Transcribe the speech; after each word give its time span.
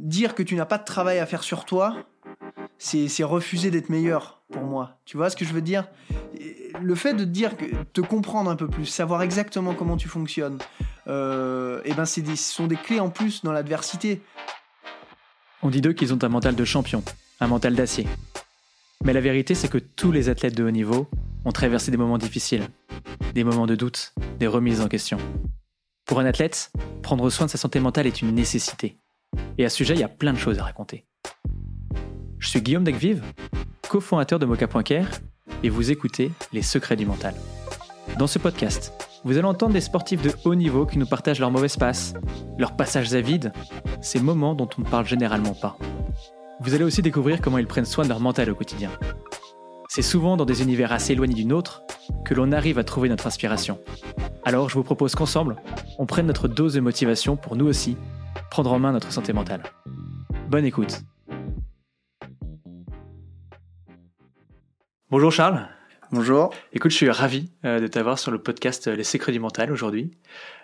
dire 0.00 0.34
que 0.34 0.42
tu 0.42 0.54
n'as 0.56 0.64
pas 0.64 0.78
de 0.78 0.84
travail 0.84 1.18
à 1.18 1.26
faire 1.26 1.42
sur 1.42 1.64
toi, 1.64 1.96
c'est 2.78 3.22
refuser 3.22 3.70
d'être 3.70 3.90
meilleur 3.90 4.42
pour 4.50 4.62
moi. 4.62 4.98
Tu 5.04 5.16
vois 5.16 5.30
ce 5.30 5.36
que 5.36 5.44
je 5.44 5.52
veux 5.52 5.62
dire? 5.62 5.88
Le 6.80 6.94
fait 6.94 7.14
de 7.14 7.24
dire 7.24 7.56
que 7.56 7.66
te 7.92 8.00
comprendre 8.00 8.50
un 8.50 8.56
peu 8.56 8.68
plus, 8.68 8.86
savoir 8.86 9.22
exactement 9.22 9.74
comment 9.74 9.96
tu 9.96 10.08
fonctionnes, 10.08 10.58
euh, 11.06 11.80
eh 11.84 11.92
ben 11.92 12.04
ce 12.04 12.22
sont 12.36 12.66
des 12.66 12.76
clés 12.76 13.00
en 13.00 13.10
plus 13.10 13.42
dans 13.42 13.52
l'adversité. 13.52 14.22
On 15.62 15.68
dit 15.68 15.82
d'eux 15.82 15.92
qu'ils 15.92 16.14
ont 16.14 16.18
un 16.22 16.28
mental 16.28 16.54
de 16.54 16.64
champion, 16.64 17.02
un 17.40 17.46
mental 17.46 17.74
d'acier. 17.74 18.06
Mais 19.04 19.12
la 19.12 19.20
vérité, 19.20 19.54
c'est 19.54 19.68
que 19.68 19.78
tous 19.78 20.12
les 20.12 20.28
athlètes 20.28 20.56
de 20.56 20.64
haut 20.64 20.70
niveau 20.70 21.08
ont 21.44 21.52
traversé 21.52 21.90
des 21.90 21.96
moments 21.96 22.18
difficiles, 22.18 22.68
des 23.34 23.44
moments 23.44 23.66
de 23.66 23.74
doute, 23.74 24.14
des 24.38 24.46
remises 24.46 24.80
en 24.80 24.88
question. 24.88 25.18
Pour 26.06 26.20
un 26.20 26.26
athlète, 26.26 26.72
prendre 27.02 27.28
soin 27.30 27.46
de 27.46 27.50
sa 27.50 27.58
santé 27.58 27.80
mentale 27.80 28.06
est 28.06 28.22
une 28.22 28.34
nécessité. 28.34 28.96
Et 29.58 29.64
à 29.64 29.68
ce 29.68 29.76
sujet, 29.76 29.94
il 29.94 30.00
y 30.00 30.04
a 30.04 30.08
plein 30.08 30.32
de 30.32 30.38
choses 30.38 30.58
à 30.58 30.64
raconter. 30.64 31.04
Je 32.38 32.48
suis 32.48 32.62
Guillaume 32.62 32.84
Degvive, 32.84 33.22
cofondateur 33.88 34.38
de 34.38 34.46
Mocha.care, 34.46 35.08
et 35.62 35.68
vous 35.68 35.90
écoutez 35.90 36.30
Les 36.52 36.62
Secrets 36.62 36.96
du 36.96 37.04
Mental. 37.04 37.34
Dans 38.18 38.26
ce 38.26 38.38
podcast, 38.38 38.92
vous 39.24 39.36
allez 39.36 39.46
entendre 39.46 39.74
des 39.74 39.80
sportifs 39.80 40.22
de 40.22 40.32
haut 40.44 40.54
niveau 40.54 40.86
qui 40.86 40.98
nous 40.98 41.06
partagent 41.06 41.40
leurs 41.40 41.50
mauvaises 41.50 41.76
passes, 41.76 42.14
leurs 42.58 42.76
passages 42.76 43.12
à 43.14 43.20
vide, 43.20 43.52
ces 44.00 44.20
moments 44.20 44.54
dont 44.54 44.68
on 44.78 44.82
ne 44.82 44.86
parle 44.86 45.06
généralement 45.06 45.54
pas. 45.54 45.76
Vous 46.60 46.74
allez 46.74 46.84
aussi 46.84 47.02
découvrir 47.02 47.40
comment 47.40 47.58
ils 47.58 47.66
prennent 47.66 47.84
soin 47.84 48.04
de 48.04 48.08
leur 48.08 48.20
mental 48.20 48.50
au 48.50 48.54
quotidien. 48.54 48.90
C'est 49.88 50.02
souvent 50.02 50.36
dans 50.36 50.44
des 50.44 50.62
univers 50.62 50.92
assez 50.92 51.12
éloignés 51.12 51.34
du 51.34 51.44
nôtre 51.44 51.82
que 52.24 52.32
l'on 52.32 52.52
arrive 52.52 52.78
à 52.78 52.84
trouver 52.84 53.08
notre 53.08 53.26
inspiration. 53.26 53.78
Alors 54.44 54.68
je 54.68 54.74
vous 54.74 54.84
propose 54.84 55.14
qu'ensemble, 55.14 55.56
on 55.98 56.06
prenne 56.06 56.26
notre 56.26 56.48
dose 56.48 56.74
de 56.74 56.80
motivation 56.80 57.36
pour 57.36 57.56
nous 57.56 57.66
aussi 57.66 57.96
prendre 58.50 58.72
en 58.72 58.78
main 58.78 58.92
notre 58.92 59.12
santé 59.12 59.32
mentale. 59.32 59.62
Bonne 60.48 60.64
écoute 60.64 61.02
Bonjour 65.10 65.32
Charles. 65.32 65.68
Bonjour. 66.12 66.52
Écoute, 66.72 66.90
je 66.90 66.96
suis 66.96 67.10
ravi 67.10 67.50
euh, 67.64 67.78
de 67.78 67.86
t'avoir 67.86 68.18
sur 68.18 68.32
le 68.32 68.38
podcast 68.38 68.88
euh, 68.88 68.96
Les 68.96 69.04
Secrets 69.04 69.30
du 69.30 69.38
Mental 69.38 69.70
aujourd'hui. 69.72 70.10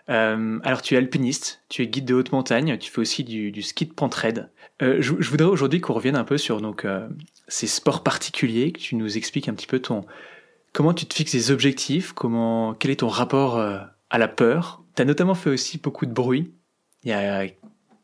Euh, 0.09 0.59
alors, 0.65 0.83
tu 0.83 0.95
es 0.95 0.97
alpiniste, 0.97 1.63
tu 1.69 1.83
es 1.83 1.87
guide 1.87 2.05
de 2.05 2.15
haute 2.15 2.33
montagne, 2.33 2.77
tu 2.79 2.91
fais 2.91 3.01
aussi 3.01 3.23
du, 3.23 3.63
ski 3.63 3.87
de 3.87 3.93
pentraide. 3.93 4.51
Euh, 4.83 4.97
je, 5.01 5.15
je, 5.19 5.31
voudrais 5.31 5.49
aujourd'hui 5.49 5.81
qu'on 5.81 5.95
revienne 5.95 6.17
un 6.17 6.25
peu 6.25 6.39
sur 6.39 6.61
donc 6.61 6.87
ces 7.49 7.67
sports 7.69 8.03
particuliers, 8.03 8.73
que 8.73 8.79
tu 8.79 8.97
nous 8.97 9.17
expliques 9.17 9.49
un 9.49 9.55
petit 9.55 9.69
peu 9.69 9.79
ton 9.79 10.05
comment 10.73 10.95
tu 10.95 11.07
te 11.07 11.15
fixes 11.15 11.33
des 11.33 11.51
objectifs, 11.51 12.13
comment 12.13 12.75
quel 12.75 12.91
est 12.91 12.97
ton 12.97 13.09
rapport 13.09 13.59
à 13.59 14.19
la 14.19 14.29
peur. 14.29 14.83
Tu 14.97 15.03
as 15.03 15.05
notamment 15.05 15.35
fait 15.35 15.51
aussi 15.51 15.79
beaucoup 15.79 16.07
de 16.07 16.13
bruit. 16.13 16.53
Il 17.05 17.11
y 17.11 17.13
a 17.13 17.47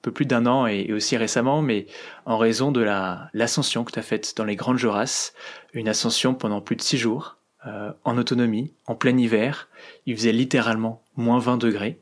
peu 0.02 0.10
plus 0.10 0.26
d'un 0.26 0.46
an 0.46 0.66
et, 0.66 0.92
aussi 0.92 1.16
récemment, 1.16 1.62
mais 1.62 1.86
en 2.26 2.36
raison 2.36 2.72
de 2.72 2.80
la 2.80 3.30
l'ascension 3.32 3.84
que 3.84 3.92
tu 3.92 3.98
as 3.98 4.02
faite 4.02 4.36
dans 4.36 4.44
les 4.44 4.56
Grandes 4.56 4.78
Jorasses, 4.78 5.32
une 5.72 5.88
ascension 5.88 6.34
pendant 6.34 6.60
plus 6.60 6.76
de 6.76 6.82
six 6.82 6.98
jours, 6.98 7.38
euh, 7.66 7.92
en 8.04 8.18
autonomie, 8.18 8.74
en 8.86 8.96
plein 8.96 9.16
hiver. 9.16 9.68
Il 10.06 10.16
faisait 10.16 10.32
littéralement 10.32 11.02
moins 11.16 11.38
20 11.38 11.56
degrés. 11.58 12.00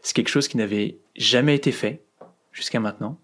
C'est 0.00 0.14
quelque 0.14 0.30
chose 0.30 0.48
qui 0.48 0.56
n'avait 0.56 0.98
jamais 1.16 1.54
été 1.54 1.70
fait 1.70 2.02
jusqu'à 2.52 2.80
maintenant. 2.80 3.18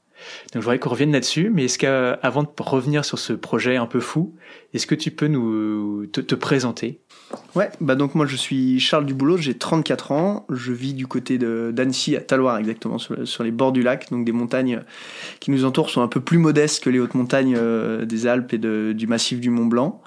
Donc 0.53 0.55
je 0.55 0.59
voudrais 0.59 0.79
qu'on 0.79 0.91
revienne 0.91 1.13
là-dessus, 1.13 1.51
mais 1.51 1.65
est-ce 1.65 1.79
qu'avant 1.79 2.43
de 2.43 2.49
revenir 2.59 3.05
sur 3.05 3.19
ce 3.19 3.33
projet 3.33 3.77
un 3.77 3.87
peu 3.87 4.01
fou, 4.01 4.35
est-ce 4.75 4.87
que 4.87 4.95
tu 4.95 5.11
peux 5.11 5.29
nous 5.29 6.07
te 6.07 6.35
présenter? 6.35 7.01
Ouais, 7.55 7.71
bah 7.81 7.95
donc 7.95 8.15
moi 8.15 8.27
je 8.27 8.37
suis 8.37 8.81
Charles 8.81 9.05
Duboulot, 9.05 9.37
j'ai 9.37 9.55
34 9.55 10.13
ans, 10.13 10.47
je 10.51 10.73
vis 10.73 10.95
du 10.95 11.07
côté 11.07 11.39
d'Annecy 11.39 12.17
à 12.17 12.21
Taloir 12.21 12.57
exactement, 12.59 12.99
sur, 12.99 13.43
les 13.43 13.51
bords 13.51 13.73
du 13.73 13.83
lac, 13.83 14.11
donc 14.11 14.25
des 14.25 14.33
montagnes 14.33 14.83
qui 15.41 15.51
nous 15.51 15.65
entourent 15.65 15.91
sont 15.91 16.03
un 16.03 16.09
peu 16.09 16.21
plus 16.21 16.39
modestes 16.39 16.83
que 16.83 16.91
les 16.91 16.99
hautes 16.99 17.15
montagnes 17.15 17.57
euh, 17.59 18.05
des 18.05 18.27
Alpes 18.27 18.55
et 18.55 18.59
du 18.59 19.07
massif 19.07 19.41
du 19.41 19.51
Mont 19.51 19.67
Blanc. 19.67 20.03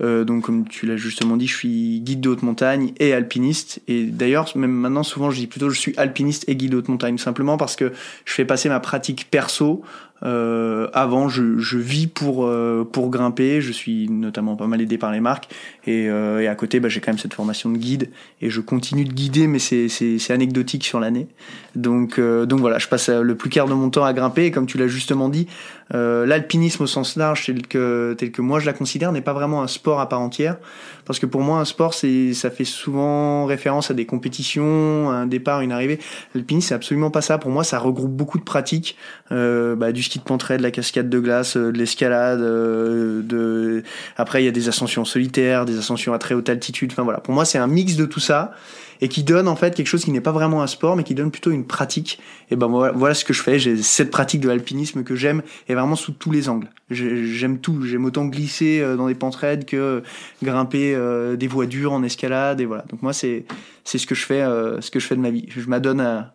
Euh, 0.00 0.24
donc 0.24 0.44
comme 0.44 0.66
tu 0.68 0.86
l'as 0.86 0.96
justement 0.96 1.36
dit, 1.36 1.46
je 1.46 1.56
suis 1.56 2.00
guide 2.00 2.20
de 2.20 2.30
haute 2.30 2.42
montagne 2.42 2.92
et 2.98 3.12
alpiniste, 3.12 3.80
et 3.86 4.04
d'ailleurs 4.04 4.50
même 4.56 4.72
maintenant 4.72 5.02
souvent 5.02 5.30
je 5.30 5.38
dis 5.38 5.46
plutôt 5.46 5.70
je 5.70 5.78
suis 5.78 5.94
alpiniste 5.96 6.44
et 6.48 6.56
guide 6.56 6.72
de 6.72 6.78
haute 6.78 6.88
montagne, 6.88 7.18
simplement 7.18 7.56
parce 7.56 7.76
que 7.76 7.92
je 8.24 8.32
fais 8.32 8.44
passer 8.44 8.68
ma 8.68 8.80
pratique 8.80 9.28
perso 9.30 9.82
euh, 10.24 10.88
avant, 10.92 11.28
je, 11.28 11.76
vis 11.76 12.06
pour 12.06 12.46
euh, 12.46 12.88
pour 12.90 13.10
grimper. 13.10 13.60
Je 13.60 13.72
suis 13.72 14.08
notamment 14.08 14.56
pas 14.56 14.66
mal 14.66 14.80
aidé 14.80 14.96
par 14.98 15.12
les 15.12 15.20
marques 15.20 15.48
et, 15.86 16.08
euh, 16.08 16.50
à 16.50 16.54
côté, 16.54 16.80
bah, 16.80 16.88
j'ai 16.88 17.00
quand 17.00 17.12
même 17.12 17.18
cette 17.18 17.34
formation 17.34 17.70
de 17.70 17.78
guide 17.78 18.10
et 18.40 18.50
je 18.50 18.60
continue 18.60 19.04
de 19.04 19.12
guider, 19.12 19.46
mais 19.46 19.58
c'est 19.58 20.30
anecdotique 20.30 20.84
sur 20.84 21.00
l'année. 21.00 21.26
Donc 21.74 22.20
donc 22.20 22.60
voilà, 22.60 22.78
je 22.78 22.88
passe 22.88 23.08
le 23.08 23.34
plus 23.34 23.50
clair 23.50 23.66
de 23.66 23.74
mon 23.74 23.90
temps 23.90 24.04
à 24.04 24.12
grimper. 24.12 24.46
Et 24.46 24.50
comme 24.50 24.66
tu 24.66 24.78
l'as 24.78 24.88
justement 24.88 25.28
dit, 25.28 25.46
euh, 25.92 26.24
l'alpinisme 26.24 26.84
au 26.84 26.86
sens 26.86 27.16
large, 27.16 27.46
tel 27.46 27.66
que 27.66 28.14
tel 28.16 28.30
que 28.30 28.40
moi 28.40 28.60
je 28.60 28.66
la 28.66 28.72
considère, 28.72 29.12
n'est 29.12 29.20
pas 29.20 29.34
vraiment 29.34 29.62
un 29.62 29.68
sport 29.68 30.00
à 30.00 30.08
part 30.08 30.20
entière, 30.20 30.56
parce 31.04 31.18
que 31.18 31.26
pour 31.26 31.42
moi 31.42 31.58
un 31.58 31.64
sport, 31.64 31.92
c'est 31.92 32.32
ça 32.32 32.50
fait 32.50 32.64
souvent 32.64 33.44
référence 33.44 33.90
à 33.90 33.94
des 33.94 34.06
compétitions, 34.06 35.10
un 35.10 35.26
départ, 35.26 35.60
une 35.60 35.72
arrivée. 35.72 35.98
L'alpinisme, 36.34 36.68
c'est 36.68 36.74
absolument 36.74 37.10
pas 37.10 37.20
ça. 37.20 37.38
Pour 37.38 37.50
moi, 37.50 37.64
ça 37.64 37.78
regroupe 37.78 38.12
beaucoup 38.12 38.38
de 38.38 38.44
pratiques, 38.44 38.96
bah, 39.30 39.92
du 39.92 40.02
ski 40.02 40.18
de 40.18 40.24
pentraide, 40.24 40.58
de 40.58 40.62
la 40.62 40.70
cascade 40.70 41.08
de 41.08 41.18
glace, 41.18 41.56
euh, 41.56 41.72
de 41.72 41.78
l'escalade. 41.78 42.40
Euh, 42.40 43.22
de... 43.22 43.82
Après, 44.16 44.42
il 44.42 44.46
y 44.46 44.48
a 44.48 44.52
des 44.52 44.68
ascensions 44.68 45.04
solitaires, 45.04 45.64
des 45.64 45.78
ascensions 45.78 46.12
à 46.12 46.18
très 46.18 46.34
haute 46.34 46.48
altitude. 46.48 46.92
Enfin 46.92 47.02
voilà, 47.02 47.20
pour 47.20 47.34
moi, 47.34 47.44
c'est 47.44 47.58
un 47.58 47.66
mix 47.66 47.96
de 47.96 48.06
tout 48.06 48.20
ça 48.20 48.52
et 49.00 49.08
qui 49.08 49.22
donne 49.22 49.48
en 49.48 49.56
fait 49.56 49.74
quelque 49.74 49.86
chose 49.86 50.04
qui 50.04 50.10
n'est 50.10 50.20
pas 50.20 50.32
vraiment 50.32 50.62
un 50.62 50.66
sport, 50.66 50.96
mais 50.96 51.04
qui 51.04 51.14
donne 51.14 51.30
plutôt 51.30 51.50
une 51.50 51.66
pratique. 51.66 52.20
Et 52.50 52.56
ben 52.56 52.68
voilà, 52.68 53.14
ce 53.14 53.24
que 53.24 53.32
je 53.32 53.42
fais. 53.42 53.58
J'ai 53.58 53.76
cette 53.82 54.10
pratique 54.10 54.40
de 54.40 54.48
l'alpinisme 54.48 55.04
que 55.04 55.14
j'aime 55.14 55.42
et 55.68 55.74
vraiment 55.74 55.96
sous 55.96 56.12
tous 56.12 56.30
les 56.30 56.48
angles. 56.48 56.68
J'aime 56.90 57.58
tout. 57.58 57.82
J'aime 57.82 58.04
autant 58.04 58.26
glisser 58.26 58.80
euh, 58.80 58.96
dans 58.96 59.08
des 59.08 59.14
pentraides 59.14 59.64
que 59.64 60.02
grimper 60.42 60.96
des 61.36 61.46
voies 61.46 61.66
dures 61.66 61.92
en 61.92 62.02
escalade. 62.02 62.60
Et 62.60 62.64
voilà. 62.64 62.84
Donc 62.90 63.02
moi, 63.02 63.12
c'est 63.12 63.44
c'est 63.84 63.98
ce 63.98 64.06
que 64.06 64.14
je 64.14 64.24
fais, 64.24 64.42
ce 64.80 64.90
que 64.90 65.00
je 65.00 65.06
fais 65.06 65.16
de 65.16 65.20
ma 65.20 65.30
vie. 65.30 65.46
Je 65.48 65.68
m'adonne 65.68 66.00
à 66.00 66.34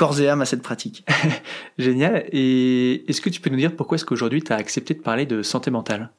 corps 0.00 0.18
et 0.18 0.28
âme 0.28 0.40
à 0.40 0.46
cette 0.46 0.62
pratique. 0.62 1.04
Génial. 1.78 2.24
Et 2.32 3.04
est-ce 3.06 3.20
que 3.20 3.28
tu 3.28 3.40
peux 3.42 3.50
nous 3.50 3.58
dire 3.58 3.76
pourquoi 3.76 3.96
est-ce 3.96 4.06
qu'aujourd'hui 4.06 4.42
tu 4.42 4.50
as 4.50 4.56
accepté 4.56 4.94
de 4.94 5.00
parler 5.00 5.26
de 5.26 5.42
santé 5.42 5.70
mentale? 5.70 6.10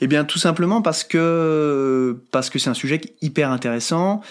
Eh 0.00 0.08
bien, 0.08 0.24
tout 0.24 0.40
simplement 0.40 0.82
parce 0.82 1.04
que 1.04 2.20
parce 2.32 2.50
que 2.50 2.58
c'est 2.58 2.68
un 2.68 2.74
sujet 2.74 3.00
hyper 3.20 3.52
intéressant. 3.52 4.22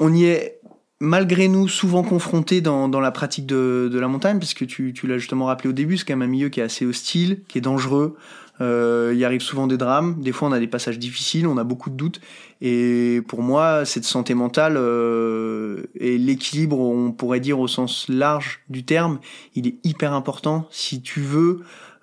On 0.00 0.12
y 0.12 0.24
est 0.24 0.60
malgré 1.00 1.48
nous 1.48 1.68
souvent 1.68 2.02
confrontés 2.02 2.60
dans, 2.60 2.88
la 2.88 3.10
pratique 3.10 3.46
de, 3.46 3.90
la 3.92 4.08
montagne, 4.08 4.38
parce 4.38 4.54
que 4.54 4.64
tu, 4.64 4.92
tu 4.92 5.06
l'as 5.06 5.18
justement 5.18 5.46
rappelé 5.46 5.68
au 5.70 5.72
début, 5.72 5.96
c'est 5.96 6.04
quand 6.04 6.16
même 6.16 6.28
un 6.28 6.30
milieu 6.30 6.48
qui 6.48 6.60
est 6.60 6.64
assez 6.64 6.84
hostile, 6.84 7.42
qui 7.48 7.58
est 7.58 7.62
dangereux. 7.62 8.16
Euh, 8.60 9.12
il 9.14 9.24
arrive 9.24 9.40
souvent 9.40 9.66
des 9.66 9.76
drames. 9.76 10.20
Des 10.20 10.32
fois, 10.32 10.48
on 10.48 10.52
a 10.52 10.58
des 10.58 10.66
passages 10.66 10.98
difficiles, 10.98 11.46
on 11.46 11.58
a 11.58 11.64
beaucoup 11.64 11.90
de 11.90 11.94
doutes. 11.94 12.20
Et 12.60 13.22
pour 13.28 13.42
moi, 13.42 13.84
cette 13.84 14.04
santé 14.04 14.34
mentale 14.34 14.74
euh, 14.76 15.84
et 15.94 16.18
l'équilibre, 16.18 16.80
on 16.80 17.12
pourrait 17.12 17.40
dire 17.40 17.60
au 17.60 17.68
sens 17.68 18.06
large 18.08 18.60
du 18.68 18.84
terme, 18.84 19.20
il 19.54 19.68
est 19.68 19.76
hyper 19.84 20.12
important 20.12 20.66
si 20.70 21.00
tu 21.00 21.20
veux 21.20 21.60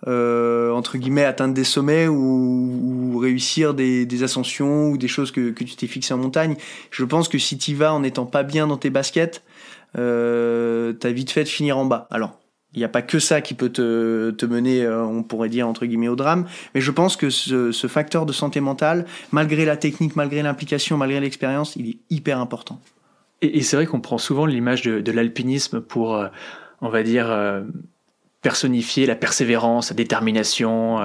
euh, 0.07 0.71
entre 0.71 0.97
guillemets 0.97 1.25
atteindre 1.25 1.53
des 1.53 1.63
sommets 1.63 2.07
ou, 2.07 3.17
réussir 3.17 3.73
des, 3.73 4.23
ascensions 4.23 4.89
ou 4.89 4.97
des 4.97 5.07
choses 5.07 5.31
que, 5.31 5.49
tu 5.51 5.75
t'es 5.75 5.87
fixé 5.87 6.13
en 6.13 6.17
montagne. 6.17 6.55
Je 6.91 7.05
pense 7.05 7.27
que 7.27 7.37
si 7.37 7.57
tu 7.57 7.73
vas 7.73 7.93
en 7.93 8.03
étant 8.03 8.25
pas 8.25 8.43
bien 8.43 8.67
dans 8.67 8.77
tes 8.77 8.89
baskets, 8.89 9.43
euh, 9.97 10.93
t'as 10.93 11.11
vite 11.11 11.31
fait 11.31 11.43
de 11.43 11.49
finir 11.49 11.77
en 11.77 11.85
bas. 11.85 12.07
Alors 12.11 12.37
il 12.75 12.79
n'y 12.79 12.85
a 12.85 12.89
pas 12.89 13.01
que 13.01 13.19
ça 13.19 13.41
qui 13.41 13.53
peut 13.53 13.69
te, 13.69 14.31
te 14.31 14.45
mener, 14.45 14.83
euh, 14.83 15.03
on 15.03 15.23
pourrait 15.23 15.47
dire, 15.47 15.67
entre 15.67 15.85
guillemets, 15.85 16.09
au 16.09 16.17
drame. 16.17 16.45
Mais 16.73 16.81
je 16.81 16.91
pense 16.91 17.15
que 17.15 17.29
ce, 17.29 17.71
facteur 17.87 18.25
de 18.25 18.33
santé 18.33 18.59
mentale, 18.59 19.05
malgré 19.31 19.63
la 19.63 19.77
technique, 19.77 20.17
malgré 20.17 20.43
l'implication, 20.43 20.97
malgré 20.97 21.21
l'expérience, 21.21 21.77
il 21.77 21.89
est 21.89 21.97
hyper 22.09 22.39
important. 22.39 22.81
Et, 23.41 23.61
c'est 23.61 23.77
vrai 23.77 23.85
qu'on 23.85 24.01
prend 24.01 24.17
souvent 24.17 24.45
l'image 24.45 24.81
de, 24.81 24.99
de 24.99 25.11
l'alpinisme 25.13 25.79
pour, 25.79 26.15
euh, 26.15 26.27
on 26.81 26.89
va 26.89 27.03
dire, 27.03 27.27
personnifier 28.45 29.07
la 29.07 29.15
persévérance, 29.15 29.89
la 29.89 29.95
détermination, 29.95 30.99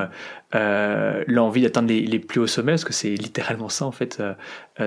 euh, 0.55 1.25
l'envie 1.27 1.63
d'atteindre 1.63 1.89
les, 1.91 2.19
plus 2.19 2.39
hauts 2.39 2.47
sommets, 2.47 2.73
parce 2.73 2.85
que 2.85 2.93
c'est 2.93 3.15
littéralement 3.15 3.71
ça 3.71 3.87
en 3.87 3.93
fait 3.93 4.23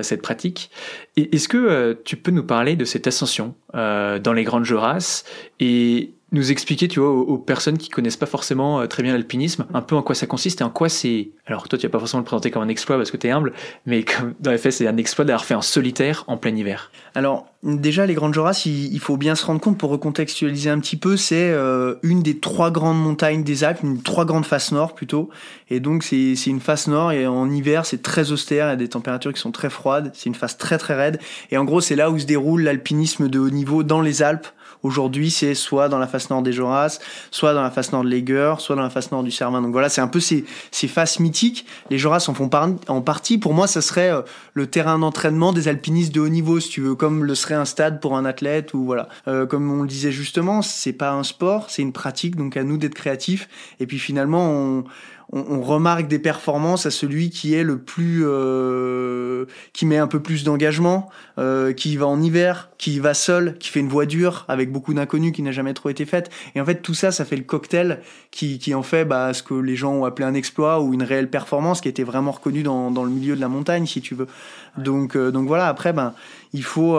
cette 0.02 0.22
pratique. 0.22 0.70
Est-ce 1.16 1.48
que 1.48 2.00
tu 2.04 2.16
peux 2.16 2.30
nous 2.30 2.44
parler 2.44 2.76
de 2.76 2.84
cette 2.84 3.08
ascension 3.08 3.56
dans 3.72 4.32
les 4.32 4.44
Grandes 4.44 4.64
Jorasses 4.64 5.24
et 5.58 6.14
nous 6.34 6.50
expliquer, 6.50 6.88
tu 6.88 7.00
vois, 7.00 7.10
aux, 7.10 7.38
personnes 7.38 7.78
qui 7.78 7.88
connaissent 7.88 8.16
pas 8.16 8.26
forcément 8.26 8.80
euh, 8.80 8.86
très 8.86 9.02
bien 9.02 9.12
l'alpinisme, 9.12 9.66
un 9.72 9.82
peu 9.82 9.96
en 9.96 10.02
quoi 10.02 10.14
ça 10.14 10.26
consiste 10.26 10.60
et 10.60 10.64
en 10.64 10.70
quoi 10.70 10.88
c'est. 10.88 11.30
Alors 11.46 11.68
toi, 11.68 11.78
tu 11.78 11.86
vas 11.86 11.90
pas 11.90 11.98
forcément 11.98 12.20
le 12.20 12.24
présenter 12.24 12.50
comme 12.50 12.62
un 12.62 12.68
exploit 12.68 12.96
parce 12.96 13.10
que 13.10 13.16
tu 13.16 13.26
es 13.26 13.30
humble, 13.30 13.52
mais 13.86 14.02
comme 14.02 14.34
dans 14.40 14.50
les 14.50 14.58
faits, 14.58 14.72
c'est 14.72 14.86
un 14.86 14.96
exploit 14.96 15.24
d'avoir 15.24 15.44
fait 15.44 15.54
en 15.54 15.62
solitaire 15.62 16.24
en 16.26 16.36
plein 16.36 16.54
hiver. 16.54 16.90
Alors, 17.14 17.46
Déjà, 17.64 18.04
les 18.04 18.12
Grandes 18.12 18.34
Jorasses, 18.34 18.66
il, 18.66 19.00
faut 19.00 19.16
bien 19.16 19.34
se 19.34 19.46
rendre 19.46 19.58
compte, 19.58 19.78
pour 19.78 19.88
recontextualiser 19.88 20.68
un 20.68 20.78
petit 20.80 20.98
peu, 20.98 21.16
c'est 21.16 21.50
euh, 21.50 21.94
une 22.02 22.22
des 22.22 22.38
trois 22.38 22.70
grandes 22.70 23.02
montagnes 23.02 23.42
des 23.42 23.64
Alpes, 23.64 23.82
une 23.82 24.02
trois 24.02 24.26
grandes 24.26 24.44
faces 24.44 24.70
nord 24.70 24.94
plutôt. 24.94 25.30
Et 25.70 25.80
donc, 25.80 26.02
c'est 26.02 26.34
une 26.44 26.60
face 26.60 26.88
nord, 26.88 27.12
et 27.12 27.26
en 27.26 27.50
hiver, 27.50 27.86
c'est 27.86 28.02
très 28.02 28.32
austère, 28.32 28.66
il 28.66 28.68
y 28.68 28.72
a 28.72 28.76
des 28.76 28.90
températures 28.90 29.32
qui 29.32 29.40
sont 29.40 29.50
très 29.50 29.70
froides, 29.70 30.10
c'est 30.12 30.26
une 30.26 30.34
face 30.34 30.58
très 30.58 30.76
très 30.76 30.94
raide. 30.94 31.18
Et 31.50 31.56
en 31.56 31.64
gros, 31.64 31.80
c'est 31.80 31.96
là 31.96 32.10
où 32.10 32.18
se 32.18 32.26
déroule 32.26 32.64
l'alpinisme 32.64 33.30
de 33.30 33.38
haut 33.38 33.48
niveau 33.48 33.82
dans 33.82 34.02
les 34.02 34.22
Alpes, 34.22 34.48
Aujourd'hui, 34.84 35.30
c'est 35.30 35.54
soit 35.54 35.88
dans 35.88 35.98
la 35.98 36.06
face 36.06 36.28
nord 36.28 36.42
des 36.42 36.52
Joras, 36.52 37.00
soit 37.30 37.54
dans 37.54 37.62
la 37.62 37.70
face 37.70 37.90
nord 37.90 38.04
de 38.04 38.08
l'Eger, 38.10 38.56
soit 38.58 38.76
dans 38.76 38.82
la 38.82 38.90
face 38.90 39.10
nord 39.10 39.22
du 39.22 39.30
Cervin. 39.30 39.62
Donc 39.62 39.72
voilà, 39.72 39.88
c'est 39.88 40.02
un 40.02 40.08
peu 40.08 40.20
ces, 40.20 40.44
ces 40.70 40.88
faces 40.88 41.20
mythiques. 41.20 41.66
Les 41.88 41.98
Joras 41.98 42.26
en 42.28 42.34
font 42.34 42.50
en 42.88 43.00
partie. 43.00 43.38
Pour 43.38 43.54
moi, 43.54 43.66
ça 43.66 43.80
serait 43.80 44.10
euh, 44.10 44.20
le 44.52 44.66
terrain 44.66 44.98
d'entraînement 44.98 45.54
des 45.54 45.68
alpinistes 45.68 46.14
de 46.14 46.20
haut 46.20 46.28
niveau, 46.28 46.60
si 46.60 46.68
tu 46.68 46.82
veux, 46.82 46.94
comme 46.94 47.24
le 47.24 47.34
serait 47.34 47.54
un 47.54 47.64
stade 47.64 47.98
pour 47.98 48.14
un 48.14 48.26
athlète 48.26 48.74
ou 48.74 48.84
voilà. 48.84 49.08
Euh, 49.26 49.46
comme 49.46 49.70
on 49.72 49.82
le 49.82 49.88
disait 49.88 50.12
justement, 50.12 50.60
c'est 50.60 50.92
pas 50.92 51.12
un 51.12 51.24
sport, 51.24 51.70
c'est 51.70 51.80
une 51.80 51.92
pratique. 51.92 52.36
Donc 52.36 52.58
à 52.58 52.62
nous 52.62 52.76
d'être 52.76 52.94
créatifs. 52.94 53.48
Et 53.80 53.86
puis 53.86 53.98
finalement, 53.98 54.50
on 54.50 54.84
on, 55.32 55.62
remarque 55.62 56.06
des 56.06 56.18
performances 56.18 56.86
à 56.86 56.90
celui 56.90 57.30
qui 57.30 57.54
est 57.54 57.62
le 57.62 57.78
plus 57.78 58.22
euh, 58.24 59.46
qui 59.72 59.86
met 59.86 59.96
un 59.96 60.06
peu 60.06 60.20
plus 60.20 60.44
d'engagement, 60.44 61.10
euh, 61.38 61.72
qui 61.72 61.96
va 61.96 62.06
en 62.06 62.20
hiver, 62.20 62.70
qui 62.78 62.98
va 63.00 63.14
seul, 63.14 63.56
qui 63.58 63.70
fait 63.70 63.80
une 63.80 63.88
voie 63.88 64.06
dure 64.06 64.44
avec 64.48 64.70
beaucoup 64.70 64.92
d'inconnus 64.92 65.32
qui 65.32 65.42
n'a 65.42 65.52
jamais 65.52 65.74
trop 65.74 65.88
été 65.88 66.04
faite. 66.04 66.30
Et 66.54 66.60
en 66.60 66.64
fait 66.64 66.82
tout 66.82 66.94
ça, 66.94 67.10
ça 67.10 67.24
fait 67.24 67.36
le 67.36 67.42
cocktail 67.42 68.00
qui, 68.30 68.58
qui 68.58 68.74
en 68.74 68.82
fait 68.82 69.04
bah, 69.04 69.32
ce 69.32 69.42
que 69.42 69.54
les 69.54 69.76
gens 69.76 69.92
ont 69.92 70.04
appelé 70.04 70.26
un 70.26 70.34
exploit 70.34 70.80
ou 70.80 70.92
une 70.92 71.02
réelle 71.02 71.30
performance 71.30 71.80
qui 71.80 71.88
était 71.88 72.04
vraiment 72.04 72.32
reconnue 72.32 72.62
dans, 72.62 72.90
dans 72.90 73.04
le 73.04 73.10
milieu 73.10 73.34
de 73.34 73.40
la 73.40 73.48
montagne 73.48 73.86
si 73.86 74.00
tu 74.00 74.14
veux. 74.14 74.28
Donc 74.76 75.16
euh, 75.16 75.30
donc 75.30 75.46
voilà 75.46 75.68
après 75.68 75.92
ben 75.92 76.14
il 76.52 76.64
faut 76.64 76.98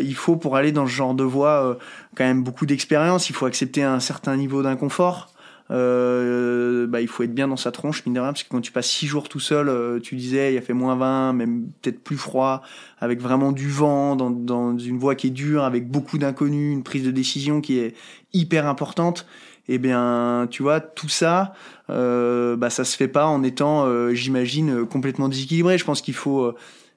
il 0.00 0.14
faut 0.14 0.36
pour 0.36 0.56
aller 0.56 0.72
dans 0.72 0.86
ce 0.86 0.92
genre 0.92 1.14
de 1.14 1.24
voie 1.24 1.78
quand 2.16 2.24
même 2.24 2.42
beaucoup 2.42 2.66
d'expérience. 2.66 3.30
Il 3.30 3.34
faut 3.34 3.46
accepter 3.46 3.82
un 3.82 4.00
certain 4.00 4.36
niveau 4.36 4.62
d'inconfort. 4.62 5.30
Euh, 5.70 6.75
bah, 6.96 7.02
il 7.02 7.08
faut 7.08 7.24
être 7.24 7.34
bien 7.34 7.46
dans 7.46 7.58
sa 7.58 7.72
tronche, 7.72 8.06
mine 8.06 8.14
de 8.14 8.20
rien, 8.20 8.32
parce 8.32 8.42
que 8.42 8.48
quand 8.48 8.62
tu 8.62 8.72
passes 8.72 8.88
six 8.88 9.06
jours 9.06 9.28
tout 9.28 9.38
seul, 9.38 9.68
euh, 9.68 10.00
tu 10.00 10.16
disais, 10.16 10.54
il 10.54 10.56
a 10.56 10.62
fait 10.62 10.72
moins 10.72 10.96
20, 10.96 11.34
même 11.34 11.66
peut-être 11.82 12.02
plus 12.02 12.16
froid, 12.16 12.62
avec 13.00 13.20
vraiment 13.20 13.52
du 13.52 13.68
vent, 13.68 14.16
dans, 14.16 14.30
dans 14.30 14.78
une 14.78 14.96
voie 14.96 15.14
qui 15.14 15.26
est 15.26 15.30
dure, 15.30 15.64
avec 15.64 15.90
beaucoup 15.90 16.16
d'inconnus, 16.16 16.72
une 16.72 16.82
prise 16.82 17.04
de 17.04 17.10
décision 17.10 17.60
qui 17.60 17.80
est 17.80 17.94
hyper 18.32 18.66
importante. 18.66 19.26
Eh 19.68 19.76
bien, 19.76 20.48
tu 20.50 20.62
vois, 20.62 20.80
tout 20.80 21.10
ça, 21.10 21.52
euh, 21.90 22.56
bah, 22.56 22.70
ça 22.70 22.82
se 22.82 22.96
fait 22.96 23.08
pas 23.08 23.26
en 23.26 23.42
étant, 23.42 23.84
euh, 23.84 24.14
j'imagine, 24.14 24.86
complètement 24.86 25.28
déséquilibré. 25.28 25.76
Je 25.76 25.84
pense 25.84 26.00
qu'il 26.00 26.14
faut, 26.14 26.54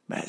bah, 0.07 0.21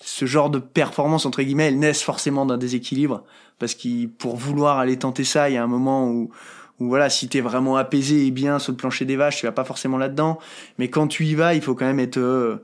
ce 0.00 0.24
genre 0.24 0.48
de 0.48 0.58
performance 0.58 1.26
entre 1.26 1.42
guillemets, 1.42 1.68
elles 1.68 1.78
naissent 1.78 2.02
forcément 2.02 2.46
d'un 2.46 2.56
déséquilibre, 2.56 3.24
parce 3.58 3.74
qu'il 3.74 4.10
pour 4.10 4.36
vouloir 4.36 4.78
aller 4.78 4.96
tenter 4.96 5.24
ça, 5.24 5.50
il 5.50 5.52
y 5.52 5.58
a 5.58 5.62
un 5.62 5.66
moment 5.66 6.08
où 6.08 6.30
ou 6.80 6.88
voilà, 6.88 7.08
si 7.08 7.28
t'es 7.28 7.40
vraiment 7.40 7.76
apaisé 7.76 8.26
et 8.26 8.30
bien 8.30 8.58
sur 8.58 8.72
le 8.72 8.76
plancher 8.76 9.04
des 9.04 9.16
vaches, 9.16 9.38
tu 9.38 9.46
vas 9.46 9.52
pas 9.52 9.64
forcément 9.64 9.98
là-dedans. 9.98 10.38
Mais 10.78 10.88
quand 10.88 11.06
tu 11.06 11.24
y 11.24 11.34
vas, 11.34 11.54
il 11.54 11.62
faut 11.62 11.74
quand 11.74 11.86
même 11.86 12.00
être 12.00 12.18
euh, 12.18 12.62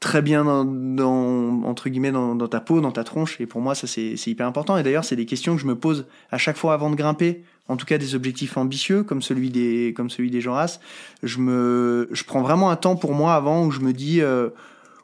très 0.00 0.22
bien 0.22 0.44
dans, 0.44 0.64
dans, 0.64 1.62
entre 1.64 1.88
guillemets 1.88 2.12
dans, 2.12 2.34
dans, 2.34 2.48
ta 2.48 2.60
peau, 2.60 2.80
dans 2.80 2.92
ta 2.92 3.04
tronche. 3.04 3.40
Et 3.40 3.46
pour 3.46 3.60
moi, 3.60 3.74
ça 3.74 3.86
c'est 3.86 4.14
hyper 4.26 4.46
important. 4.46 4.76
Et 4.76 4.82
d'ailleurs, 4.82 5.04
c'est 5.04 5.16
des 5.16 5.26
questions 5.26 5.56
que 5.56 5.60
je 5.60 5.66
me 5.66 5.74
pose 5.74 6.06
à 6.30 6.38
chaque 6.38 6.56
fois 6.56 6.72
avant 6.74 6.90
de 6.90 6.96
grimper. 6.96 7.42
En 7.66 7.76
tout 7.76 7.84
cas, 7.84 7.98
des 7.98 8.14
objectifs 8.14 8.56
ambitieux 8.56 9.02
comme 9.02 9.20
celui 9.20 9.50
des 9.50 9.92
comme 9.94 10.08
celui 10.08 10.30
des 10.30 10.40
Joras. 10.40 10.78
Je 11.22 11.38
me 11.38 12.08
je 12.12 12.24
prends 12.24 12.42
vraiment 12.42 12.70
un 12.70 12.76
temps 12.76 12.96
pour 12.96 13.12
moi 13.12 13.34
avant 13.34 13.64
où 13.64 13.70
je 13.70 13.80
me 13.80 13.92
dis 13.92 14.22
euh, 14.22 14.50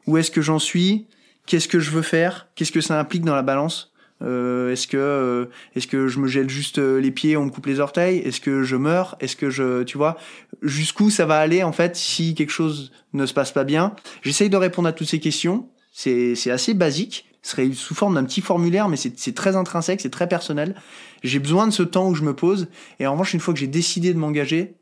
où 0.07 0.17
est-ce 0.17 0.31
que 0.31 0.41
j'en 0.41 0.59
suis, 0.59 1.05
qu'est-ce 1.45 1.67
que 1.67 1.79
je 1.79 1.91
veux 1.91 2.01
faire, 2.01 2.47
qu'est-ce 2.55 2.71
que 2.71 2.81
ça 2.81 2.99
implique 2.99 3.23
dans 3.23 3.35
la 3.35 3.43
balance? 3.43 3.91
Euh, 4.21 4.71
est-ce 4.71 4.87
que 4.87 4.97
euh, 4.97 5.45
est-ce 5.75 5.87
que 5.87 6.07
je 6.07 6.19
me 6.19 6.27
gèle 6.27 6.49
juste 6.49 6.79
euh, 6.79 6.99
les 6.99 7.11
pieds, 7.11 7.35
on 7.35 7.45
me 7.45 7.49
coupe 7.49 7.65
les 7.65 7.79
orteils? 7.79 8.19
Est-ce 8.19 8.39
que 8.39 8.63
je 8.63 8.75
meurs? 8.75 9.15
Est-ce 9.19 9.35
que 9.35 9.49
je, 9.49 9.83
tu 9.83 9.97
vois, 9.97 10.17
jusqu'où 10.61 11.09
ça 11.09 11.25
va 11.25 11.37
aller 11.37 11.63
en 11.63 11.73
fait 11.73 11.95
si 11.95 12.33
quelque 12.33 12.51
chose 12.51 12.91
ne 13.13 13.25
se 13.25 13.33
passe 13.33 13.51
pas 13.51 13.65
bien? 13.65 13.93
J'essaye 14.21 14.49
de 14.49 14.57
répondre 14.57 14.87
à 14.87 14.93
toutes 14.93 15.07
ces 15.07 15.19
questions. 15.19 15.67
C'est 15.91 16.35
c'est 16.35 16.51
assez 16.51 16.73
basique. 16.73 17.25
Ce 17.41 17.51
serait 17.51 17.71
sous 17.73 17.93
forme 17.93 18.15
d'un 18.15 18.23
petit 18.23 18.41
formulaire, 18.41 18.89
mais 18.89 18.97
c'est 18.97 19.35
très 19.35 19.55
intrinsèque, 19.55 20.01
c'est 20.01 20.09
très 20.09 20.27
personnel. 20.27 20.73
J'ai 21.23 21.37
besoin 21.37 21.67
de 21.67 21.71
ce 21.71 21.83
temps 21.83 22.09
où 22.09 22.15
je 22.15 22.23
me 22.23 22.33
pose. 22.33 22.67
Et 22.99 23.05
en 23.05 23.11
revanche, 23.11 23.35
une 23.35 23.39
fois 23.39 23.53
que 23.53 23.59
j'ai 23.59 23.67
décidé 23.67 24.11
de 24.13 24.17
m'engager, 24.17 24.77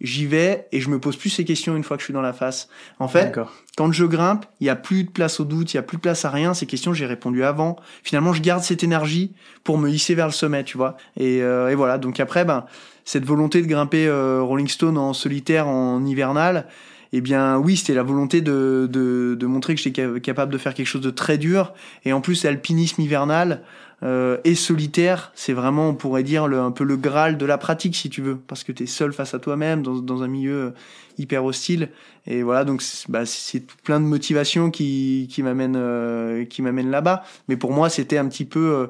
j'y 0.00 0.26
vais 0.26 0.68
et 0.72 0.80
je 0.80 0.90
me 0.90 0.98
pose 0.98 1.16
plus 1.16 1.30
ces 1.30 1.44
questions 1.44 1.76
une 1.76 1.82
fois 1.82 1.96
que 1.96 2.02
je 2.02 2.06
suis 2.06 2.14
dans 2.14 2.22
la 2.22 2.32
face. 2.32 2.68
En 2.98 3.08
fait, 3.08 3.38
quand 3.76 3.92
je 3.92 4.04
grimpe, 4.04 4.46
il 4.60 4.66
y 4.66 4.70
a 4.70 4.76
plus 4.76 5.04
de 5.04 5.10
place 5.10 5.40
au 5.40 5.44
doute, 5.44 5.72
il 5.74 5.76
y 5.76 5.80
a 5.80 5.82
plus 5.82 5.96
de 5.96 6.02
place 6.02 6.24
à 6.24 6.30
rien. 6.30 6.54
Ces 6.54 6.66
questions, 6.66 6.92
j'ai 6.92 7.06
répondu 7.06 7.44
avant. 7.44 7.76
Finalement, 8.02 8.32
je 8.32 8.42
garde 8.42 8.62
cette 8.62 8.84
énergie 8.84 9.32
pour 9.64 9.78
me 9.78 9.88
hisser 9.88 10.14
vers 10.14 10.26
le 10.26 10.32
sommet, 10.32 10.64
tu 10.64 10.76
vois. 10.76 10.96
Et, 11.16 11.42
euh, 11.42 11.70
et 11.70 11.74
voilà. 11.74 11.98
Donc 11.98 12.20
après, 12.20 12.44
ben, 12.44 12.64
cette 13.04 13.24
volonté 13.24 13.62
de 13.62 13.66
grimper 13.66 14.06
euh, 14.06 14.40
Rolling 14.42 14.68
Stone 14.68 14.98
en 14.98 15.12
solitaire, 15.12 15.66
en 15.66 16.04
hivernal, 16.04 16.66
eh 17.12 17.20
bien 17.20 17.56
oui, 17.56 17.76
c'était 17.76 17.94
la 17.94 18.02
volonté 18.02 18.40
de, 18.40 18.86
de, 18.90 19.34
de 19.34 19.46
montrer 19.46 19.74
que 19.74 19.80
j'étais 19.80 20.20
capable 20.20 20.52
de 20.52 20.58
faire 20.58 20.74
quelque 20.74 20.86
chose 20.86 21.00
de 21.00 21.10
très 21.10 21.38
dur. 21.38 21.72
Et 22.04 22.12
en 22.12 22.20
plus, 22.20 22.44
l'alpinisme 22.44 23.00
hivernal, 23.00 23.62
euh, 24.04 24.38
et 24.44 24.54
solitaire, 24.54 25.32
c'est 25.34 25.52
vraiment, 25.52 25.88
on 25.88 25.94
pourrait 25.94 26.22
dire, 26.22 26.46
le, 26.46 26.60
un 26.60 26.70
peu 26.70 26.84
le 26.84 26.96
graal 26.96 27.36
de 27.36 27.46
la 27.46 27.58
pratique, 27.58 27.96
si 27.96 28.08
tu 28.08 28.22
veux, 28.22 28.36
parce 28.36 28.62
que 28.62 28.70
tu 28.70 28.84
es 28.84 28.86
seul 28.86 29.12
face 29.12 29.34
à 29.34 29.40
toi-même, 29.40 29.82
dans, 29.82 29.96
dans, 29.96 30.22
un 30.22 30.28
milieu 30.28 30.54
euh, 30.54 30.70
hyper 31.18 31.44
hostile. 31.44 31.90
Et 32.26 32.42
voilà, 32.42 32.64
donc 32.64 32.82
bah, 33.08 33.26
c'est 33.26 33.66
plein 33.82 33.98
de 34.00 34.04
motivations 34.04 34.70
qui, 34.70 35.26
qui 35.30 35.42
m'amènent 35.42 35.76
euh, 35.76 36.44
là-bas. 36.84 37.24
Mais 37.48 37.56
pour 37.56 37.72
moi, 37.72 37.88
c'était 37.88 38.18
un 38.18 38.28
petit 38.28 38.44
peu 38.44 38.60
euh, 38.60 38.86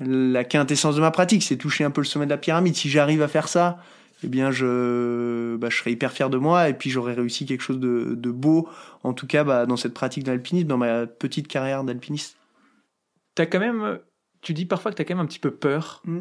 la 0.00 0.42
quintessence 0.42 0.96
de 0.96 1.00
ma 1.00 1.12
pratique, 1.12 1.44
c'est 1.44 1.56
toucher 1.56 1.84
un 1.84 1.90
peu 1.90 2.00
le 2.00 2.06
sommet 2.06 2.26
de 2.26 2.30
la 2.30 2.38
pyramide. 2.38 2.74
Si 2.74 2.88
j'arrive 2.88 3.22
à 3.22 3.28
faire 3.28 3.46
ça, 3.46 3.78
eh 4.24 4.26
bien, 4.26 4.50
je, 4.50 5.56
bah, 5.56 5.68
je 5.70 5.76
serais 5.76 5.92
hyper 5.92 6.10
fier 6.10 6.28
de 6.28 6.38
moi 6.38 6.68
et 6.68 6.74
puis 6.74 6.90
j'aurais 6.90 7.14
réussi 7.14 7.46
quelque 7.46 7.62
chose 7.62 7.78
de, 7.78 8.14
de 8.16 8.30
beau, 8.30 8.68
en 9.04 9.12
tout 9.12 9.28
cas 9.28 9.44
bah, 9.44 9.64
dans 9.66 9.76
cette 9.76 9.94
pratique 9.94 10.24
d'alpinisme, 10.24 10.66
dans 10.66 10.76
ma 10.76 11.06
petite 11.06 11.46
carrière 11.46 11.84
d'alpiniste. 11.84 12.36
T'as 13.36 13.46
quand 13.46 13.60
même 13.60 14.00
tu 14.42 14.54
dis 14.54 14.66
parfois 14.66 14.90
que 14.90 14.96
tu 14.96 15.02
as 15.02 15.04
quand 15.04 15.14
même 15.14 15.24
un 15.24 15.28
petit 15.28 15.38
peu 15.38 15.50
peur 15.50 16.02
mm. 16.04 16.20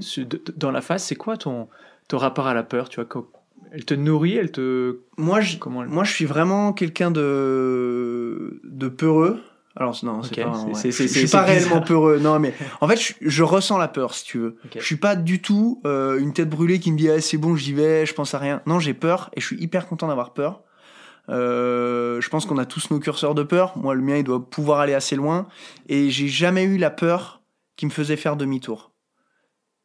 dans 0.55 0.71
la 0.71 0.81
face. 0.81 1.05
C'est 1.05 1.15
quoi 1.15 1.37
ton, 1.37 1.67
ton 2.07 2.17
rapport 2.17 2.47
à 2.47 2.53
la 2.53 2.63
peur 2.63 2.89
tu 2.89 3.01
vois, 3.01 3.25
Elle 3.71 3.85
te 3.85 3.93
nourrit, 3.93 4.35
elle 4.35 4.51
te... 4.51 4.99
Moi, 5.17 5.41
je, 5.41 5.57
moi, 5.67 6.03
je 6.03 6.11
suis 6.11 6.25
vraiment 6.25 6.73
quelqu'un 6.73 7.11
de, 7.11 8.59
de 8.63 8.87
peureux. 8.89 9.41
Alors 9.75 9.97
non, 10.03 10.23
c'est 10.23 10.43
pas, 10.43 10.65
je 10.73 10.89
suis 10.89 11.27
pas 11.27 11.43
réellement 11.43 11.79
peureux. 11.79 12.19
Non, 12.19 12.37
mais 12.39 12.53
en 12.81 12.87
fait, 12.87 13.15
je, 13.21 13.43
ressens 13.43 13.77
la 13.77 13.87
peur, 13.87 14.13
si 14.13 14.25
tu 14.25 14.37
veux. 14.39 14.57
Je 14.75 14.83
suis 14.83 14.97
pas 14.97 15.15
du 15.15 15.41
tout 15.41 15.79
euh, 15.85 16.19
une 16.19 16.33
tête 16.33 16.49
brûlée 16.49 16.79
qui 16.79 16.91
me 16.91 16.97
dit 16.97 17.09
ah, 17.09 17.21
c'est 17.21 17.37
bon, 17.37 17.55
j'y 17.55 17.71
vais, 17.71 18.05
je 18.05 18.13
pense 18.13 18.33
à 18.33 18.39
rien. 18.39 18.61
Non, 18.65 18.79
j'ai 18.79 18.93
peur 18.93 19.29
et 19.35 19.39
je 19.39 19.45
suis 19.45 19.61
hyper 19.61 19.87
content 19.87 20.07
d'avoir 20.07 20.33
peur. 20.33 20.63
Euh, 21.29 22.19
je 22.19 22.29
pense 22.29 22.45
qu'on 22.45 22.57
a 22.57 22.65
tous 22.65 22.89
nos 22.89 22.99
curseurs 22.99 23.35
de 23.35 23.43
peur. 23.43 23.77
Moi, 23.77 23.95
le 23.95 24.01
mien, 24.01 24.17
il 24.17 24.23
doit 24.23 24.43
pouvoir 24.43 24.79
aller 24.79 24.95
assez 24.95 25.15
loin. 25.15 25.47
Et 25.87 26.09
j'ai 26.09 26.27
jamais 26.27 26.63
eu 26.63 26.77
la 26.77 26.89
peur 26.89 27.38
qui 27.79 27.85
me 27.85 27.91
faisait 27.91 28.17
faire 28.17 28.35
demi-tour. 28.35 28.88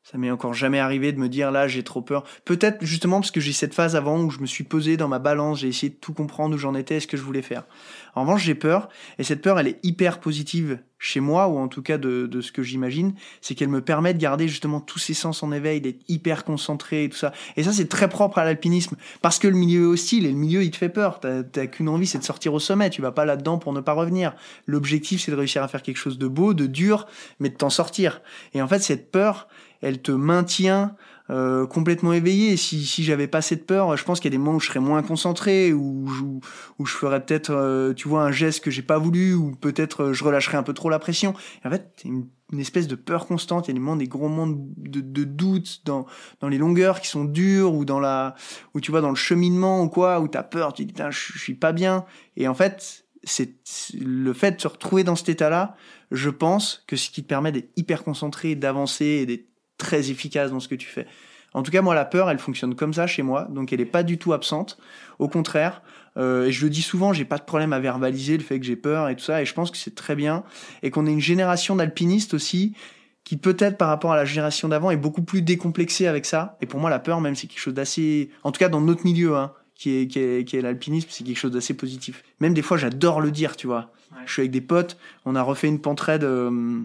Ça 0.04 0.18
m'est 0.18 0.30
encore 0.30 0.52
jamais 0.52 0.80
arrivé 0.80 1.12
de 1.12 1.18
me 1.18 1.30
dire 1.30 1.50
là 1.50 1.66
j'ai 1.66 1.82
trop 1.82 2.02
peur. 2.02 2.24
Peut-être 2.44 2.84
justement 2.84 3.20
parce 3.20 3.30
que 3.30 3.40
j'ai 3.40 3.54
cette 3.54 3.72
phase 3.72 3.96
avant 3.96 4.20
où 4.20 4.28
je 4.28 4.38
me 4.40 4.44
suis 4.44 4.62
posé 4.62 4.98
dans 4.98 5.08
ma 5.08 5.18
balance, 5.18 5.60
j'ai 5.60 5.68
essayé 5.68 5.88
de 5.88 5.96
tout 5.96 6.12
comprendre 6.12 6.54
où 6.54 6.58
j'en 6.58 6.74
étais 6.74 7.00
ce 7.00 7.06
que 7.06 7.16
je 7.16 7.22
voulais 7.22 7.40
faire. 7.40 7.64
En 8.14 8.20
revanche 8.20 8.44
j'ai 8.44 8.54
peur 8.54 8.90
et 9.18 9.24
cette 9.24 9.40
peur 9.40 9.58
elle 9.58 9.66
est 9.66 9.80
hyper 9.82 10.20
positive 10.20 10.78
chez 10.98 11.20
moi 11.20 11.48
ou 11.48 11.56
en 11.56 11.68
tout 11.68 11.80
cas 11.80 11.96
de, 11.96 12.26
de 12.26 12.40
ce 12.42 12.52
que 12.52 12.62
j'imagine, 12.62 13.14
c'est 13.40 13.54
qu'elle 13.54 13.68
me 13.68 13.80
permet 13.80 14.12
de 14.12 14.18
garder 14.18 14.46
justement 14.46 14.80
tous 14.80 14.98
ces 14.98 15.14
sens 15.14 15.42
en 15.42 15.52
éveil, 15.52 15.80
d'être 15.80 16.02
hyper 16.06 16.44
concentré 16.44 17.04
et 17.04 17.08
tout 17.08 17.16
ça. 17.16 17.32
Et 17.56 17.62
ça 17.62 17.72
c'est 17.72 17.88
très 17.88 18.10
propre 18.10 18.36
à 18.36 18.44
l'alpinisme 18.44 18.96
parce 19.22 19.38
que 19.38 19.48
le 19.48 19.56
milieu 19.56 19.84
est 19.84 19.86
hostile 19.86 20.26
et 20.26 20.32
le 20.32 20.36
milieu 20.36 20.62
il 20.62 20.70
te 20.70 20.76
fait 20.76 20.90
peur. 20.90 21.18
T'as 21.18 21.66
qu'une 21.66 21.88
envie 21.88 22.06
c'est 22.06 22.18
de 22.18 22.24
sortir 22.24 22.52
au 22.52 22.60
sommet, 22.60 22.90
tu 22.90 23.00
vas 23.00 23.12
pas 23.12 23.24
là-dedans 23.24 23.56
pour 23.56 23.72
ne 23.72 23.80
pas 23.80 23.94
revenir. 23.94 24.34
L'objectif 24.66 25.22
c'est 25.22 25.30
de 25.30 25.36
réussir 25.36 25.62
à 25.62 25.68
faire 25.68 25.82
quelque 25.82 25.96
chose 25.96 26.18
de 26.18 26.28
beau, 26.28 26.52
de 26.52 26.66
dur, 26.66 27.06
mais 27.40 27.48
de 27.48 27.56
t'en 27.56 27.70
sortir. 27.70 28.20
Et 28.52 28.60
en 28.60 28.68
fait 28.68 28.80
cette 28.80 29.10
peur 29.10 29.48
elle 29.84 30.00
te 30.00 30.12
maintient 30.12 30.96
euh, 31.30 31.66
complètement 31.66 32.12
éveillé. 32.12 32.56
Si, 32.56 32.84
si 32.84 33.04
j'avais 33.04 33.28
pas 33.28 33.42
cette 33.42 33.66
peur, 33.66 33.96
je 33.96 34.04
pense 34.04 34.18
qu'il 34.18 34.32
y 34.32 34.34
a 34.34 34.36
des 34.36 34.42
moments 34.42 34.56
où 34.56 34.60
je 34.60 34.68
serais 34.68 34.80
moins 34.80 35.02
concentré, 35.02 35.72
où, 35.72 36.06
où, 36.08 36.40
où 36.78 36.86
je 36.86 36.92
ferais 36.92 37.24
peut-être, 37.24 37.50
euh, 37.50 37.92
tu 37.92 38.08
vois, 38.08 38.24
un 38.24 38.32
geste 38.32 38.64
que 38.64 38.70
j'ai 38.70 38.82
pas 38.82 38.98
voulu, 38.98 39.34
ou 39.34 39.52
peut-être 39.52 40.04
euh, 40.04 40.12
je 40.12 40.24
relâcherais 40.24 40.56
un 40.56 40.62
peu 40.62 40.72
trop 40.72 40.88
la 40.88 40.98
pression. 40.98 41.34
en 41.64 41.70
fait, 41.70 41.92
c'est 41.96 42.08
une, 42.08 42.26
espèce 42.58 42.86
de 42.86 42.94
peur 42.94 43.26
constante. 43.26 43.66
Il 43.66 43.70
y 43.70 43.72
a 43.72 43.74
des 43.74 43.80
moments, 43.80 43.96
des 43.96 44.06
gros 44.06 44.28
moments 44.28 44.46
de, 44.46 45.00
de 45.00 45.24
doute 45.24 45.80
dans, 45.84 46.06
dans 46.40 46.48
les 46.48 46.58
longueurs 46.58 47.00
qui 47.00 47.08
sont 47.08 47.24
dures, 47.24 47.74
ou 47.74 47.84
dans 47.84 48.00
la, 48.00 48.36
ou 48.74 48.80
tu 48.80 48.90
vois, 48.90 49.00
dans 49.00 49.08
le 49.08 49.16
cheminement 49.16 49.82
ou 49.82 49.88
quoi, 49.88 50.20
où 50.20 50.28
t'as 50.28 50.44
peur, 50.44 50.72
tu 50.72 50.84
dis, 50.84 50.94
je, 50.96 51.32
je 51.34 51.38
suis 51.38 51.54
pas 51.54 51.72
bien. 51.72 52.04
Et 52.36 52.46
en 52.46 52.54
fait, 52.54 53.04
c'est 53.24 53.54
le 53.98 54.32
fait 54.32 54.52
de 54.52 54.60
se 54.60 54.68
retrouver 54.68 55.04
dans 55.04 55.16
cet 55.16 55.30
état-là, 55.30 55.76
je 56.10 56.30
pense 56.30 56.84
que 56.86 56.96
ce 56.96 57.10
qui 57.10 57.22
te 57.22 57.28
permet 57.28 57.50
d'être 57.50 57.70
hyper 57.76 58.04
concentré, 58.04 58.54
d'avancer 58.54 59.26
d'être 59.26 59.46
très 59.78 60.10
efficace 60.10 60.50
dans 60.50 60.60
ce 60.60 60.68
que 60.68 60.74
tu 60.74 60.86
fais. 60.86 61.06
En 61.52 61.62
tout 61.62 61.70
cas, 61.70 61.82
moi, 61.82 61.94
la 61.94 62.04
peur, 62.04 62.28
elle 62.30 62.38
fonctionne 62.38 62.74
comme 62.74 62.92
ça 62.92 63.06
chez 63.06 63.22
moi, 63.22 63.46
donc 63.48 63.72
elle 63.72 63.80
est 63.80 63.86
pas 63.86 64.02
du 64.02 64.18
tout 64.18 64.32
absente. 64.32 64.76
Au 65.20 65.28
contraire, 65.28 65.82
euh, 66.16 66.46
et 66.46 66.52
je 66.52 66.64
le 66.64 66.70
dis 66.70 66.82
souvent, 66.82 67.12
j'ai 67.12 67.24
pas 67.24 67.38
de 67.38 67.44
problème 67.44 67.72
à 67.72 67.78
verbaliser 67.78 68.36
le 68.36 68.42
fait 68.42 68.58
que 68.58 68.66
j'ai 68.66 68.76
peur 68.76 69.08
et 69.08 69.14
tout 69.16 69.24
ça, 69.24 69.40
et 69.40 69.46
je 69.46 69.54
pense 69.54 69.70
que 69.70 69.76
c'est 69.76 69.94
très 69.94 70.16
bien, 70.16 70.42
et 70.82 70.90
qu'on 70.90 71.06
est 71.06 71.12
une 71.12 71.20
génération 71.20 71.76
d'alpinistes 71.76 72.34
aussi 72.34 72.74
qui 73.22 73.38
peut-être 73.38 73.78
par 73.78 73.88
rapport 73.88 74.12
à 74.12 74.16
la 74.16 74.26
génération 74.26 74.68
d'avant 74.68 74.90
est 74.90 74.98
beaucoup 74.98 75.22
plus 75.22 75.40
décomplexée 75.40 76.06
avec 76.06 76.26
ça. 76.26 76.58
Et 76.60 76.66
pour 76.66 76.78
moi, 76.78 76.90
la 76.90 76.98
peur, 76.98 77.20
même, 77.22 77.34
c'est 77.34 77.46
quelque 77.46 77.60
chose 77.60 77.72
d'assez, 77.72 78.30
en 78.42 78.52
tout 78.52 78.58
cas 78.58 78.68
dans 78.68 78.82
notre 78.82 79.04
milieu, 79.04 79.36
hein, 79.36 79.52
qui 79.74 79.96
est, 79.96 80.06
qui 80.06 80.18
est, 80.18 80.44
qui 80.44 80.56
est 80.56 80.60
l'alpinisme, 80.60 81.08
c'est 81.10 81.24
quelque 81.24 81.38
chose 81.38 81.52
d'assez 81.52 81.74
positif. 81.74 82.22
Même 82.40 82.52
des 82.52 82.62
fois, 82.62 82.76
j'adore 82.76 83.20
le 83.20 83.30
dire, 83.30 83.56
tu 83.56 83.66
vois. 83.66 83.90
Je 84.26 84.32
suis 84.32 84.40
avec 84.40 84.52
des 84.52 84.60
potes, 84.60 84.96
on 85.24 85.34
a 85.34 85.42
refait 85.42 85.68
une 85.68 85.80
pentraide 85.80 86.22
euh, 86.22 86.82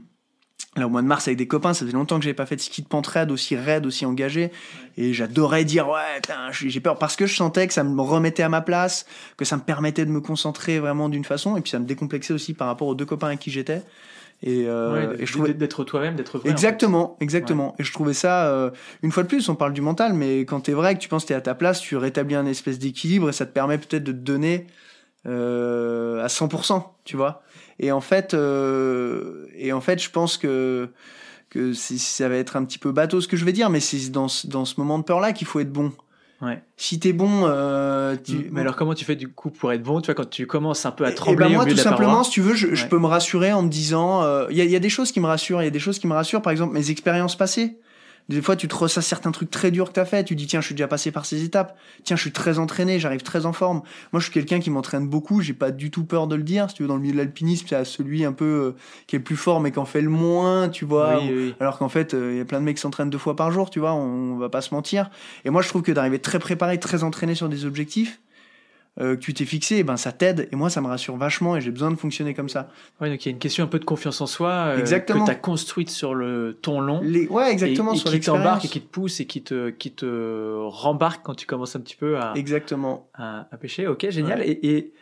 là 0.75 0.85
au 0.85 0.89
mois 0.89 1.01
de 1.01 1.07
mars 1.07 1.27
avec 1.27 1.37
des 1.37 1.47
copains. 1.47 1.73
Ça 1.73 1.85
faisait 1.85 1.95
longtemps 1.95 2.17
que 2.17 2.23
j'avais 2.23 2.33
pas 2.33 2.45
fait 2.45 2.55
de 2.55 2.61
ski 2.61 2.81
de 2.81 2.87
pentraide 2.87 3.31
aussi 3.31 3.55
raide, 3.55 3.85
aussi 3.85 4.05
engagé. 4.05 4.51
Et 4.97 5.13
j'adorais 5.13 5.65
dire 5.65 5.89
ouais, 5.89 6.21
j'ai 6.51 6.79
peur 6.79 6.97
parce 6.97 7.15
que 7.15 7.25
je 7.25 7.35
sentais 7.35 7.67
que 7.67 7.73
ça 7.73 7.83
me 7.83 8.01
remettait 8.01 8.43
à 8.43 8.49
ma 8.49 8.61
place, 8.61 9.05
que 9.37 9.45
ça 9.45 9.55
me 9.55 9.61
permettait 9.61 10.05
de 10.05 10.11
me 10.11 10.21
concentrer 10.21 10.79
vraiment 10.79 11.09
d'une 11.09 11.25
façon, 11.25 11.57
et 11.57 11.61
puis 11.61 11.71
ça 11.71 11.79
me 11.79 11.85
décomplexait 11.85 12.33
aussi 12.33 12.53
par 12.53 12.67
rapport 12.67 12.87
aux 12.87 12.95
deux 12.95 13.05
copains 13.05 13.27
avec 13.27 13.39
qui 13.39 13.51
j'étais. 13.51 13.81
Et, 14.41 14.65
euh, 14.67 15.17
et 15.19 15.25
je 15.25 15.33
trouvais 15.33 15.53
d'être 15.53 15.83
toi-même, 15.83 16.15
d'être 16.15 16.37
vrai. 16.37 16.49
Exactement, 16.49 17.17
exactement. 17.19 17.75
Et 17.77 17.83
je 17.83 17.91
trouvais 17.91 18.13
ça, 18.13 18.47
euh, 18.47 18.69
une 19.03 19.11
fois 19.11 19.23
de 19.23 19.27
plus, 19.27 19.49
on 19.49 19.55
parle 19.55 19.73
du 19.73 19.81
mental, 19.81 20.13
mais 20.13 20.41
quand 20.41 20.61
t'es 20.61 20.71
vrai, 20.71 20.95
que 20.95 20.99
tu 20.99 21.09
penses 21.09 21.23
que 21.23 21.29
t'es 21.29 21.33
à 21.33 21.41
ta 21.41 21.55
place, 21.55 21.81
tu 21.81 21.97
rétablis 21.97 22.35
un 22.35 22.45
espèce 22.45 22.79
d'équilibre 22.79 23.29
et 23.29 23.33
ça 23.33 23.45
te 23.45 23.51
permet 23.51 23.77
peut-être 23.77 24.03
de 24.03 24.13
te 24.13 24.17
donner 24.17 24.67
euh, 25.25 26.23
à 26.23 26.27
100%, 26.27 26.83
tu 27.03 27.17
vois. 27.17 27.43
Et 27.79 27.91
en 27.91 28.01
fait, 28.01 28.33
euh, 28.33 29.47
et 29.55 29.71
en 29.73 29.81
fait, 29.81 30.01
je 30.01 30.09
pense 30.09 30.37
que 30.37 30.89
que 31.49 31.73
ça 31.73 32.29
va 32.29 32.35
être 32.35 32.55
un 32.57 32.63
petit 32.63 32.77
peu 32.77 32.91
bateau 32.91 33.21
ce 33.21 33.27
que 33.27 33.35
je 33.35 33.43
vais 33.43 33.53
dire, 33.53 33.71
mais 33.71 33.79
c'est 33.79 34.11
dans, 34.11 34.27
dans 34.45 34.65
ce 34.65 34.75
moment 34.77 34.99
de 34.99 35.03
peur-là 35.03 35.33
qu'il 35.33 35.47
faut 35.47 35.59
être 35.59 35.71
bon. 35.71 35.91
Ouais. 36.41 36.61
Si 36.77 36.99
t'es 36.99 37.11
bon, 37.11 37.45
euh, 37.47 38.15
tu... 38.23 38.49
mais 38.51 38.61
alors 38.61 38.75
comment 38.75 38.93
tu 38.93 39.03
fais 39.03 39.15
du 39.15 39.29
coup 39.29 39.49
pour 39.49 39.73
être 39.73 39.81
bon 39.81 39.99
Tu 39.99 40.05
vois 40.05 40.15
quand 40.15 40.29
tu 40.29 40.45
commences 40.45 40.85
un 40.85 40.91
peu 40.91 41.05
à 41.05 41.09
eh 41.09 41.15
trembler. 41.15 41.47
Et 41.47 41.49
ben 41.49 41.55
moi, 41.55 41.65
tout 41.65 41.75
simplement, 41.75 42.23
si 42.23 42.31
tu 42.31 42.41
veux, 42.41 42.53
je, 42.53 42.75
je, 42.75 42.85
peux 42.85 42.99
me 42.99 43.07
rassurer 43.07 43.51
en 43.51 43.63
me 43.63 43.69
disant, 43.69 44.21
il 44.21 44.59
euh, 44.61 44.65
y, 44.65 44.69
y, 44.69 44.75
a 44.75 44.79
des 44.79 44.89
choses 44.89 45.11
qui 45.11 45.19
me 45.19 45.25
rassurent. 45.25 45.61
Il 45.61 45.65
y 45.65 45.69
a 45.69 45.71
des 45.71 45.79
choses 45.79 45.97
qui 45.97 46.07
me 46.07 46.13
rassurent, 46.13 46.41
par 46.41 46.51
exemple 46.51 46.73
mes 46.73 46.91
expériences 46.91 47.35
passées. 47.35 47.77
Des 48.29 48.41
fois, 48.43 48.55
tu 48.55 48.67
te 48.67 48.75
ressasses 48.75 49.07
certains 49.07 49.31
trucs 49.31 49.49
très 49.49 49.71
durs 49.71 49.89
que 49.89 49.93
t'as 49.93 50.05
fait. 50.05 50.23
Tu 50.23 50.35
dis, 50.35 50.45
tiens, 50.45 50.61
je 50.61 50.67
suis 50.67 50.75
déjà 50.75 50.87
passé 50.87 51.11
par 51.11 51.25
ces 51.25 51.43
étapes. 51.43 51.77
Tiens, 52.03 52.15
je 52.15 52.21
suis 52.21 52.31
très 52.31 52.59
entraîné, 52.59 52.99
j'arrive 52.99 53.23
très 53.23 53.47
en 53.47 53.53
forme. 53.53 53.81
Moi, 54.13 54.19
je 54.19 54.25
suis 54.25 54.33
quelqu'un 54.33 54.59
qui 54.59 54.69
m'entraîne 54.69 55.07
beaucoup. 55.07 55.41
J'ai 55.41 55.53
pas 55.53 55.71
du 55.71 55.89
tout 55.89 56.03
peur 56.05 56.27
de 56.27 56.35
le 56.35 56.43
dire. 56.43 56.69
Si 56.69 56.75
tu 56.75 56.83
veux, 56.83 56.87
dans 56.87 56.95
le 56.95 57.01
milieu 57.01 57.13
de 57.13 57.17
l'alpinisme, 57.17 57.65
c'est 57.67 57.83
celui 57.85 58.23
un 58.25 58.33
peu 58.33 58.45
euh, 58.45 58.75
qui 59.07 59.15
est 59.15 59.19
le 59.19 59.23
plus 59.23 59.35
fort, 59.35 59.59
mais 59.59 59.71
qui 59.71 59.79
en 59.79 59.85
fait 59.85 60.01
le 60.01 60.09
moins, 60.09 60.69
tu 60.69 60.85
vois. 60.85 61.21
Alors 61.59 61.79
qu'en 61.79 61.89
fait, 61.89 62.13
il 62.13 62.37
y 62.37 62.39
a 62.39 62.45
plein 62.45 62.59
de 62.59 62.65
mecs 62.65 62.77
qui 62.77 62.81
s'entraînent 62.81 63.09
deux 63.09 63.17
fois 63.17 63.35
par 63.35 63.51
jour, 63.51 63.69
tu 63.69 63.79
vois. 63.79 63.93
On, 63.93 64.33
on 64.33 64.37
va 64.37 64.49
pas 64.49 64.61
se 64.61 64.73
mentir. 64.73 65.09
Et 65.43 65.49
moi, 65.49 65.61
je 65.61 65.69
trouve 65.69 65.81
que 65.81 65.91
d'arriver 65.91 66.19
très 66.19 66.39
préparé, 66.39 66.79
très 66.79 67.03
entraîné 67.03 67.33
sur 67.33 67.49
des 67.49 67.65
objectifs, 67.65 68.19
euh, 69.01 69.15
que 69.15 69.21
tu 69.21 69.33
t'es 69.33 69.45
fixé, 69.45 69.83
ben 69.83 69.95
ça 69.95 70.11
t'aide 70.11 70.49
et 70.51 70.55
moi 70.57 70.69
ça 70.69 70.81
me 70.81 70.87
rassure 70.87 71.15
vachement 71.15 71.55
et 71.55 71.61
j'ai 71.61 71.71
besoin 71.71 71.89
de 71.89 71.95
fonctionner 71.95 72.33
comme 72.33 72.49
ça. 72.49 72.69
Ouais, 72.99 73.09
donc 73.09 73.25
il 73.25 73.29
y 73.29 73.31
a 73.31 73.33
une 73.33 73.39
question 73.39 73.63
un 73.63 73.67
peu 73.67 73.79
de 73.79 73.85
confiance 73.85 74.19
en 74.19 74.27
soi 74.27 74.49
euh, 74.49 74.77
exactement. 74.77 75.21
que 75.21 75.25
tu 75.25 75.31
as 75.31 75.35
construite 75.35 75.89
sur 75.89 76.13
le 76.13 76.59
ton 76.61 76.81
long. 76.81 76.99
Les... 77.01 77.25
Ouais, 77.27 77.49
exactement. 77.49 77.93
Et, 77.93 77.97
sur 77.97 78.11
qui 78.11 78.19
t'embarque 78.19 78.65
et 78.65 78.67
qui 78.67 78.81
te 78.81 78.89
pousse 78.89 79.21
et 79.21 79.25
qui 79.25 79.41
te, 79.41 79.69
qui 79.69 79.91
te 79.91 80.65
rembarque 80.65 81.23
quand 81.23 81.33
tu 81.33 81.45
commences 81.45 81.77
un 81.77 81.79
petit 81.79 81.95
peu 81.95 82.17
à, 82.17 82.33
exactement. 82.35 83.09
à, 83.13 83.47
à 83.49 83.57
pêcher. 83.57 83.87
Ok, 83.87 84.09
génial. 84.09 84.41
Et, 84.43 84.59
et, 84.63 84.93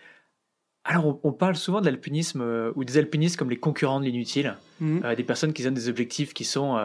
alors 0.83 1.19
on, 1.23 1.33
parle 1.33 1.55
souvent 1.55 1.81
de 1.81 1.85
l'alpinisme 1.85 2.41
euh, 2.41 2.71
ou 2.75 2.83
des 2.83 2.99
alpinistes 2.99 3.35
comme 3.35 3.49
les 3.49 3.57
concurrents 3.57 3.99
de 3.99 4.05
l'inutile, 4.05 4.57
mmh. 4.79 4.99
euh, 5.05 5.15
des 5.15 5.23
personnes 5.23 5.53
qui 5.53 5.67
ont 5.67 5.71
des 5.71 5.89
objectifs 5.89 6.35
qui 6.35 6.43
sont 6.43 6.75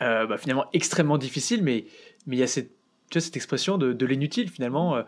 bah, 0.00 0.38
finalement 0.38 0.64
extrêmement 0.72 1.18
difficiles, 1.18 1.62
mais 1.62 1.84
mais 2.26 2.34
il 2.34 2.40
y 2.40 2.42
a 2.42 2.48
cette 2.48 2.72
tu 3.10 3.18
vois, 3.18 3.24
cette 3.24 3.36
expression 3.36 3.78
de, 3.78 3.92
de 3.92 4.06
l'inutile 4.06 4.50
finalement 4.50 5.02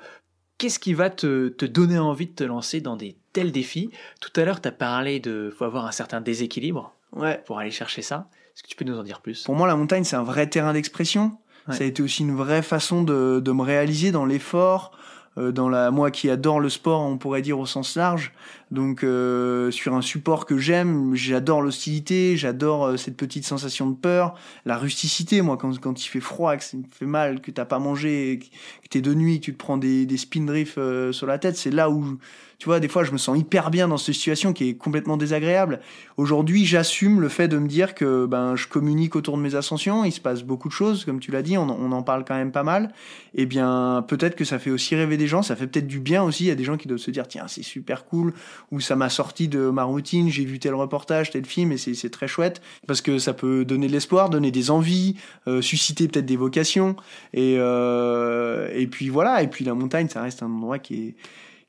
qu'est-ce 0.61 0.79
qui 0.79 0.95
va 0.95 1.11
te, 1.11 1.49
te, 1.49 1.65
donner 1.65 1.99
envie 1.99 2.27
de 2.27 2.33
te 2.33 2.45
lancer 2.45 2.81
dans 2.81 2.95
des 2.95 3.17
tels 3.33 3.51
défis? 3.51 3.91
Tout 4.21 4.31
à 4.39 4.45
l'heure, 4.45 4.61
tu 4.61 4.69
as 4.69 4.73
parlé 4.73 5.19
de 5.19 5.53
faut 5.57 5.65
avoir 5.65 5.87
un 5.87 5.91
certain 5.91 6.21
déséquilibre 6.21 6.95
ouais. 7.15 7.43
pour 7.47 7.59
aller 7.59 7.71
chercher 7.71 8.03
ça. 8.03 8.29
Est-ce 8.55 8.63
que 8.63 8.69
tu 8.69 8.77
peux 8.77 8.85
nous 8.85 8.99
en 8.99 9.03
dire 9.03 9.23
plus? 9.23 9.45
Pour 9.45 9.55
moi, 9.55 9.67
la 9.67 9.75
montagne, 9.75 10.05
c'est 10.05 10.17
un 10.17 10.23
vrai 10.23 10.47
terrain 10.49 10.75
d'expression. 10.75 11.33
Ça 11.71 11.85
a 11.85 11.87
été 11.87 12.03
aussi 12.03 12.23
une 12.23 12.35
vraie 12.35 12.63
façon 12.63 13.05
de, 13.05 13.39
de 13.39 13.53
me 13.53 13.63
réaliser 13.63 14.11
dans 14.11 14.27
l'effort, 14.27 14.91
euh, 15.39 15.53
dans 15.53 15.69
la 15.69 15.93
moi 15.93 16.11
qui 16.11 16.29
adore 16.29 16.59
le 16.59 16.69
sport, 16.69 17.01
on 17.01 17.17
pourrait 17.17 17.43
dire 17.43 17.61
au 17.61 17.67
sens 17.67 17.95
large. 17.95 18.33
Donc 18.71 19.03
euh, 19.03 19.71
sur 19.73 19.95
un 19.95 20.03
support 20.03 20.47
que 20.47 20.57
j'aime, 20.57 21.15
j'adore 21.15 21.61
l'hostilité, 21.61 22.37
j'adore 22.37 22.85
euh, 22.87 22.97
cette 22.97 23.17
petite 23.17 23.45
sensation 23.45 23.91
de 23.91 23.97
peur, 23.97 24.35
la 24.65 24.79
rusticité. 24.79 25.43
Moi, 25.43 25.57
quand 25.57 25.79
quand 25.81 26.05
il 26.05 26.09
fait 26.09 26.21
froid, 26.21 26.57
que 26.57 26.63
ça 26.63 26.77
me 26.77 26.85
fait 26.91 27.07
mal, 27.07 27.41
que 27.41 27.51
t'as 27.51 27.65
pas 27.65 27.81
mangé, 27.81 28.39
que 28.83 28.89
t'es 28.89 29.01
de 29.01 29.13
nuit, 29.13 29.41
que 29.41 29.47
tu 29.47 29.53
te 29.55 29.59
prends 29.59 29.77
des 29.77 30.07
des 30.07 30.17
spin 30.17 30.45
drifts 30.45 30.79
euh, 30.79 31.11
sur 31.11 31.27
la 31.27 31.39
tête, 31.39 31.57
c'est 31.57 31.73
là 31.73 31.91
où 31.91 32.19
tu 32.61 32.67
vois, 32.67 32.79
des 32.79 32.89
fois, 32.89 33.05
je 33.05 33.13
me 33.13 33.17
sens 33.17 33.39
hyper 33.39 33.71
bien 33.71 33.89
dans 33.89 33.97
cette 33.97 34.15
situation 34.15 34.53
qui 34.53 34.69
est 34.69 34.75
complètement 34.75 35.17
désagréable. 35.17 35.81
Aujourd'hui, 36.19 36.67
j'assume 36.67 37.23
le 37.23 37.31
fait 37.31 37.49
de 37.49 37.57
me 37.57 37.67
dire 37.67 37.95
que 37.95 38.27
ben, 38.27 38.55
je 38.55 38.69
communique 38.69 39.17
autour 39.17 39.39
de 39.39 39.43
mes 39.43 39.55
ascensions. 39.55 40.05
Il 40.05 40.13
se 40.13 40.21
passe 40.21 40.43
beaucoup 40.43 40.69
de 40.69 40.75
choses, 40.75 41.07
comme 41.07 41.21
tu 41.21 41.31
l'as 41.31 41.41
dit, 41.41 41.57
on, 41.57 41.71
on, 41.71 41.91
en 41.91 42.03
parle 42.03 42.23
quand 42.23 42.35
même 42.35 42.53
pas 42.53 42.63
mal. 42.63 42.93
Eh 43.35 43.47
bien, 43.47 44.05
peut-être 44.07 44.37
que 44.37 44.45
ça 44.45 44.59
fait 44.59 44.69
aussi 44.69 44.95
rêver 44.95 45.17
des 45.17 45.27
gens. 45.27 45.41
Ça 45.41 45.57
fait 45.57 45.69
peut-être 45.69 45.87
du 45.87 46.01
bien 46.01 46.23
aussi. 46.23 46.45
Il 46.45 46.49
y 46.49 46.51
a 46.51 46.55
des 46.55 46.65
gens 46.65 46.77
qui 46.77 46.87
doivent 46.87 47.01
se 47.01 47.11
dire, 47.11 47.27
tiens, 47.27 47.49
c'est 47.49 47.63
super 47.63 48.05
cool. 48.05 48.35
Ou 48.71 48.81
ça 48.81 48.97
m'a 48.97 49.09
sorti 49.09 49.49
de 49.49 49.71
ma 49.71 49.85
routine. 49.85 50.29
J'ai 50.31 50.45
vu 50.45 50.59
tel 50.59 50.75
reportage, 50.75 51.31
tel 51.31 51.45
film, 51.45 51.73
et 51.73 51.79
c'est 51.79 52.11
très 52.11 52.29
chouette 52.29 52.61
parce 52.87 53.01
que 53.01 53.19
ça 53.19 53.33
peut 53.33 53.65
donner 53.65 53.87
de 53.87 53.93
l'espoir, 53.93 54.31
donner 54.31 54.51
des 54.51 54.71
envies, 54.71 55.17
euh, 55.49 55.63
susciter 55.63 56.09
peut-être 56.09 56.27
des 56.27 56.37
vocations. 56.37 56.97
Et 57.33 57.57
euh, 57.59 58.69
et 58.75 58.87
puis 58.87 59.09
voilà. 59.09 59.43
Et 59.43 59.49
puis 59.49 59.65
la 59.65 59.75
montagne, 59.75 60.09
ça 60.09 60.23
reste 60.23 60.43
un 60.43 60.51
endroit 60.51 60.79
qui 60.79 60.95
est 60.95 61.15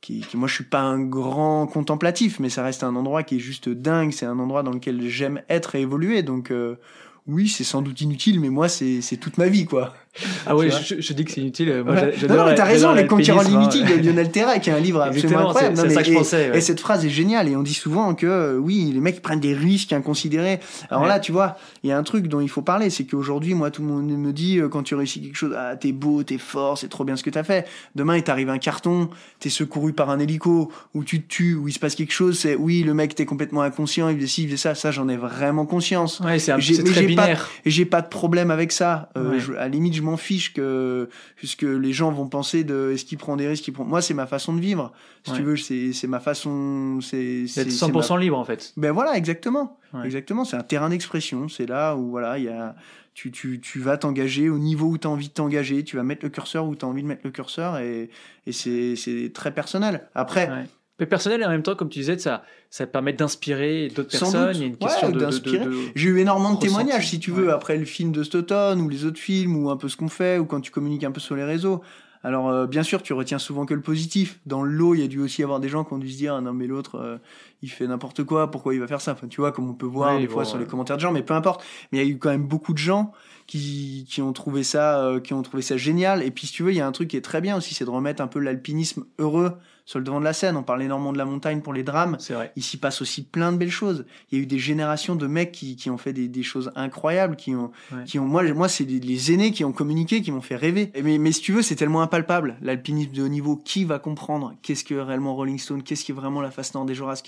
qui, 0.02 0.22
qui, 0.22 0.36
moi 0.36 0.48
je 0.48 0.56
suis 0.56 0.64
pas 0.64 0.82
un 0.82 1.00
grand 1.00 1.68
contemplatif 1.68 2.40
mais 2.40 2.50
ça 2.50 2.64
reste 2.64 2.84
un 2.84 2.96
endroit 2.96 3.22
qui 3.22 3.36
est 3.36 3.40
juste 3.40 3.70
dingue 3.70 4.12
c'est 4.12 4.26
un 4.26 4.40
endroit 4.40 4.64
dans 4.64 4.72
lequel 4.72 5.08
j'aime 5.08 5.44
être 5.48 5.76
et 5.76 5.82
évoluer 5.82 6.24
donc 6.24 6.50
euh, 6.50 6.80
oui, 7.28 7.48
c'est 7.48 7.64
sans 7.64 7.82
doute 7.82 8.02
inutile, 8.02 8.40
mais 8.40 8.50
moi, 8.50 8.68
c'est 8.68 9.18
toute 9.20 9.38
ma 9.38 9.48
vie, 9.48 9.66
quoi. 9.66 9.94
Ah 10.46 10.56
oui, 10.56 10.70
je, 10.70 11.00
je, 11.00 11.14
dis 11.14 11.24
que 11.24 11.32
c'est 11.32 11.42
inutile. 11.42 11.84
Moi, 11.86 11.94
ouais. 11.94 12.14
Non, 12.28 12.46
mais 12.46 12.56
t'as 12.56 12.66
raison, 12.66 12.94
Les 12.94 13.08
Conquérants 13.08 13.44
l'inutile 13.44 13.86
de 13.86 13.94
Lionel 14.08 14.32
Terra, 14.32 14.60
qui 14.60 14.70
est 14.70 14.74
un 14.74 14.80
livre 14.80 15.02
absolument 15.02 15.50
incroyable. 15.50 15.78
C'est 15.78 15.90
ça 15.90 16.04
que 16.04 16.10
je 16.10 16.14
pensais. 16.14 16.50
Ouais. 16.50 16.58
Et 16.58 16.62
cette 16.62 16.80
phrase 16.80 17.06
est 17.06 17.10
géniale, 17.10 17.48
et 17.48 17.56
on 17.56 17.64
dit 17.64 17.74
souvent 17.74 18.14
que, 18.16 18.26
euh, 18.26 18.58
oui, 18.58 18.92
les 18.94 19.00
mecs 19.00 19.22
prennent 19.22 19.40
des 19.40 19.54
risques 19.54 19.94
inconsidérés. 19.94 20.60
Alors 20.90 21.04
ouais. 21.04 21.10
là, 21.10 21.20
tu 21.20 21.32
vois, 21.32 21.58
il 21.84 21.90
y 21.90 21.94
a 21.94 21.98
un 21.98 22.04
truc 22.04 22.28
dont 22.28 22.42
il 22.42 22.50
faut 22.50 22.62
parler, 22.62 22.90
c'est 22.90 23.06
qu'aujourd'hui, 23.06 23.54
moi, 23.54 23.72
tout 23.72 23.82
le 23.82 23.88
monde 23.88 24.08
me 24.08 24.34
dit, 24.34 24.60
euh, 24.60 24.68
quand 24.68 24.84
tu 24.84 24.96
réussis 24.96 25.22
quelque 25.22 25.38
chose, 25.38 25.56
ah, 25.58 25.76
t'es 25.76 25.92
beau, 25.92 26.24
t'es 26.24 26.38
fort, 26.38 26.78
c'est 26.78 26.90
trop 26.90 27.04
bien 27.04 27.16
ce 27.16 27.24
que 27.24 27.30
t'as 27.30 27.44
fait. 27.44 27.68
Demain, 27.96 28.18
il 28.18 28.24
t'arrive 28.24 28.50
un 28.50 28.58
carton, 28.58 29.10
t'es 29.40 29.50
secouru 29.50 29.94
par 29.94 30.10
un 30.10 30.20
hélico, 30.20 30.72
ou 30.94 31.04
tu 31.04 31.22
te 31.22 31.28
tues, 31.28 31.56
ou 31.56 31.68
il 31.68 31.74
se 31.74 31.80
passe 31.80 31.96
quelque 31.96 32.14
chose, 32.14 32.38
c'est, 32.38 32.56
oui, 32.56 32.84
le 32.84 32.94
mec, 32.94 33.16
t'es 33.16 33.26
complètement 33.26 33.62
inconscient, 33.62 34.10
il 34.10 34.18
faisait 34.18 34.28
ci, 34.28 34.44
il 34.44 34.48
faisait 34.48 34.58
ça, 34.58 34.76
ça, 34.76 34.92
j'en 34.92 35.08
ai 35.08 35.18
vraiment 35.18 35.66
conscience. 35.66 36.20
Ouais, 36.20 36.40
c'est 36.40 36.58
très 36.84 37.04
binaire. 37.04 37.50
Et 37.66 37.70
j'ai 37.70 37.86
pas 37.86 38.02
de 38.02 38.08
problème 38.08 38.52
avec 38.52 38.72
ça. 38.72 39.10
Euh, 39.18 39.40
je, 39.40 39.54
à 39.54 39.62
la 39.62 39.68
limite, 39.70 40.01
je 40.02 40.06
m'en 40.06 40.18
fiche 40.18 40.54
que 40.54 41.10
puisque 41.36 41.62
les 41.62 41.94
gens 41.94 42.12
vont 42.12 42.28
penser 42.28 42.64
de 42.64 42.92
est-ce 42.94 43.06
qu'il 43.06 43.18
prend 43.18 43.38
des 43.38 43.48
risques, 43.48 43.68
il 43.68 43.72
prend. 43.72 43.86
Moi, 43.86 44.02
c'est 44.02 44.14
ma 44.14 44.28
façon 44.28 44.54
de 44.54 44.60
vivre. 44.60 44.92
Si 45.24 45.32
ouais. 45.32 45.38
tu 45.38 45.44
veux, 45.44 45.58
c'est 45.58 45.94
c'est 45.94 46.08
ma 46.08 46.20
façon. 46.20 47.00
C'est 47.02 47.44
d'être 47.44 47.70
100% 47.70 48.14
ma... 48.14 48.20
libre 48.20 48.38
en 48.38 48.46
fait. 48.46 48.74
Ben 48.78 48.92
voilà, 48.92 49.16
exactement, 49.16 49.80
ouais. 49.94 50.06
exactement. 50.06 50.44
C'est 50.44 50.58
un 50.58 50.64
terrain 50.64 50.90
d'expression. 50.90 51.48
C'est 51.48 51.68
là 51.68 51.96
où 51.96 52.10
voilà, 52.10 52.38
il 52.38 52.46
y 52.46 52.50
a 52.50 52.76
tu, 53.14 53.32
tu, 53.32 53.60
tu 53.60 53.80
vas 53.80 53.98
t'engager 53.98 54.50
au 54.50 54.58
niveau 54.58 54.88
où 54.88 54.98
tu 54.98 55.06
as 55.06 55.10
envie 55.10 55.28
de 55.28 55.34
t'engager, 55.34 55.84
tu 55.84 55.98
vas 55.98 56.04
mettre 56.04 56.24
le 56.24 56.30
curseur 56.30 56.66
où 56.66 56.76
tu 56.76 56.86
as 56.86 56.88
envie 56.88 57.04
de 57.04 57.08
mettre 57.08 57.22
le 57.26 57.32
curseur 57.32 57.78
et, 57.78 58.10
et 58.48 58.52
c'est 58.54 59.32
très 59.34 59.54
personnel. 59.54 60.08
Après, 60.16 60.50
ouais. 60.50 60.66
Mais 61.02 61.08
personnel 61.08 61.42
et 61.42 61.46
en 61.46 61.50
même 61.50 61.64
temps, 61.64 61.76
comme 61.76 61.90
tu 61.90 61.98
disais, 61.98 62.20
ça, 62.20 62.44
ça 62.70 62.86
permet 62.86 63.12
d'inspirer 63.12 63.88
d'autres 63.88 64.12
personnes. 64.12 64.52
Il 64.54 64.62
y 64.62 64.64
a 64.64 64.68
une 64.68 64.78
question 64.78 65.08
ouais, 65.08 65.18
d'inspirer. 65.18 65.66
J'ai 65.96 66.10
eu 66.10 66.20
énormément 66.20 66.54
de 66.54 66.60
témoignages, 66.60 67.10
si 67.10 67.20
tu 67.20 67.32
veux, 67.32 67.48
ouais. 67.48 67.52
après 67.52 67.76
le 67.76 67.86
film 67.86 68.12
de 68.12 68.22
Stoughton 68.22 68.80
ou 68.80 68.88
les 68.88 69.04
autres 69.06 69.20
films 69.20 69.58
ou 69.58 69.72
un 69.72 69.78
peu 69.78 69.90
ce 69.90 69.98
qu'on 69.98 70.10
fait 70.10 70.38
ou 70.38 70.46
quand 70.46 70.62
tu 70.62 70.70
communiques 70.70 71.04
un 71.04 71.12
peu 71.12 71.20
sur 71.20 71.36
les 71.36 71.44
réseaux. 71.44 71.82
Alors 72.24 72.50
euh, 72.50 72.68
bien 72.68 72.84
sûr, 72.84 73.02
tu 73.02 73.14
retiens 73.14 73.40
souvent 73.40 73.66
que 73.66 73.74
le 73.74 73.82
positif. 73.82 74.40
Dans 74.46 74.62
le 74.62 74.72
lot, 74.72 74.94
il 74.94 75.02
y 75.02 75.04
a 75.04 75.08
dû 75.08 75.20
aussi 75.20 75.42
avoir 75.42 75.60
des 75.60 75.70
gens 75.70 75.84
qui 75.84 75.94
ont 75.94 75.98
dû 75.98 76.08
se 76.08 76.18
dire 76.18 76.36
ah, 76.36 76.42
non 76.42 76.54
mais 76.54 76.68
l'autre 76.68 77.00
euh, 77.00 77.18
il 77.64 77.70
fait 77.72 77.88
n'importe 77.88 78.24
quoi, 78.24 78.52
pourquoi 78.52 78.76
il 78.76 78.80
va 78.80 78.86
faire 78.86 79.02
ça? 79.02 79.14
Enfin 79.14 79.28
tu 79.28 79.42
vois 79.42 79.52
comme 79.52 79.68
on 79.68 79.74
peut 79.74 79.88
voir 79.88 80.20
des 80.20 80.28
bon, 80.28 80.34
fois 80.34 80.46
sur 80.46 80.60
les 80.60 80.66
commentaires 80.66 80.98
de 80.98 81.02
gens, 81.02 81.12
mais 81.12 81.24
peu 81.24 81.34
importe. 81.34 81.64
Mais 81.92 81.98
il 81.98 82.08
y 82.08 82.08
a 82.08 82.14
eu 82.14 82.20
quand 82.20 82.30
même 82.30 82.46
beaucoup 82.46 82.74
de 82.74 82.78
gens 82.78 83.12
qui, 83.48 84.06
qui 84.08 84.22
ont 84.22 84.34
trouvé 84.34 84.62
ça 84.62 85.04
euh, 85.04 85.20
qui 85.20 85.34
ont 85.34 85.42
trouvé 85.42 85.64
ça 85.64 85.78
génial. 85.78 86.22
Et 86.22 86.30
puis 86.30 86.46
si 86.46 86.54
tu 86.54 86.62
veux, 86.62 86.72
il 86.72 86.78
y 86.78 86.82
a 86.82 86.86
un 86.86 86.92
truc 86.92 87.08
qui 87.08 87.18
est 87.18 87.22
très 87.22 87.42
bien 87.42 87.58
aussi, 87.58 87.74
c'est 87.74 87.86
de 87.86 87.90
remettre 87.90 88.22
un 88.22 88.28
peu 88.28 88.38
l'alpinisme 88.38 89.06
heureux 89.18 89.58
sur 89.92 90.00
le 90.00 90.06
devant 90.06 90.20
de 90.22 90.26
la 90.26 90.32
scène. 90.32 90.56
On 90.56 90.64
parle 90.64 90.82
énormément 90.84 91.12
de 91.12 91.18
la 91.18 91.26
montagne 91.26 91.60
pour 91.60 91.74
les 91.74 91.84
drames. 91.84 92.16
C'est 92.18 92.34
vrai. 92.34 92.54
Il 92.56 92.64
s'y 92.64 92.78
passe 92.78 93.02
aussi 93.02 93.24
plein 93.24 93.52
de 93.52 93.58
belles 93.58 93.70
choses. 93.70 94.06
Il 94.32 94.38
y 94.38 94.42
a 94.42 94.44
eu 94.44 94.48
des 94.48 94.58
générations 94.58 95.16
de 95.16 95.28
mecs 95.28 95.52
qui, 95.52 95.76
qui 95.76 95.90
ont 95.90 95.98
fait 95.98 96.14
des, 96.14 96.30
des 96.30 96.44
choses 96.44 96.72
incroyables, 96.76 97.36
qui 97.36 97.54
ont, 97.54 97.72
Ouais. 97.92 98.06
qui 98.06 98.18
ont, 98.20 98.26
moi, 98.26 98.42
moi, 98.54 98.70
c'est 98.70 98.86
les, 98.86 99.34
aînés 99.34 99.52
qui 99.52 99.66
ont 99.66 99.74
communiqué, 99.74 100.22
qui 100.22 100.32
m'ont 100.32 100.40
fait 100.42 100.56
rêver. 100.56 100.92
Mais, 101.04 101.18
mais 101.18 101.34
si 101.34 101.42
tu 101.42 101.52
veux, 101.52 101.62
c'est 101.62 101.76
tellement 101.76 102.02
impalpable. 102.02 102.56
L'alpinisme 102.62 103.12
de 103.12 103.22
haut 103.24 103.28
niveau, 103.28 103.58
qui 103.58 103.84
va 103.84 104.00
comprendre 104.00 104.54
qu'est-ce 104.62 104.86
que 104.86 104.96
réellement 104.96 105.36
Rolling 105.36 105.60
Stone, 105.60 105.84
qu'est-ce 105.84 106.06
qui 106.06 106.14
est 106.14 106.16
vraiment 106.16 106.40
la 106.42 106.52
face 106.52 106.74
nord 106.74 106.86
des 106.86 106.96
Joras 106.96 107.22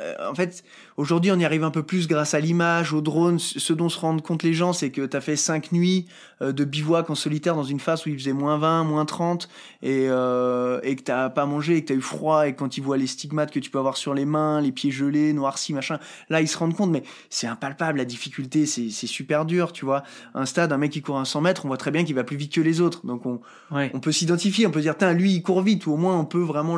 Euh, 0.00 0.14
En 0.28 0.34
fait, 0.34 0.64
aujourd'hui, 0.96 1.30
on 1.30 1.38
y 1.38 1.44
arrive 1.44 1.62
un 1.62 1.70
peu 1.70 1.84
plus 1.84 2.08
grâce 2.08 2.34
à 2.34 2.40
l'image, 2.40 2.92
au 2.92 3.00
drone. 3.00 3.38
Ce 3.38 3.72
dont 3.72 3.88
se 3.88 4.00
rendent 4.00 4.22
compte 4.22 4.42
les 4.42 4.54
gens, 4.54 4.72
c'est 4.72 4.90
que 4.90 5.02
t'as 5.06 5.20
fait 5.20 5.36
cinq 5.36 5.70
nuits 5.70 6.06
euh, 6.40 6.50
de 6.50 6.64
bivouac 6.64 7.08
en 7.10 7.14
solitaire 7.14 7.54
dans 7.54 7.62
une 7.62 7.78
phase 7.80 8.04
où 8.06 8.08
il 8.08 8.18
faisait 8.18 8.32
moins 8.32 8.58
20, 8.58 8.82
moins 8.84 9.04
30, 9.04 9.48
et, 9.82 10.06
euh, 10.08 10.80
et 10.82 10.96
que 10.96 11.02
t'as 11.02 11.30
pas 11.30 11.46
mangé, 11.46 11.76
et 11.76 11.84
que 11.84 11.91
t'as 11.92 11.98
eu 11.98 12.00
froid, 12.00 12.46
et 12.48 12.54
quand 12.54 12.76
ils 12.76 12.80
voient 12.82 12.96
les 12.96 13.06
stigmates 13.06 13.50
que 13.50 13.58
tu 13.60 13.70
peux 13.70 13.78
avoir 13.78 13.96
sur 13.96 14.14
les 14.14 14.24
mains, 14.24 14.60
les 14.60 14.72
pieds 14.72 14.90
gelés, 14.90 15.32
noircis, 15.32 15.72
machin, 15.74 15.98
là, 16.30 16.40
ils 16.40 16.48
se 16.48 16.56
rendent 16.56 16.74
compte, 16.74 16.90
mais 16.90 17.02
c'est 17.30 17.46
impalpable, 17.46 17.98
la 17.98 18.04
difficulté, 18.04 18.66
c'est 18.66 18.90
super 18.90 19.44
dur, 19.44 19.72
tu 19.72 19.84
vois. 19.84 20.02
Un 20.34 20.46
stade, 20.46 20.72
un 20.72 20.78
mec 20.78 20.92
qui 20.92 21.02
court 21.02 21.18
un 21.18 21.24
100 21.24 21.40
mètres, 21.42 21.64
on 21.64 21.68
voit 21.68 21.76
très 21.76 21.90
bien 21.90 22.04
qu'il 22.04 22.14
va 22.14 22.24
plus 22.24 22.36
vite 22.36 22.52
que 22.52 22.60
les 22.60 22.80
autres. 22.80 23.06
Donc 23.06 23.26
on, 23.26 23.40
Ouais. 23.70 23.90
on 23.94 24.00
peut 24.00 24.12
s'identifier, 24.12 24.66
on 24.66 24.70
peut 24.70 24.80
dire, 24.80 24.96
tiens, 24.96 25.12
lui, 25.12 25.32
il 25.32 25.42
court 25.42 25.62
vite, 25.62 25.86
ou 25.86 25.92
au 25.92 25.96
moins 25.96 26.18
on 26.18 26.24
peut 26.24 26.40
vraiment 26.42 26.76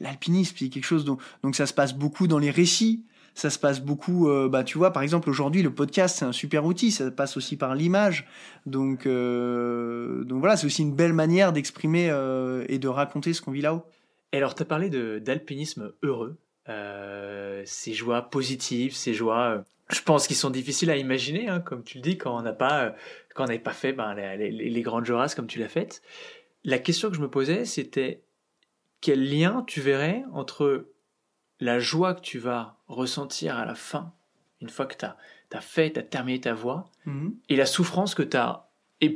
l'alpinisme, 0.00 0.56
c'est 0.58 0.68
quelque 0.68 0.84
chose 0.84 1.04
dont, 1.04 1.18
donc 1.42 1.56
ça 1.56 1.66
se 1.66 1.74
passe 1.74 1.94
beaucoup 1.94 2.26
dans 2.26 2.38
les 2.38 2.50
récits. 2.50 3.04
Ça 3.38 3.50
se 3.50 3.58
passe 3.58 3.82
beaucoup, 3.82 4.30
euh, 4.30 4.48
bah 4.48 4.64
tu 4.64 4.78
vois, 4.78 4.94
par 4.94 5.02
exemple 5.02 5.28
aujourd'hui 5.28 5.62
le 5.62 5.70
podcast 5.70 6.16
c'est 6.20 6.24
un 6.24 6.32
super 6.32 6.64
outil, 6.64 6.90
ça 6.90 7.10
passe 7.10 7.36
aussi 7.36 7.56
par 7.58 7.74
l'image, 7.74 8.26
donc 8.64 9.04
euh, 9.04 10.24
donc 10.24 10.40
voilà 10.40 10.56
c'est 10.56 10.64
aussi 10.64 10.80
une 10.80 10.94
belle 10.94 11.12
manière 11.12 11.52
d'exprimer 11.52 12.08
euh, 12.10 12.64
et 12.70 12.78
de 12.78 12.88
raconter 12.88 13.34
ce 13.34 13.42
qu'on 13.42 13.50
vit 13.50 13.60
là-haut. 13.60 13.82
Et 14.32 14.38
alors, 14.38 14.54
tu 14.54 14.62
as 14.62 14.66
parlé 14.66 14.90
d'alpinisme 15.20 15.92
heureux, 16.02 16.36
euh, 16.68 17.62
ces 17.64 17.94
joies 17.94 18.22
positives, 18.22 18.94
ces 18.94 19.14
joies, 19.14 19.56
euh, 19.58 19.62
je 19.90 20.00
pense, 20.02 20.26
qui 20.26 20.34
sont 20.34 20.50
difficiles 20.50 20.90
à 20.90 20.96
imaginer, 20.96 21.48
hein, 21.48 21.60
comme 21.60 21.84
tu 21.84 21.98
le 21.98 22.02
dis, 22.02 22.18
quand 22.18 22.36
on 22.36 22.42
n'a 22.42 22.52
pas, 22.52 22.86
euh, 22.86 22.90
quand 23.34 23.44
on 23.44 23.46
n'avait 23.46 23.58
pas 23.60 23.72
fait 23.72 23.92
ben, 23.92 24.14
les, 24.14 24.36
les- 24.50 24.70
les 24.70 24.82
grandes 24.82 25.04
Joras 25.04 25.32
comme 25.36 25.46
tu 25.46 25.58
l'as 25.60 25.68
faites. 25.68 26.02
La 26.64 26.78
question 26.78 27.08
que 27.10 27.16
je 27.16 27.20
me 27.20 27.30
posais, 27.30 27.64
c'était 27.64 28.22
quel 29.00 29.30
lien 29.30 29.62
tu 29.66 29.80
verrais 29.80 30.24
entre 30.32 30.88
la 31.60 31.78
joie 31.78 32.14
que 32.14 32.20
tu 32.20 32.38
vas 32.38 32.76
ressentir 32.88 33.56
à 33.56 33.64
la 33.64 33.74
fin, 33.76 34.12
une 34.60 34.68
fois 34.68 34.86
que 34.86 34.96
tu 34.96 35.04
as, 35.04 35.60
fait, 35.60 35.92
tu 35.92 36.00
as 36.00 36.02
terminé 36.02 36.40
ta 36.40 36.52
voie, 36.54 36.90
et 37.48 37.54
la 37.56 37.66
souffrance 37.66 38.16
que 38.16 38.24
tu 38.24 38.36
as 38.36 38.68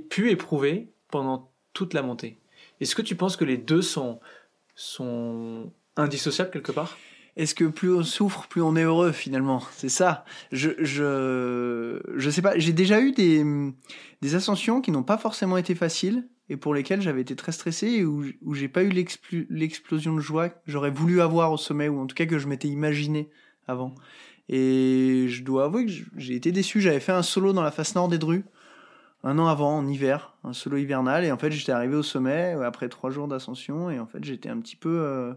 pu 0.09 0.31
éprouver 0.31 0.89
pendant 1.09 1.51
toute 1.73 1.93
la 1.95 2.03
montée. 2.03 2.39
Est-ce 2.81 2.95
que 2.95 3.03
tu 3.03 3.17
penses 3.17 3.37
que 3.37 3.45
les 3.45 3.57
deux 3.59 3.83
sont, 3.83 4.21
sont 4.81 5.73
indissociables 5.97 6.51
quelque 6.51 6.73
part? 6.73 6.97
Est-ce 7.37 7.55
que 7.55 7.65
plus 7.65 7.95
on 7.95 8.03
souffre, 8.03 8.49
plus 8.49 8.63
on 8.63 8.77
est 8.77 8.83
heureux 8.83 9.13
finalement? 9.13 9.63
C'est 9.73 9.89
ça. 9.89 10.25
Je 10.53 10.71
je 10.79 12.01
je 12.17 12.31
sais 12.31 12.43
pas. 12.43 12.59
J'ai 12.59 12.73
déjà 12.73 13.01
eu 13.01 13.13
des 13.13 13.45
des 14.21 14.35
ascensions 14.35 14.81
qui 14.81 14.91
n'ont 14.91 15.03
pas 15.03 15.19
forcément 15.19 15.57
été 15.57 15.75
faciles 15.75 16.29
et 16.49 16.57
pour 16.57 16.75
lesquelles 16.75 17.03
j'avais 17.03 17.21
été 17.21 17.37
très 17.37 17.53
stressé 17.53 17.87
et 17.89 18.05
où 18.05 18.55
j'ai 18.55 18.69
pas 18.69 18.83
eu 18.83 18.91
l'explosion 19.51 20.15
de 20.15 20.21
joie 20.21 20.49
que 20.49 20.59
j'aurais 20.67 20.91
voulu 20.91 21.21
avoir 21.21 21.53
au 21.53 21.57
sommet 21.57 21.89
ou 21.89 22.01
en 22.01 22.07
tout 22.07 22.17
cas 22.17 22.27
que 22.27 22.39
je 22.39 22.49
m'étais 22.49 22.69
imaginé 22.69 23.31
avant. 23.69 23.95
Et 24.49 25.27
je 25.29 25.45
dois 25.45 25.67
avouer 25.67 25.87
que 25.87 25.93
j'ai 26.17 26.35
été 26.35 26.51
déçu. 26.51 26.81
J'avais 26.81 26.99
fait 27.01 27.13
un 27.13 27.23
solo 27.23 27.53
dans 27.53 27.63
la 27.63 27.71
face 27.71 27.95
nord 27.95 28.09
des 28.09 28.19
Drues 28.19 28.45
un 29.23 29.39
an 29.39 29.47
avant 29.47 29.77
en 29.77 29.87
hiver, 29.87 30.37
un 30.45 30.53
solo 30.53 30.77
hivernal 30.79 31.25
et 31.25 31.33
en 31.33 31.37
fait 31.39 31.51
j'étais 31.51 31.73
arrivé 31.73 31.95
au 31.97 32.03
sommet 32.03 32.55
euh, 32.57 32.67
après 32.67 32.89
trois 32.89 33.11
jours 33.11 33.29
d'ascension 33.29 33.91
et 33.91 33.99
en 33.99 34.07
fait 34.07 34.25
j'étais 34.25 34.49
un 34.49 34.59
petit 34.61 34.77
peu 34.77 35.01
euh, 35.01 35.35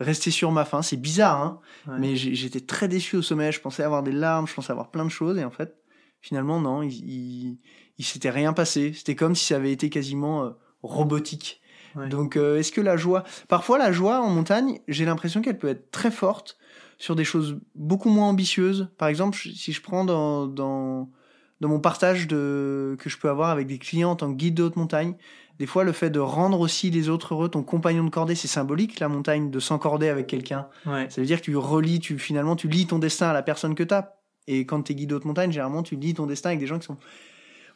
resté 0.00 0.30
sur 0.30 0.52
ma 0.52 0.64
faim. 0.64 0.82
C'est 0.82 0.96
bizarre, 0.96 1.40
hein 1.42 1.60
Ouais. 1.86 1.98
mais 1.98 2.16
j'étais 2.16 2.60
très 2.60 2.88
déçu 2.88 3.16
au 3.16 3.22
sommet. 3.22 3.52
Je 3.52 3.60
pensais 3.60 3.82
avoir 3.82 4.02
des 4.02 4.12
larmes, 4.12 4.46
je 4.46 4.54
pensais 4.54 4.70
avoir 4.72 4.90
plein 4.90 5.04
de 5.04 5.10
choses, 5.10 5.38
et 5.38 5.44
en 5.44 5.50
fait, 5.50 5.76
finalement, 6.20 6.60
non, 6.60 6.82
il, 6.82 6.92
il, 6.92 7.58
il 7.98 8.04
s'était 8.04 8.30
rien 8.30 8.52
passé. 8.52 8.92
C'était 8.94 9.16
comme 9.16 9.34
si 9.34 9.46
ça 9.46 9.56
avait 9.56 9.72
été 9.72 9.90
quasiment 9.90 10.44
euh, 10.44 10.50
robotique. 10.82 11.60
Ouais. 11.96 12.08
Donc, 12.08 12.36
euh, 12.36 12.58
est-ce 12.58 12.70
que 12.72 12.80
la 12.80 12.96
joie. 12.96 13.24
Parfois, 13.48 13.78
la 13.78 13.90
joie 13.92 14.20
en 14.20 14.30
montagne, 14.30 14.80
j'ai 14.88 15.04
l'impression 15.04 15.40
qu'elle 15.42 15.58
peut 15.58 15.68
être 15.68 15.90
très 15.90 16.10
forte 16.10 16.58
sur 16.98 17.16
des 17.16 17.24
choses 17.24 17.58
beaucoup 17.74 18.10
moins 18.10 18.28
ambitieuses. 18.28 18.88
Par 18.98 19.08
exemple, 19.08 19.36
si 19.36 19.72
je 19.72 19.80
prends 19.82 20.04
dans, 20.04 20.46
dans, 20.46 21.10
dans 21.60 21.68
mon 21.68 21.80
partage 21.80 22.28
de, 22.28 22.96
que 22.98 23.08
je 23.10 23.18
peux 23.18 23.28
avoir 23.28 23.50
avec 23.50 23.66
des 23.66 23.78
clients 23.78 24.10
en 24.10 24.16
tant 24.16 24.30
que 24.30 24.36
guide 24.36 24.54
de 24.54 24.62
haute 24.62 24.76
montagne, 24.76 25.14
des 25.58 25.66
fois, 25.66 25.82
le 25.82 25.92
fait 25.92 26.10
de 26.10 26.20
rendre 26.20 26.60
aussi 26.60 26.90
les 26.90 27.08
autres 27.08 27.34
heureux, 27.34 27.48
ton 27.48 27.64
compagnon 27.64 28.04
de 28.04 28.10
cordée, 28.10 28.36
c'est 28.36 28.48
symbolique, 28.48 29.00
la 29.00 29.08
montagne, 29.08 29.50
de 29.50 29.58
s'encorder 29.58 30.08
avec 30.08 30.28
quelqu'un. 30.28 30.68
Ouais. 30.86 31.10
Ça 31.10 31.20
veut 31.20 31.26
dire 31.26 31.40
que 31.40 31.44
tu 31.44 31.56
relis, 31.56 31.98
tu, 31.98 32.18
finalement, 32.18 32.54
tu 32.54 32.68
lis 32.68 32.86
ton 32.86 33.00
destin 33.00 33.28
à 33.28 33.32
la 33.32 33.42
personne 33.42 33.74
que 33.74 33.82
t'as. 33.82 34.10
Et 34.46 34.66
quand 34.66 34.82
t'es 34.82 34.94
guide 34.94 35.10
de 35.10 35.16
haute 35.16 35.24
montagne, 35.24 35.50
généralement, 35.50 35.82
tu 35.82 35.96
lis 35.96 36.14
ton 36.14 36.26
destin 36.26 36.50
avec 36.50 36.60
des 36.60 36.68
gens 36.68 36.78
qui 36.78 36.86
sont 36.86 36.96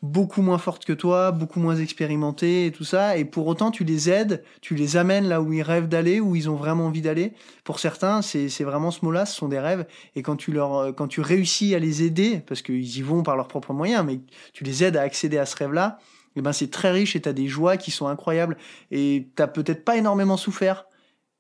beaucoup 0.03 0.43
moins 0.43 0.59
fortes 0.59 0.85
que 0.85 0.93
toi, 0.93 1.31
beaucoup 1.31 1.61
moins 1.61 1.77
expérimentés 1.77 2.67
et 2.67 2.73
tout 2.73 2.85
ça. 2.85 3.17
Et 3.17 3.25
pour 3.25 3.47
autant, 3.47 3.71
tu 3.71 3.85
les 3.85 4.11
aides, 4.11 4.43
tu 4.61 4.75
les 4.75 4.97
amènes 4.97 5.29
là 5.29 5.41
où 5.41 5.53
ils 5.53 5.63
rêvent 5.63 5.89
d'aller, 5.89 6.19
où 6.19 6.35
ils 6.35 6.51
ont 6.51 6.57
vraiment 6.57 6.87
envie 6.87 7.03
d'aller. 7.03 7.33
Pour 7.63 7.79
certains, 7.79 8.21
c'est 8.21 8.65
vraiment 8.65 8.91
ce 8.91 9.05
mot-là, 9.05 9.27
ce 9.27 9.37
sont 9.37 9.49
des 9.49 9.61
rêves. 9.61 9.87
Et 10.17 10.23
quand 10.23 10.37
tu 10.37 10.51
leur, 10.51 10.77
euh, 10.77 10.93
quand 10.93 11.07
tu 11.07 11.21
réussis 11.21 11.75
à 11.75 11.79
les 11.79 12.03
aider, 12.03 12.43
parce 12.47 12.63
qu'ils 12.63 12.97
y 12.97 13.03
vont 13.03 13.23
par 13.23 13.37
leurs 13.37 13.49
propres 13.49 13.73
moyens, 13.73 14.05
mais 14.05 14.21
tu 14.53 14.65
les 14.65 14.83
aides 14.83 14.97
à 14.97 15.03
accéder 15.03 15.39
à 15.39 15.47
ce 15.47 15.57
rêve-là, 15.57 15.99
eh 16.35 16.43
ben 16.43 16.53
c'est 16.53 16.71
très 16.71 16.91
riche 16.91 17.15
et 17.15 17.21
t'as 17.21 17.33
des 17.33 17.47
joies 17.47 17.77
qui 17.77 17.93
sont 17.93 18.09
incroyables. 18.09 18.57
Et 18.91 19.29
t'as 19.37 19.47
peut-être 19.47 19.85
pas 19.85 19.97
énormément 19.97 20.37
souffert, 20.37 20.87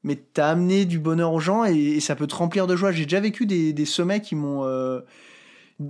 mais 0.05 0.17
t'as 0.17 0.51
amené 0.51 0.85
du 0.85 1.01
bonheur 1.01 1.33
aux 1.33 1.41
gens 1.41 1.65
et, 1.65 1.99
ça 1.99 2.15
peut 2.15 2.29
te 2.29 2.37
remplir 2.37 2.69
de 2.69 2.77
joie. 2.77 2.93
J'ai 2.93 3.05
déjà 3.05 3.19
vécu 3.19 3.45
des, 3.47 3.73
des 3.73 3.87
sommets 3.87 4.21
qui 4.21 4.37
m'ont, 4.37 4.65
euh, 4.65 5.01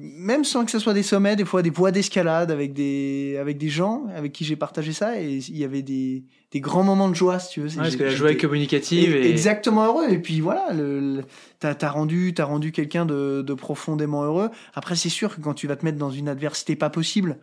même 0.00 0.44
sans 0.44 0.64
que 0.64 0.70
ce 0.70 0.78
soit 0.78 0.94
des 0.94 1.02
sommets, 1.02 1.36
des 1.36 1.44
fois 1.44 1.62
des 1.62 1.70
voies 1.70 1.90
d'escalade 1.90 2.50
avec 2.50 2.72
des, 2.72 3.36
avec 3.40 3.58
des 3.58 3.68
gens 3.68 4.04
avec 4.16 4.32
qui 4.32 4.44
j'ai 4.44 4.56
partagé 4.56 4.92
ça 4.92 5.20
et 5.20 5.36
il 5.36 5.56
y 5.56 5.64
avait 5.64 5.82
des, 5.82 6.24
des 6.50 6.60
grands 6.60 6.82
moments 6.82 7.08
de 7.08 7.14
joie, 7.14 7.38
si 7.38 7.50
tu 7.52 7.60
veux. 7.60 7.68
Ouais, 7.68 7.76
parce 7.76 7.96
que 7.96 8.04
la 8.04 8.10
joie 8.10 8.30
est 8.32 8.36
communicative 8.36 9.14
et- 9.14 9.30
Exactement 9.30 9.84
heureux. 9.86 10.08
Et 10.10 10.18
puis 10.18 10.40
voilà, 10.40 10.72
le, 10.72 11.00
le- 11.16 11.24
t'as 11.60 11.74
as 11.80 11.90
rendu, 11.90 12.32
t'as 12.34 12.44
rendu 12.44 12.72
quelqu'un 12.72 13.04
de, 13.06 13.42
de 13.42 13.54
profondément 13.54 14.22
heureux. 14.24 14.50
Après, 14.74 14.96
c'est 14.96 15.08
sûr 15.08 15.34
que 15.36 15.40
quand 15.40 15.54
tu 15.54 15.66
vas 15.66 15.76
te 15.76 15.84
mettre 15.84 15.98
dans 15.98 16.10
une 16.10 16.28
adversité 16.28 16.76
pas 16.76 16.90
possible, 16.90 17.38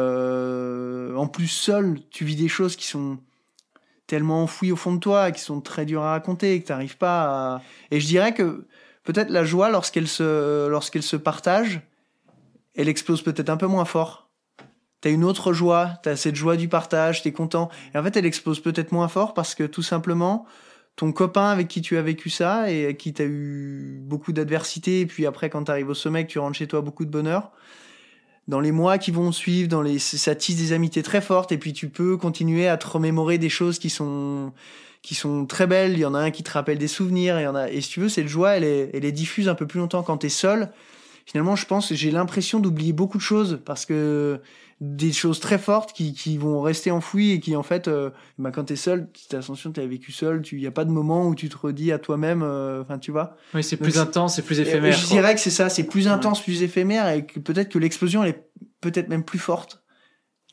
euh, 0.00 1.14
en 1.16 1.26
plus 1.26 1.48
seul, 1.48 1.98
tu 2.10 2.24
vis 2.24 2.36
des 2.36 2.48
choses 2.48 2.76
qui 2.76 2.86
sont 2.86 3.18
tellement 4.06 4.42
enfouies 4.42 4.72
au 4.72 4.76
fond 4.76 4.92
de 4.94 4.98
toi, 5.00 5.30
qui 5.30 5.40
sont 5.40 5.60
très 5.60 5.84
dures 5.86 6.02
à 6.02 6.10
raconter, 6.12 6.60
que 6.60 6.66
t'arrives 6.66 6.96
pas 6.96 7.22
à. 7.56 7.62
Et 7.90 8.00
je 8.00 8.06
dirais 8.06 8.34
que 8.34 8.66
peut-être 9.04 9.30
la 9.30 9.44
joie, 9.44 9.70
lorsqu'elle 9.70 10.08
se, 10.08 10.68
lorsqu'elle 10.68 11.02
se 11.02 11.16
partage, 11.16 11.80
elle 12.74 12.88
explose 12.88 13.22
peut-être 13.22 13.50
un 13.50 13.56
peu 13.56 13.66
moins 13.66 13.84
fort. 13.84 14.30
T'as 15.00 15.10
une 15.10 15.24
autre 15.24 15.52
joie, 15.52 15.98
t'as 16.02 16.16
cette 16.16 16.36
joie 16.36 16.56
du 16.56 16.68
partage, 16.68 17.22
t'es 17.22 17.32
content. 17.32 17.70
Et 17.94 17.98
en 17.98 18.02
fait, 18.02 18.16
elle 18.16 18.26
explose 18.26 18.60
peut-être 18.60 18.92
moins 18.92 19.08
fort 19.08 19.32
parce 19.32 19.54
que 19.54 19.64
tout 19.64 19.82
simplement, 19.82 20.46
ton 20.96 21.12
copain 21.12 21.48
avec 21.48 21.68
qui 21.68 21.80
tu 21.80 21.96
as 21.96 22.02
vécu 22.02 22.28
ça 22.28 22.70
et 22.70 22.94
qui 22.96 23.14
t'as 23.14 23.24
eu 23.24 24.00
beaucoup 24.02 24.32
d'adversité, 24.32 25.00
et 25.00 25.06
puis 25.06 25.24
après, 25.24 25.48
quand 25.48 25.64
t'arrives 25.64 25.88
au 25.88 25.94
sommet, 25.94 26.26
que 26.26 26.32
tu 26.32 26.38
rentres 26.38 26.58
chez 26.58 26.66
toi, 26.66 26.82
beaucoup 26.82 27.06
de 27.06 27.10
bonheur. 27.10 27.50
Dans 28.50 28.58
les 28.58 28.72
mois 28.72 28.98
qui 28.98 29.12
vont 29.12 29.30
suivre, 29.30 29.68
dans 29.68 29.80
les, 29.80 30.00
ça 30.00 30.34
tisse 30.34 30.56
des 30.56 30.72
amitiés 30.72 31.04
très 31.04 31.20
fortes, 31.20 31.52
et 31.52 31.56
puis 31.56 31.72
tu 31.72 31.88
peux 31.88 32.16
continuer 32.16 32.66
à 32.66 32.76
te 32.76 32.86
remémorer 32.88 33.38
des 33.38 33.48
choses 33.48 33.78
qui 33.78 33.90
sont, 33.90 34.52
qui 35.02 35.14
sont 35.14 35.46
très 35.46 35.68
belles. 35.68 35.92
Il 35.92 36.00
y 36.00 36.04
en 36.04 36.14
a 36.14 36.18
un 36.18 36.32
qui 36.32 36.42
te 36.42 36.50
rappelle 36.50 36.76
des 36.76 36.88
souvenirs, 36.88 37.38
et 37.38 37.44
a, 37.44 37.70
et 37.70 37.80
si 37.80 37.90
tu 37.90 38.00
veux, 38.00 38.08
cette 38.08 38.26
joie, 38.26 38.56
elle 38.56 38.64
est, 38.64 38.90
elle 38.92 39.04
est 39.04 39.12
diffuse 39.12 39.48
un 39.48 39.54
peu 39.54 39.68
plus 39.68 39.78
longtemps 39.78 40.02
quand 40.02 40.16
t'es 40.16 40.28
seul. 40.28 40.72
Finalement, 41.26 41.54
je 41.54 41.64
pense, 41.64 41.94
j'ai 41.94 42.10
l'impression 42.10 42.58
d'oublier 42.58 42.92
beaucoup 42.92 43.18
de 43.18 43.22
choses 43.22 43.60
parce 43.64 43.86
que 43.86 44.40
des 44.80 45.12
choses 45.12 45.40
très 45.40 45.58
fortes 45.58 45.92
qui, 45.92 46.14
qui 46.14 46.38
vont 46.38 46.62
rester 46.62 46.90
enfouies 46.90 47.32
et 47.32 47.40
qui 47.40 47.54
en 47.54 47.62
fait, 47.62 47.86
euh, 47.86 48.08
bah, 48.38 48.50
quand 48.50 48.64
t'es 48.64 48.76
seul, 48.76 49.08
cette 49.14 49.34
ascension, 49.34 49.72
t'as 49.72 49.84
vécu 49.84 50.10
seul, 50.10 50.40
tu 50.40 50.58
y 50.58 50.66
a 50.66 50.70
pas 50.70 50.86
de 50.86 50.90
moment 50.90 51.26
où 51.28 51.34
tu 51.34 51.48
te 51.50 51.56
redis 51.58 51.92
à 51.92 51.98
toi-même, 51.98 52.42
euh, 52.42 52.80
enfin 52.80 52.98
tu 52.98 53.10
vois. 53.12 53.36
Oui, 53.52 53.62
c'est 53.62 53.76
plus 53.76 53.98
intense, 53.98 54.36
c'est 54.36 54.42
plus 54.42 54.58
Et, 54.58 54.62
éphémère. 54.62 54.92
je 54.96 55.06
dirais 55.06 55.34
que 55.34 55.40
c'est 55.40 55.50
ça, 55.50 55.68
c'est 55.68 55.84
plus 55.84 56.06
Ouais. 56.06 56.12
intense, 56.12 56.40
plus 56.42 56.62
éphémère 56.62 57.08
et 57.10 57.26
que 57.26 57.38
peut-être 57.40 57.68
que 57.68 57.78
l'explosion 57.78 58.22
elle 58.24 58.30
est 58.30 58.44
peut-être 58.80 59.08
même 59.08 59.22
plus 59.24 59.38
forte. 59.38 59.82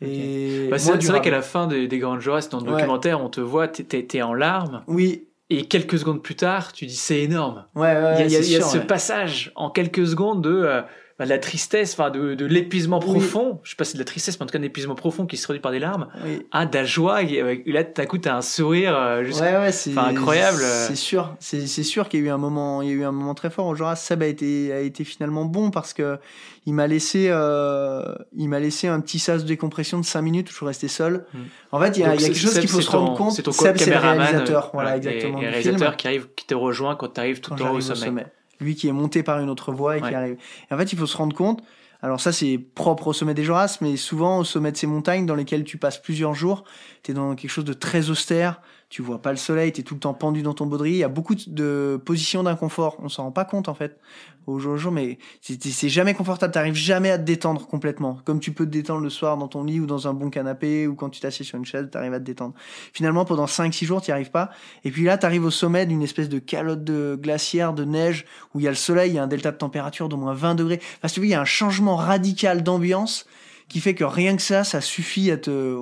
Et 0.01 0.67
Bah, 0.69 0.77
c'est 0.77 0.91
vrai 1.07 1.21
qu'à 1.21 1.31
la 1.31 1.41
fin 1.41 1.65
des, 1.67 1.87
des 1.87 1.97
grandes 1.99 2.19
joies, 2.21 2.41
c'est 2.41 2.51
dans 2.51 2.59
le 2.59 2.65
Ouais. 2.65 2.71
documentaire, 2.73 3.23
on 3.23 3.29
te 3.29 3.41
voit, 3.41 3.67
t'es- 3.67 3.83
t'es 3.83 4.03
t'es 4.05 4.21
en 4.21 4.33
larmes, 4.33 4.83
Oui, 4.87 5.27
et 5.49 5.65
quelques 5.67 5.97
secondes 5.97 6.21
plus 6.21 6.35
tard, 6.35 6.73
tu 6.73 6.85
dis 6.85 6.95
c'est 6.95 7.21
énorme. 7.21 7.65
ouais, 7.75 7.93
ouais, 7.95 8.13
il 8.15 8.19
y 8.19 8.35
a, 8.35 8.39
y 8.39 8.43
a- 8.43 8.47
y 8.47 8.55
a 8.57 8.61
ce 8.61 8.77
passage 8.77 9.51
en 9.55 9.69
quelques 9.71 10.05
secondes 10.05 10.43
de 10.43 10.51
euh, 10.51 10.81
bah, 11.19 11.25
de 11.25 11.31
la 11.31 11.39
tristesse, 11.39 11.93
enfin 11.93 12.11
de, 12.11 12.35
de 12.35 12.45
l'épuisement 12.45 12.99
profond, 12.99 13.59
je 13.63 13.71
sais 13.71 13.75
pas 13.75 13.85
si 13.85 13.91
c'est 13.91 13.97
de 13.97 14.01
la 14.01 14.05
tristesse, 14.05 14.39
mais 14.39 14.43
en 14.43 14.45
tout 14.45 14.51
cas 14.51 14.59
d'épuisement 14.59 14.93
profond 14.93 15.25
qui 15.25 15.35
se 15.35 15.43
traduit 15.43 15.61
par 15.61 15.71
des 15.71 15.79
larmes, 15.79 16.07
à 16.51 16.67
de 16.67 16.77
la 16.77 16.85
joie, 16.85 17.23
et, 17.23 17.63
là 17.65 17.83
tout 17.83 17.99
à 17.99 18.05
coup 18.05 18.19
t'as 18.19 18.35
un 18.35 18.43
sourire 18.43 18.95
euh, 18.95 19.23
juste, 19.23 19.41
ouais, 19.41 19.57
ouais, 19.57 19.71
c'est 19.71 19.97
incroyable. 19.97 20.61
C'est 20.61 20.95
sûr, 20.95 21.35
c'est 21.39 21.65
sûr 21.65 22.07
qu'il 22.07 22.19
y 22.19 22.23
a 22.23 22.25
eu 22.27 22.29
un 22.29 22.37
moment, 22.37 22.83
il 22.83 22.89
y 22.89 22.91
a 22.91 22.95
eu 22.95 23.03
un 23.03 23.11
moment 23.11 23.33
très 23.33 23.49
fort. 23.49 23.65
Au 23.65 23.73
genre, 23.73 23.97
Seb 23.97 24.21
a 24.21 24.27
été, 24.27 24.71
a 24.71 24.79
été 24.81 25.03
finalement 25.03 25.45
bon 25.45 25.71
parce 25.71 25.93
que 25.93 26.19
il 26.67 26.73
m'a 26.73 26.85
laissé, 26.85 27.27
euh, 27.29 28.13
il 28.35 28.49
m'a 28.49 28.59
laissé 28.59 28.87
un 28.87 28.99
petit 28.99 29.17
sas 29.17 29.41
de 29.41 29.47
décompression 29.47 29.99
de 29.99 30.05
5 30.05 30.21
minutes 30.21 30.49
où 30.49 30.51
je 30.51 30.57
suis 30.57 30.65
resté 30.65 30.87
seul. 30.87 31.25
Hmm. 31.33 31.39
En 31.71 31.79
fait, 31.79 31.97
il 31.97 32.01
y 32.01 32.03
a, 32.03 32.13
y 32.13 32.17
a 32.17 32.17
quelque 32.17 32.37
chose 32.37 32.59
qu'il 32.59 32.69
faut 32.69 32.81
se 32.81 32.91
rendre 32.91 33.15
compte. 33.15 33.31
C'est 33.31 33.41
ton 33.41 33.51
Seb, 33.53 33.77
c'est 33.77 33.89
le 33.89 33.97
réalisateur, 33.97 34.69
voilà, 34.71 34.97
exactement. 34.97 35.39
Et, 35.39 35.45
le 35.45 35.49
réalisateur 35.49 35.97
qui 35.97 36.07
arrive, 36.07 36.27
qui 36.35 36.45
te 36.45 36.53
rejoint 36.53 36.95
quand 36.95 37.13
tu 37.15 37.19
arrives 37.19 37.41
tout 37.41 37.53
en 37.53 37.71
haut 37.71 37.77
au 37.77 37.81
sommet 37.81 38.27
lui 38.59 38.75
qui 38.75 38.87
est 38.87 38.91
monté 38.91 39.23
par 39.23 39.39
une 39.39 39.49
autre 39.49 39.71
voie 39.71 39.97
et 39.97 40.01
qui 40.01 40.13
arrive. 40.13 40.37
Et 40.69 40.73
en 40.73 40.77
fait, 40.77 40.91
il 40.91 40.97
faut 40.97 41.05
se 41.05 41.17
rendre 41.17 41.35
compte. 41.35 41.63
Alors 42.01 42.21
ça, 42.21 42.31
c'est 42.31 42.57
propre 42.57 43.07
au 43.07 43.13
sommet 43.13 43.33
des 43.33 43.43
Joras, 43.43 43.79
mais 43.81 43.97
souvent 43.97 44.39
au 44.39 44.43
sommet 44.43 44.71
de 44.71 44.77
ces 44.77 44.87
montagnes 44.87 45.25
dans 45.25 45.35
lesquelles 45.35 45.63
tu 45.63 45.77
passes 45.77 45.99
plusieurs 46.01 46.35
jours, 46.35 46.63
tu 47.03 47.11
es 47.11 47.13
dans 47.13 47.35
quelque 47.35 47.49
chose 47.49 47.65
de 47.65 47.73
très 47.73 48.09
austère, 48.09 48.61
tu 48.89 49.01
vois 49.01 49.21
pas 49.21 49.31
le 49.31 49.37
soleil, 49.37 49.73
tu 49.73 49.81
es 49.81 49.83
tout 49.83 49.95
le 49.95 49.99
temps 49.99 50.13
pendu 50.13 50.41
dans 50.41 50.53
ton 50.53 50.65
baudrier. 50.65 50.95
Il 50.95 50.99
y 50.99 51.03
a 51.03 51.09
beaucoup 51.09 51.35
de 51.35 52.01
positions 52.05 52.43
d'inconfort. 52.43 52.95
On 52.99 53.09
s'en 53.09 53.23
rend 53.23 53.31
pas 53.31 53.43
compte 53.43 53.67
en 53.67 53.73
fait 53.73 53.99
au 54.45 54.59
jour 54.59 54.73
au 54.73 54.77
jour, 54.77 54.93
mais 54.93 55.17
c'est 55.41 55.89
jamais 55.89 56.13
confortable. 56.13 56.53
T'arrives 56.53 56.73
jamais 56.73 57.11
à 57.11 57.17
te 57.17 57.23
détendre 57.23 57.67
complètement, 57.67 58.19
comme 58.23 58.39
tu 58.39 58.53
peux 58.53 58.65
te 58.65 58.71
détendre 58.71 59.01
le 59.01 59.09
soir 59.09 59.37
dans 59.37 59.49
ton 59.49 59.65
lit 59.65 59.81
ou 59.81 59.85
dans 59.85 60.07
un 60.07 60.13
bon 60.13 60.29
canapé 60.29 60.87
ou 60.87 60.95
quand 60.95 61.09
tu 61.09 61.19
t'assieds 61.19 61.43
sur 61.43 61.57
une 61.57 61.65
chaise, 61.65 61.89
t'arrives 61.91 62.13
à 62.13 62.19
te 62.19 62.23
détendre. 62.23 62.53
Finalement, 62.93 63.25
pendant 63.25 63.45
5-6 63.45 63.85
jours, 63.85 64.01
t'y 64.01 64.13
arrives 64.13 64.31
pas. 64.31 64.49
Et 64.85 64.91
puis 64.91 65.03
là, 65.03 65.17
t'arrives 65.17 65.43
au 65.43 65.51
sommet 65.51 65.85
d'une 65.85 66.01
espèce 66.01 66.29
de 66.29 66.39
calotte 66.39 66.85
de 66.85 67.19
glaciaire, 67.21 67.73
de 67.73 67.83
neige, 67.83 68.25
où 68.53 68.61
il 68.61 68.63
y 68.63 68.67
a 68.67 68.71
le 68.71 68.77
soleil, 68.77 69.11
il 69.11 69.15
y 69.15 69.19
a 69.19 69.23
un 69.23 69.27
delta 69.27 69.51
de 69.51 69.57
température 69.57 70.07
d'au 70.07 70.17
moins 70.17 70.33
20 70.33 70.55
degrés. 70.55 70.79
Parce 71.01 71.13
que 71.13 71.19
il 71.19 71.27
y 71.27 71.33
a 71.33 71.41
un 71.41 71.45
changement 71.45 71.97
radical 71.97 72.63
d'ambiance 72.63 73.25
qui 73.67 73.81
fait 73.81 73.95
que 73.95 74.05
rien 74.05 74.37
que 74.37 74.41
ça, 74.41 74.63
ça 74.63 74.79
suffit 74.79 75.29
à 75.29 75.37
te, 75.37 75.77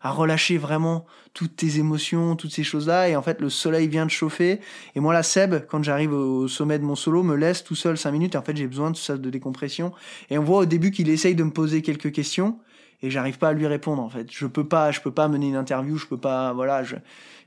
à 0.00 0.10
relâcher 0.10 0.56
vraiment 0.58 1.04
toutes 1.34 1.56
tes 1.56 1.78
émotions, 1.78 2.36
toutes 2.36 2.52
ces 2.52 2.62
choses-là. 2.64 3.08
Et 3.08 3.16
en 3.16 3.22
fait, 3.22 3.40
le 3.40 3.50
soleil 3.50 3.86
vient 3.88 4.06
de 4.06 4.10
chauffer. 4.10 4.60
Et 4.94 5.00
moi, 5.00 5.12
la 5.12 5.22
Seb, 5.22 5.66
quand 5.68 5.82
j'arrive 5.82 6.12
au 6.12 6.48
sommet 6.48 6.78
de 6.78 6.84
mon 6.84 6.96
solo, 6.96 7.22
me 7.22 7.36
laisse 7.36 7.62
tout 7.62 7.74
seul 7.74 7.98
cinq 7.98 8.12
minutes. 8.12 8.34
Et 8.34 8.38
en 8.38 8.42
fait, 8.42 8.56
j'ai 8.56 8.66
besoin 8.66 8.90
de 8.90 8.96
ça 8.96 9.16
de 9.16 9.30
décompression. 9.30 9.92
Et 10.30 10.38
on 10.38 10.42
voit 10.42 10.60
au 10.60 10.66
début 10.66 10.90
qu'il 10.90 11.08
essaye 11.10 11.34
de 11.34 11.44
me 11.44 11.50
poser 11.50 11.82
quelques 11.82 12.12
questions. 12.12 12.58
Et 13.02 13.10
j'arrive 13.10 13.38
pas 13.38 13.48
à 13.48 13.52
lui 13.52 13.66
répondre, 13.66 14.02
en 14.02 14.08
fait. 14.08 14.26
Je 14.30 14.46
peux 14.46 14.66
pas, 14.66 14.90
je 14.90 15.00
peux 15.00 15.12
pas 15.12 15.28
mener 15.28 15.48
une 15.48 15.56
interview. 15.56 15.96
Je 15.96 16.06
peux 16.06 16.18
pas, 16.18 16.52
voilà, 16.52 16.82
je, 16.82 16.96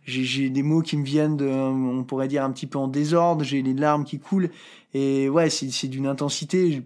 j'ai 0.05 0.49
des 0.49 0.63
mots 0.63 0.81
qui 0.81 0.97
me 0.97 1.03
viennent 1.03 1.37
de, 1.37 1.47
on 1.47 2.03
pourrait 2.03 2.27
dire 2.27 2.43
un 2.43 2.51
petit 2.51 2.67
peu 2.67 2.77
en 2.77 2.87
désordre. 2.87 3.43
J'ai 3.43 3.61
les 3.61 3.73
larmes 3.73 4.03
qui 4.03 4.19
coulent. 4.19 4.49
Et 4.93 5.27
ouais, 5.27 5.49
c'est 5.49 5.87
d'une 5.87 6.05
intensité 6.05 6.83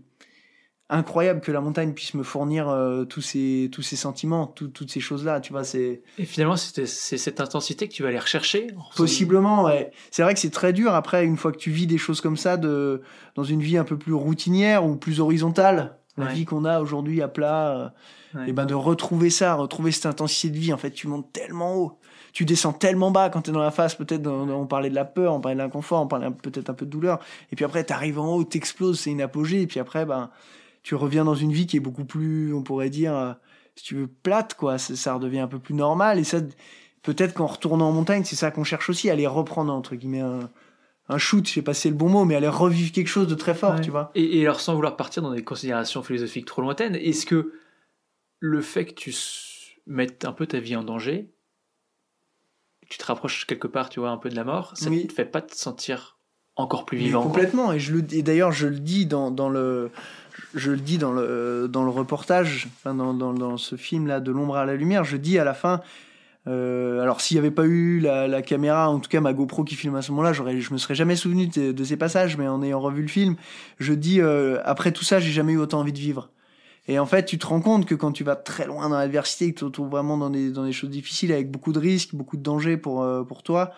incroyable 0.90 1.42
que 1.42 1.52
la 1.52 1.60
montagne 1.60 1.92
puisse 1.94 2.14
me 2.14 2.24
fournir 2.24 2.70
euh, 2.70 3.04
tous 3.04 3.22
ces 3.22 3.70
tous 3.72 3.82
ces 3.82 3.98
sentiments 3.98 4.48
toutes 4.48 4.90
ces 4.90 5.02
choses 5.02 5.26
là 5.26 5.42
tu 5.42 5.52
vois 5.52 5.66
c'est 5.66 6.02
et 6.18 6.26
finalement 6.26 6.56
c'est 6.56 6.86
cette 6.86 7.42
intensité 7.42 7.90
que 7.90 7.94
tu 7.94 8.04
vas 8.04 8.10
aller 8.10 8.20
rechercher 8.20 8.68
possiblement 8.96 9.66
ouais. 9.66 9.92
C'est 10.12 10.24
vrai 10.24 10.34
que 10.34 10.40
c'est 10.40 10.50
très 10.50 10.72
dur 10.72 10.94
après 10.94 11.26
une 11.26 11.36
fois 11.36 11.52
que 11.52 11.58
tu 11.58 11.72
vis 11.72 11.88
des 11.88 11.98
choses 11.98 12.22
comme 12.22 12.38
ça 12.38 12.56
de 12.56 13.02
dans 13.36 13.44
une 13.44 13.62
vie 13.62 13.78
un 13.78 13.84
peu 13.84 13.98
plus 13.98 14.14
routinière 14.14 14.86
ou 14.86 14.96
plus 14.96 15.20
horizontale 15.20 15.98
la 16.18 16.28
vie 16.28 16.46
qu'on 16.46 16.66
a 16.66 16.80
aujourd'hui 16.80 17.22
à 17.22 17.28
plat 17.28 17.94
euh, 18.36 18.46
et 18.48 18.52
ben 18.54 18.66
de 18.66 18.74
retrouver 18.74 19.30
ça 19.30 19.56
retrouver 19.56 19.92
cette 19.92 20.08
intensité 20.08 20.50
de 20.50 20.58
vie 20.58 20.74
en 20.74 20.78
fait 20.78 20.92
tu 20.92 21.08
montes 21.08 21.32
tellement 21.34 21.76
haut. 21.76 22.00
Tu 22.34 22.46
descends 22.46 22.74
tellement 22.74 23.10
bas 23.10 23.30
quand 23.30 23.42
tu 23.42 23.50
es 23.50 23.54
dans 23.54 23.62
la 23.64 23.72
face, 23.72 23.96
peut-être 23.96 24.28
on 24.28 24.68
parlait 24.68 24.92
de 24.92 24.96
la 24.96 25.06
peur, 25.06 25.34
on 25.34 25.40
parlait 25.40 25.56
de 25.56 25.62
l'inconfort, 25.62 26.04
on 26.04 26.08
parlait 26.08 26.30
peut-être 26.30 26.70
un 26.70 26.76
peu 26.76 26.86
de 26.86 26.92
douleur, 26.92 27.20
et 27.52 27.56
puis 27.56 27.66
après 27.66 27.84
tu 27.84 27.94
arrives 27.94 28.20
en 28.20 28.36
haut, 28.36 28.44
t'exploses, 28.44 29.00
c'est 29.00 29.10
une 29.10 29.22
apogée, 29.22 29.62
et 29.62 29.68
puis 29.68 29.80
après 29.80 30.06
ben 30.06 30.30
tu 30.88 30.96
reviens 30.96 31.26
dans 31.26 31.36
une 31.36 31.52
vie 31.52 31.68
qui 31.68 31.76
est 31.76 31.82
beaucoup 31.82 32.06
plus, 32.06 32.54
on 32.54 32.64
pourrait 32.64 32.90
dire, 32.90 33.14
euh, 33.14 33.34
si 33.76 33.84
tu 33.84 33.96
veux, 33.96 34.08
plate, 34.08 34.54
quoi. 34.54 34.78
Ça, 34.78 35.16
redevient 35.16 35.42
un 35.42 35.48
peu 35.50 35.60
plus 35.60 35.74
normal. 35.74 36.18
Et 36.18 36.24
ça, 36.24 36.40
peut-être 37.04 37.34
qu'en 37.34 37.48
retournant 37.48 37.90
en 37.90 37.92
montagne, 37.92 38.24
c'est 38.24 38.38
ça 38.38 38.52
qu'on 38.52 38.64
cherche 38.64 38.90
aussi, 38.90 39.10
aller 39.10 39.28
reprendre, 39.28 39.74
entre 39.74 39.96
guillemets, 39.96 40.22
un, 40.22 40.50
un 41.10 41.18
shoot, 41.18 41.46
je 41.46 41.56
sais 41.56 41.62
pas 41.62 41.74
si 41.74 41.82
c'est 41.82 41.90
le 41.90 41.96
bon 41.96 42.08
mot, 42.08 42.24
mais 42.24 42.36
aller 42.36 42.48
revivre 42.48 42.94
quelque 42.94 43.10
chose 43.10 43.28
de 43.28 43.36
très 43.36 43.54
fort, 43.54 43.82
tu 43.82 43.92
vois. 43.92 44.12
Et, 44.16 44.42
alors, 44.44 44.62
sans 44.62 44.76
vouloir 44.76 44.96
partir 44.96 45.22
dans 45.22 45.34
des 45.34 45.44
considérations 45.44 46.02
philosophiques 46.04 46.46
trop 46.46 46.62
lointaines, 46.62 46.96
est-ce 46.96 47.26
que 47.26 47.52
le 48.40 48.62
fait 48.62 48.86
que 48.86 48.94
tu 48.94 49.14
mettes 49.88 50.24
un 50.24 50.32
peu 50.32 50.48
ta 50.48 50.62
vie 50.62 50.78
en 50.78 50.86
danger, 50.86 51.34
tu 52.88 52.98
te 52.98 53.04
rapproches 53.04 53.46
quelque 53.46 53.68
part, 53.68 53.90
tu 53.90 54.00
vois, 54.00 54.12
un 54.12 54.18
peu 54.18 54.30
de 54.30 54.38
la 54.38 54.46
mort, 54.46 54.72
ça 54.78 54.90
ne 54.90 55.02
te 55.02 55.12
fait 55.12 55.26
pas 55.26 55.42
te 55.42 55.54
sentir 55.54 56.18
encore 56.56 56.86
plus 56.86 56.98
vivant. 56.98 57.24
complètement. 57.24 57.72
Et 57.74 57.80
je 57.80 57.94
le, 57.94 58.14
et 58.14 58.24
d'ailleurs, 58.24 58.54
je 58.54 58.68
le 58.68 58.80
dis 58.80 59.06
dans, 59.06 59.32
dans 59.32 59.50
le, 59.50 59.92
je 60.54 60.72
le 60.72 60.78
dis 60.78 60.98
dans 60.98 61.12
le, 61.12 61.68
dans 61.70 61.84
le 61.84 61.90
reportage, 61.90 62.68
dans, 62.86 63.14
dans, 63.14 63.34
dans, 63.34 63.58
ce 63.58 63.76
film-là, 63.76 64.20
De 64.20 64.32
l'ombre 64.32 64.58
à 64.58 64.66
la 64.66 64.76
lumière, 64.76 65.04
je 65.04 65.18
dis 65.18 65.40
à 65.40 65.44
la 65.44 65.54
fin, 65.54 65.82
euh, 66.48 67.02
alors 67.02 67.20
s'il 67.20 67.36
n'y 67.36 67.40
avait 67.40 67.52
pas 67.52 67.66
eu 67.66 68.00
la, 68.00 68.28
la, 68.28 68.42
caméra, 68.42 68.90
en 68.90 69.00
tout 69.00 69.10
cas 69.10 69.20
ma 69.20 69.34
GoPro 69.34 69.64
qui 69.64 69.76
filme 69.76 69.96
à 69.96 70.02
ce 70.02 70.12
moment-là, 70.12 70.34
j'aurais, 70.34 70.62
je 70.62 70.72
me 70.72 70.78
serais 70.78 70.96
jamais 70.96 71.16
souvenu 71.16 71.48
de, 71.48 71.84
ces 71.84 71.98
passages, 71.98 72.38
mais 72.38 72.48
en 72.48 72.64
ayant 72.64 72.80
revu 72.80 73.02
le 73.02 73.08
film, 73.08 73.36
je 73.80 73.94
dis, 73.94 74.22
euh, 74.22 74.60
après 74.64 74.92
tout 74.92 75.04
ça, 75.04 75.20
j'ai 75.20 75.32
jamais 75.32 75.54
eu 75.54 75.58
autant 75.58 75.80
envie 75.80 75.94
de 75.94 76.00
vivre. 76.00 76.30
Et 76.88 77.00
en 77.00 77.06
fait, 77.06 77.26
tu 77.26 77.38
te 77.38 77.46
rends 77.46 77.60
compte 77.60 77.86
que 77.86 77.96
quand 77.96 78.14
tu 78.14 78.24
vas 78.24 78.38
très 78.38 78.66
loin 78.66 78.88
dans 78.88 78.98
l'adversité, 78.98 79.48
que 79.48 79.56
tu 79.56 79.60
te 79.60 79.66
retrouves 79.66 79.90
vraiment 79.90 80.18
dans 80.18 80.30
des, 80.30 80.52
dans 80.52 80.64
des 80.64 80.72
choses 80.72 80.90
difficiles, 80.90 81.34
avec 81.34 81.52
beaucoup 81.52 81.74
de 81.74 81.80
risques, 81.80 82.16
beaucoup 82.16 82.38
de 82.38 82.44
dangers 82.44 82.78
pour, 82.78 83.04
euh, 83.04 83.24
pour 83.24 83.44
toi, 83.44 83.74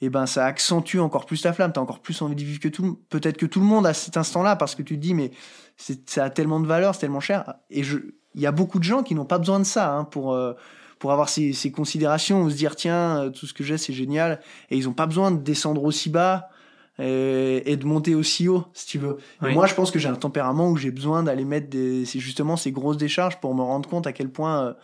et 0.00 0.06
eh 0.06 0.10
ben 0.10 0.26
ça 0.26 0.44
accentue 0.44 0.98
encore 0.98 1.26
plus 1.26 1.42
ta 1.42 1.52
flamme. 1.52 1.72
T'as 1.72 1.80
encore 1.80 1.98
plus 1.98 2.22
envie 2.22 2.36
de 2.36 2.44
vivre 2.44 2.60
que 2.60 2.68
tout. 2.68 3.00
Peut-être 3.08 3.36
que 3.36 3.46
tout 3.46 3.58
le 3.58 3.66
monde 3.66 3.84
à 3.84 3.94
cet 3.94 4.16
instant-là, 4.16 4.54
parce 4.54 4.76
que 4.76 4.82
tu 4.82 4.94
te 4.94 5.00
dis 5.00 5.12
mais 5.12 5.32
ça 6.06 6.24
a 6.24 6.30
tellement 6.30 6.60
de 6.60 6.68
valeur, 6.68 6.94
c'est 6.94 7.00
tellement 7.00 7.18
cher. 7.18 7.54
Et 7.68 7.82
je, 7.82 7.98
il 8.36 8.40
y 8.40 8.46
a 8.46 8.52
beaucoup 8.52 8.78
de 8.78 8.84
gens 8.84 9.02
qui 9.02 9.16
n'ont 9.16 9.24
pas 9.24 9.38
besoin 9.38 9.58
de 9.58 9.64
ça 9.64 9.92
hein, 9.92 10.04
pour 10.04 10.34
euh, 10.34 10.52
pour 11.00 11.10
avoir 11.10 11.28
ces, 11.28 11.52
ces, 11.52 11.72
considérations 11.72 12.42
ou 12.42 12.50
se 12.50 12.54
dire 12.54 12.76
tiens 12.76 13.24
euh, 13.24 13.30
tout 13.30 13.46
ce 13.46 13.54
que 13.54 13.64
j'ai 13.64 13.76
c'est 13.76 13.92
génial. 13.92 14.40
Et 14.70 14.76
ils 14.76 14.88
ont 14.88 14.92
pas 14.92 15.06
besoin 15.06 15.32
de 15.32 15.38
descendre 15.38 15.82
aussi 15.82 16.10
bas. 16.10 16.48
Et, 17.00 17.76
de 17.76 17.86
monter 17.86 18.16
aussi 18.16 18.48
haut, 18.48 18.64
si 18.72 18.84
tu 18.86 18.98
veux. 18.98 19.18
moi, 19.40 19.68
je 19.68 19.74
pense 19.74 19.92
que 19.92 20.00
j'ai 20.00 20.08
un 20.08 20.16
tempérament 20.16 20.68
où 20.68 20.76
j'ai 20.76 20.90
besoin 20.90 21.22
d'aller 21.22 21.44
mettre 21.44 21.70
des, 21.70 22.04
c'est 22.04 22.18
justement 22.18 22.56
ces 22.56 22.72
grosses 22.72 22.96
décharges 22.96 23.38
pour 23.38 23.54
me 23.54 23.62
rendre 23.62 23.88
compte 23.88 24.08
à 24.08 24.12
quel 24.12 24.30
point, 24.30 24.64
euh, 24.64 24.74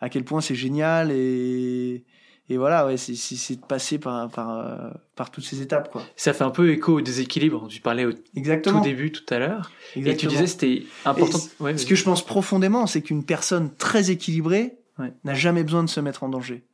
à 0.00 0.08
quel 0.08 0.22
point 0.22 0.40
c'est 0.40 0.54
génial 0.54 1.10
et, 1.10 2.04
et 2.50 2.56
voilà, 2.56 2.86
ouais, 2.86 2.96
c'est 2.96 3.56
de 3.56 3.66
passer 3.66 3.98
par, 3.98 4.30
par, 4.30 4.58
euh, 4.58 4.90
par 5.16 5.30
toutes 5.30 5.44
ces 5.44 5.60
étapes. 5.60 5.90
Quoi. 5.90 6.02
Ça 6.16 6.32
fait 6.32 6.44
un 6.44 6.50
peu 6.50 6.70
écho 6.70 6.94
au 6.94 7.00
déséquilibre 7.02 7.60
dont 7.60 7.68
tu 7.68 7.82
parlais 7.82 8.06
au 8.06 8.12
tout 8.12 8.80
début, 8.80 9.12
tout 9.12 9.34
à 9.34 9.38
l'heure. 9.38 9.70
Et 9.96 10.16
tu 10.16 10.26
disais 10.26 10.46
c'était 10.46 10.84
important. 11.04 11.38
ce 11.38 11.86
que 11.86 11.94
je 11.94 12.04
pense 12.04 12.24
profondément, 12.24 12.86
c'est 12.86 13.02
qu'une 13.02 13.24
personne 13.24 13.74
très 13.74 14.10
équilibrée 14.10 14.78
n'a 15.24 15.34
jamais 15.34 15.62
besoin 15.62 15.84
de 15.84 15.90
se 15.90 16.00
mettre 16.00 16.24
en 16.24 16.30
danger. 16.30 16.64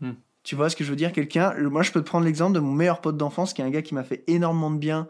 Hmm. 0.00 0.12
Tu 0.44 0.56
vois 0.56 0.70
ce 0.70 0.76
que 0.76 0.84
je 0.84 0.88
veux 0.88 0.96
dire? 0.96 1.12
Quelqu'un, 1.12 1.54
moi 1.58 1.82
je 1.82 1.92
peux 1.92 2.00
te 2.00 2.06
prendre 2.06 2.24
l'exemple 2.24 2.54
de 2.54 2.60
mon 2.60 2.72
meilleur 2.72 3.02
pote 3.02 3.18
d'enfance, 3.18 3.52
qui 3.52 3.60
est 3.60 3.64
un 3.64 3.70
gars 3.70 3.82
qui 3.82 3.94
m'a 3.94 4.04
fait 4.04 4.24
énormément 4.28 4.70
de 4.70 4.78
bien 4.78 5.08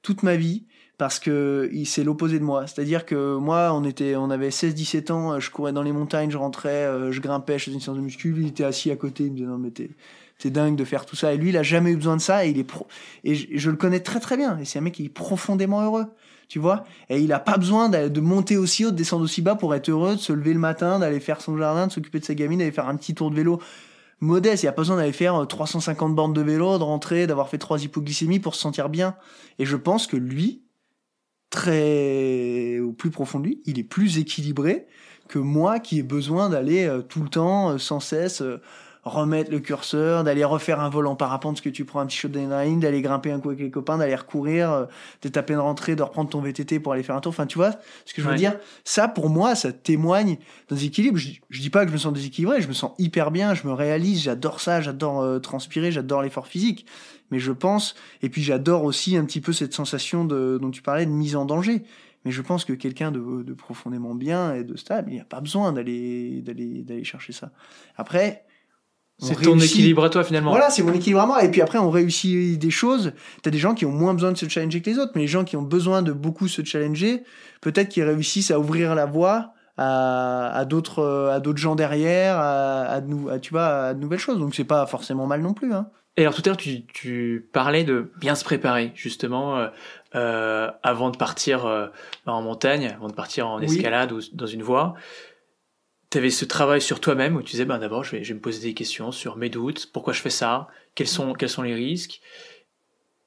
toute 0.00 0.22
ma 0.22 0.36
vie 0.36 0.64
parce 0.98 1.20
que 1.20 1.70
il 1.72 1.86
c'est 1.86 2.02
l'opposé 2.02 2.40
de 2.40 2.44
moi. 2.44 2.66
C'est-à-dire 2.66 3.06
que 3.06 3.36
moi, 3.36 3.72
on 3.72 3.84
était, 3.84 4.16
on 4.16 4.30
avait 4.30 4.50
16-17 4.50 5.12
ans, 5.12 5.40
je 5.40 5.50
courais 5.50 5.72
dans 5.72 5.82
les 5.82 5.92
montagnes, 5.92 6.30
je 6.30 6.36
rentrais, 6.36 6.84
euh, 6.84 7.12
je 7.12 7.20
grimpais, 7.20 7.58
je 7.58 7.64
faisais 7.66 7.74
une 7.74 7.80
séance 7.80 7.96
de 7.96 8.02
muscu, 8.02 8.34
il 8.36 8.48
était 8.48 8.64
assis 8.64 8.90
à 8.90 8.96
côté, 8.96 9.24
il 9.24 9.30
me 9.30 9.36
disait 9.36 9.48
non 9.48 9.58
mais 9.58 9.70
t'es, 9.70 9.90
t'es 10.38 10.50
dingue 10.50 10.76
de 10.76 10.84
faire 10.84 11.06
tout 11.06 11.14
ça. 11.14 11.32
Et 11.32 11.38
lui, 11.38 11.50
il 11.50 11.56
a 11.56 11.62
jamais 11.62 11.92
eu 11.92 11.96
besoin 11.96 12.16
de 12.16 12.20
ça 12.20 12.44
et 12.44 12.50
il 12.50 12.58
est 12.58 12.64
pro, 12.64 12.88
et 13.22 13.34
je, 13.34 13.70
le 13.70 13.76
connais 13.76 14.00
très 14.00 14.18
très 14.18 14.36
bien. 14.36 14.58
Et 14.58 14.64
c'est 14.64 14.80
un 14.80 14.82
mec 14.82 14.94
qui 14.94 15.04
est 15.04 15.08
profondément 15.08 15.82
heureux, 15.82 16.06
tu 16.48 16.58
vois. 16.58 16.84
Et 17.10 17.20
il 17.20 17.32
a 17.32 17.38
pas 17.38 17.58
besoin 17.58 17.88
de, 17.88 18.20
monter 18.20 18.56
aussi 18.56 18.84
haut, 18.84 18.90
de 18.90 18.96
descendre 18.96 19.22
aussi 19.22 19.40
bas 19.40 19.54
pour 19.54 19.76
être 19.76 19.88
heureux, 19.88 20.16
de 20.16 20.20
se 20.20 20.32
lever 20.32 20.52
le 20.52 20.58
matin, 20.58 20.98
d'aller 20.98 21.20
faire 21.20 21.40
son 21.40 21.56
jardin, 21.56 21.86
de 21.86 21.92
s'occuper 21.92 22.18
de 22.18 22.24
sa 22.24 22.34
gamine, 22.34 22.58
d'aller 22.58 22.72
faire 22.72 22.88
un 22.88 22.96
petit 22.96 23.14
tour 23.14 23.30
de 23.30 23.36
vélo 23.36 23.60
modeste. 24.18 24.64
Il 24.64 24.66
a 24.66 24.72
pas 24.72 24.82
besoin 24.82 24.96
d'aller 24.96 25.12
faire 25.12 25.46
350 25.46 26.10
euh, 26.10 26.14
bornes 26.14 26.32
de 26.32 26.40
vélo, 26.40 26.76
de 26.78 26.82
rentrer, 26.82 27.28
d'avoir 27.28 27.48
fait 27.48 27.58
trois 27.58 27.84
hypoglycémies 27.84 28.40
pour 28.40 28.56
se 28.56 28.60
sentir 28.62 28.88
bien. 28.88 29.14
Et 29.60 29.64
je 29.64 29.76
pense 29.76 30.08
que 30.08 30.16
lui, 30.16 30.62
très 31.50 32.78
au 32.78 32.92
plus 32.92 33.10
profond 33.10 33.40
de 33.40 33.46
lui, 33.46 33.62
il 33.64 33.78
est 33.78 33.84
plus 33.84 34.18
équilibré 34.18 34.86
que 35.28 35.38
moi 35.38 35.78
qui 35.78 35.98
ai 35.98 36.02
besoin 36.02 36.48
d'aller 36.48 36.86
euh, 36.86 37.02
tout 37.02 37.22
le 37.22 37.28
temps, 37.28 37.70
euh, 37.70 37.78
sans 37.78 38.00
cesse, 38.00 38.40
euh, 38.40 38.60
remettre 39.04 39.50
le 39.50 39.60
curseur, 39.60 40.24
d'aller 40.24 40.44
refaire 40.44 40.80
un 40.80 40.88
vol 40.88 41.06
en 41.06 41.16
parapente 41.16 41.54
parce 41.54 41.60
que 41.60 41.68
tu 41.68 41.84
prends 41.84 42.00
un 42.00 42.06
petit 42.06 42.16
shot 42.16 42.28
d'adrénaline, 42.28 42.80
d'aller 42.80 43.02
grimper 43.02 43.30
un 43.30 43.40
coup 43.40 43.48
avec 43.48 43.60
les 43.60 43.70
copains, 43.70 43.98
d'aller 43.98 44.14
recourir, 44.14 44.86
de 45.22 45.28
taper 45.28 45.54
de 45.54 45.58
rentrée, 45.58 45.96
de 45.96 46.02
reprendre 46.02 46.30
ton 46.30 46.40
VTT 46.40 46.80
pour 46.80 46.92
aller 46.92 47.02
faire 47.02 47.16
un 47.16 47.20
tour. 47.20 47.30
Enfin, 47.30 47.46
tu 47.46 47.58
vois 47.58 47.72
ce 48.04 48.14
que 48.14 48.22
je 48.22 48.28
veux 48.28 48.36
dire? 48.36 48.56
Ça, 48.84 49.08
pour 49.08 49.30
moi, 49.30 49.54
ça 49.54 49.72
témoigne 49.72 50.38
d'un 50.68 50.76
équilibre. 50.76 51.16
Je, 51.16 51.30
je, 51.48 51.60
dis 51.60 51.70
pas 51.70 51.84
que 51.84 51.88
je 51.88 51.94
me 51.94 51.98
sens 51.98 52.12
déséquilibré, 52.12 52.60
je 52.60 52.68
me 52.68 52.72
sens 52.72 52.92
hyper 52.98 53.30
bien, 53.30 53.54
je 53.54 53.66
me 53.66 53.72
réalise, 53.72 54.22
j'adore 54.22 54.60
ça, 54.60 54.80
j'adore 54.80 55.40
transpirer, 55.40 55.92
j'adore 55.92 56.22
l'effort 56.22 56.46
physique 56.46 56.86
mais 57.30 57.38
je 57.38 57.52
pense, 57.52 57.94
et 58.22 58.28
puis 58.28 58.42
j'adore 58.42 58.84
aussi 58.84 59.16
un 59.16 59.24
petit 59.24 59.40
peu 59.40 59.52
cette 59.52 59.74
sensation 59.74 60.24
de, 60.24 60.58
dont 60.60 60.70
tu 60.70 60.82
parlais 60.82 61.06
de 61.06 61.10
mise 61.10 61.36
en 61.36 61.44
danger. 61.44 61.84
Mais 62.24 62.30
je 62.32 62.42
pense 62.42 62.64
que 62.64 62.72
quelqu'un 62.72 63.12
de, 63.12 63.42
de, 63.42 63.54
profondément 63.54 64.14
bien 64.14 64.54
et 64.54 64.64
de 64.64 64.76
stable, 64.76 65.10
il 65.10 65.14
n'y 65.14 65.20
a 65.20 65.24
pas 65.24 65.40
besoin 65.40 65.72
d'aller 65.72 66.42
d'aller 66.42 66.82
d'aller 66.82 67.04
chercher 67.04 67.32
ça. 67.32 67.52
Après, 67.96 68.44
c'est 69.18 69.34
ton 69.40 69.58
équilibre 69.58 70.04
à 70.04 70.10
toi 70.10 70.24
finalement. 70.24 70.50
Voilà, 70.50 70.70
c'est 70.70 70.82
mon 70.82 70.92
équilibre 70.92 71.20
à 71.20 71.26
moi. 71.26 71.44
Et 71.44 71.50
puis 71.50 71.60
après, 71.60 71.78
on 71.78 71.90
réussit 71.90 72.58
des 72.58 72.70
choses. 72.70 73.12
T'as 73.42 73.50
des 73.50 73.58
gens 73.58 73.74
qui 73.74 73.84
ont 73.84 73.90
moins 73.90 74.14
besoin 74.14 74.32
de 74.32 74.38
se 74.38 74.48
challenger 74.48 74.80
que 74.80 74.90
les 74.90 74.98
autres, 74.98 75.12
mais 75.14 75.22
les 75.22 75.28
gens 75.28 75.44
qui 75.44 75.56
ont 75.56 75.62
besoin 75.62 76.02
de 76.02 76.12
beaucoup 76.12 76.48
se 76.48 76.64
challenger, 76.64 77.24
peut-être 77.60 77.88
qu'ils 77.88 78.04
réussissent 78.04 78.50
à 78.50 78.58
ouvrir 78.58 78.94
la 78.94 79.06
voie 79.06 79.54
à, 79.76 80.56
à 80.56 80.64
d'autres 80.64 81.30
à 81.32 81.40
d'autres 81.40 81.58
gens 81.58 81.74
derrière, 81.74 82.36
à, 82.36 82.82
à, 82.82 82.96
à, 82.96 83.38
tu 83.38 83.50
vois, 83.50 83.66
à 83.66 83.94
de 83.94 84.00
nouvelles 84.00 84.18
choses. 84.18 84.38
Donc 84.38 84.54
c'est 84.54 84.64
pas 84.64 84.86
forcément 84.86 85.26
mal 85.26 85.40
non 85.42 85.54
plus. 85.54 85.72
Hein. 85.72 85.88
Et 86.18 86.22
alors 86.22 86.34
tout 86.34 86.42
à 86.46 86.48
l'heure, 86.48 86.56
tu, 86.56 86.84
tu 86.86 87.48
parlais 87.52 87.84
de 87.84 88.10
bien 88.18 88.34
se 88.34 88.42
préparer 88.42 88.90
justement 88.96 89.56
euh, 89.56 89.68
euh, 90.16 90.68
avant 90.82 91.10
de 91.10 91.16
partir 91.16 91.64
euh, 91.64 91.86
en 92.26 92.42
montagne, 92.42 92.92
avant 92.92 93.06
de 93.06 93.14
partir 93.14 93.48
en 93.48 93.60
escalade 93.60 94.10
ou 94.10 94.18
dans 94.32 94.46
une 94.46 94.64
voie. 94.64 94.94
Tu 96.10 96.18
avais 96.18 96.30
ce 96.30 96.44
travail 96.44 96.80
sur 96.80 97.00
toi-même 97.00 97.36
où 97.36 97.42
tu 97.42 97.52
disais, 97.52 97.64
ben 97.64 97.78
d'abord, 97.78 98.02
je 98.02 98.12
vais, 98.12 98.24
je 98.24 98.28
vais 98.28 98.34
me 98.34 98.40
poser 98.40 98.60
des 98.60 98.74
questions 98.74 99.12
sur 99.12 99.36
mes 99.36 99.50
doutes, 99.50 99.90
pourquoi 99.92 100.12
je 100.12 100.20
fais 100.20 100.30
ça, 100.30 100.68
quels 100.94 101.08
sont, 101.08 101.34
quels 101.34 101.50
sont 101.50 101.62
les 101.62 101.74
risques? 101.74 102.20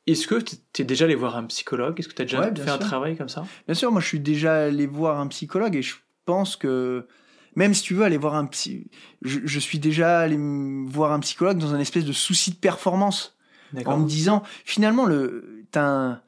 Est-ce 0.07 0.27
que 0.27 0.35
tu 0.35 0.81
es 0.81 0.85
déjà 0.85 1.05
allé 1.05 1.15
voir 1.15 1.37
un 1.37 1.45
psychologue? 1.45 1.99
Est-ce 1.99 2.07
que 2.07 2.13
tu 2.13 2.23
as 2.23 2.25
déjà 2.25 2.53
fait 2.55 2.69
un 2.69 2.77
travail 2.79 3.15
comme 3.15 3.29
ça? 3.29 3.45
Bien 3.67 3.75
sûr, 3.75 3.91
moi 3.91 4.01
je 4.01 4.07
suis 4.07 4.19
déjà 4.19 4.65
allé 4.65 4.87
voir 4.87 5.19
un 5.19 5.27
psychologue 5.27 5.75
et 5.75 5.83
je 5.83 5.95
pense 6.25 6.55
que 6.55 7.07
même 7.55 7.73
si 7.73 7.83
tu 7.83 7.93
veux 7.93 8.03
aller 8.03 8.17
voir 8.17 8.35
un 8.35 8.45
psy, 8.45 8.89
je, 9.21 9.59
suis 9.59 9.77
déjà 9.77 10.19
allé 10.19 10.37
voir 10.85 11.11
un 11.11 11.19
psychologue 11.19 11.57
dans 11.57 11.73
un 11.73 11.79
espèce 11.79 12.05
de 12.05 12.13
souci 12.13 12.51
de 12.51 12.55
performance, 12.55 13.37
en 13.85 13.97
me 13.97 14.07
disant 14.07 14.41
finalement 14.65 15.05
le, 15.05 15.65
un, 15.75 16.21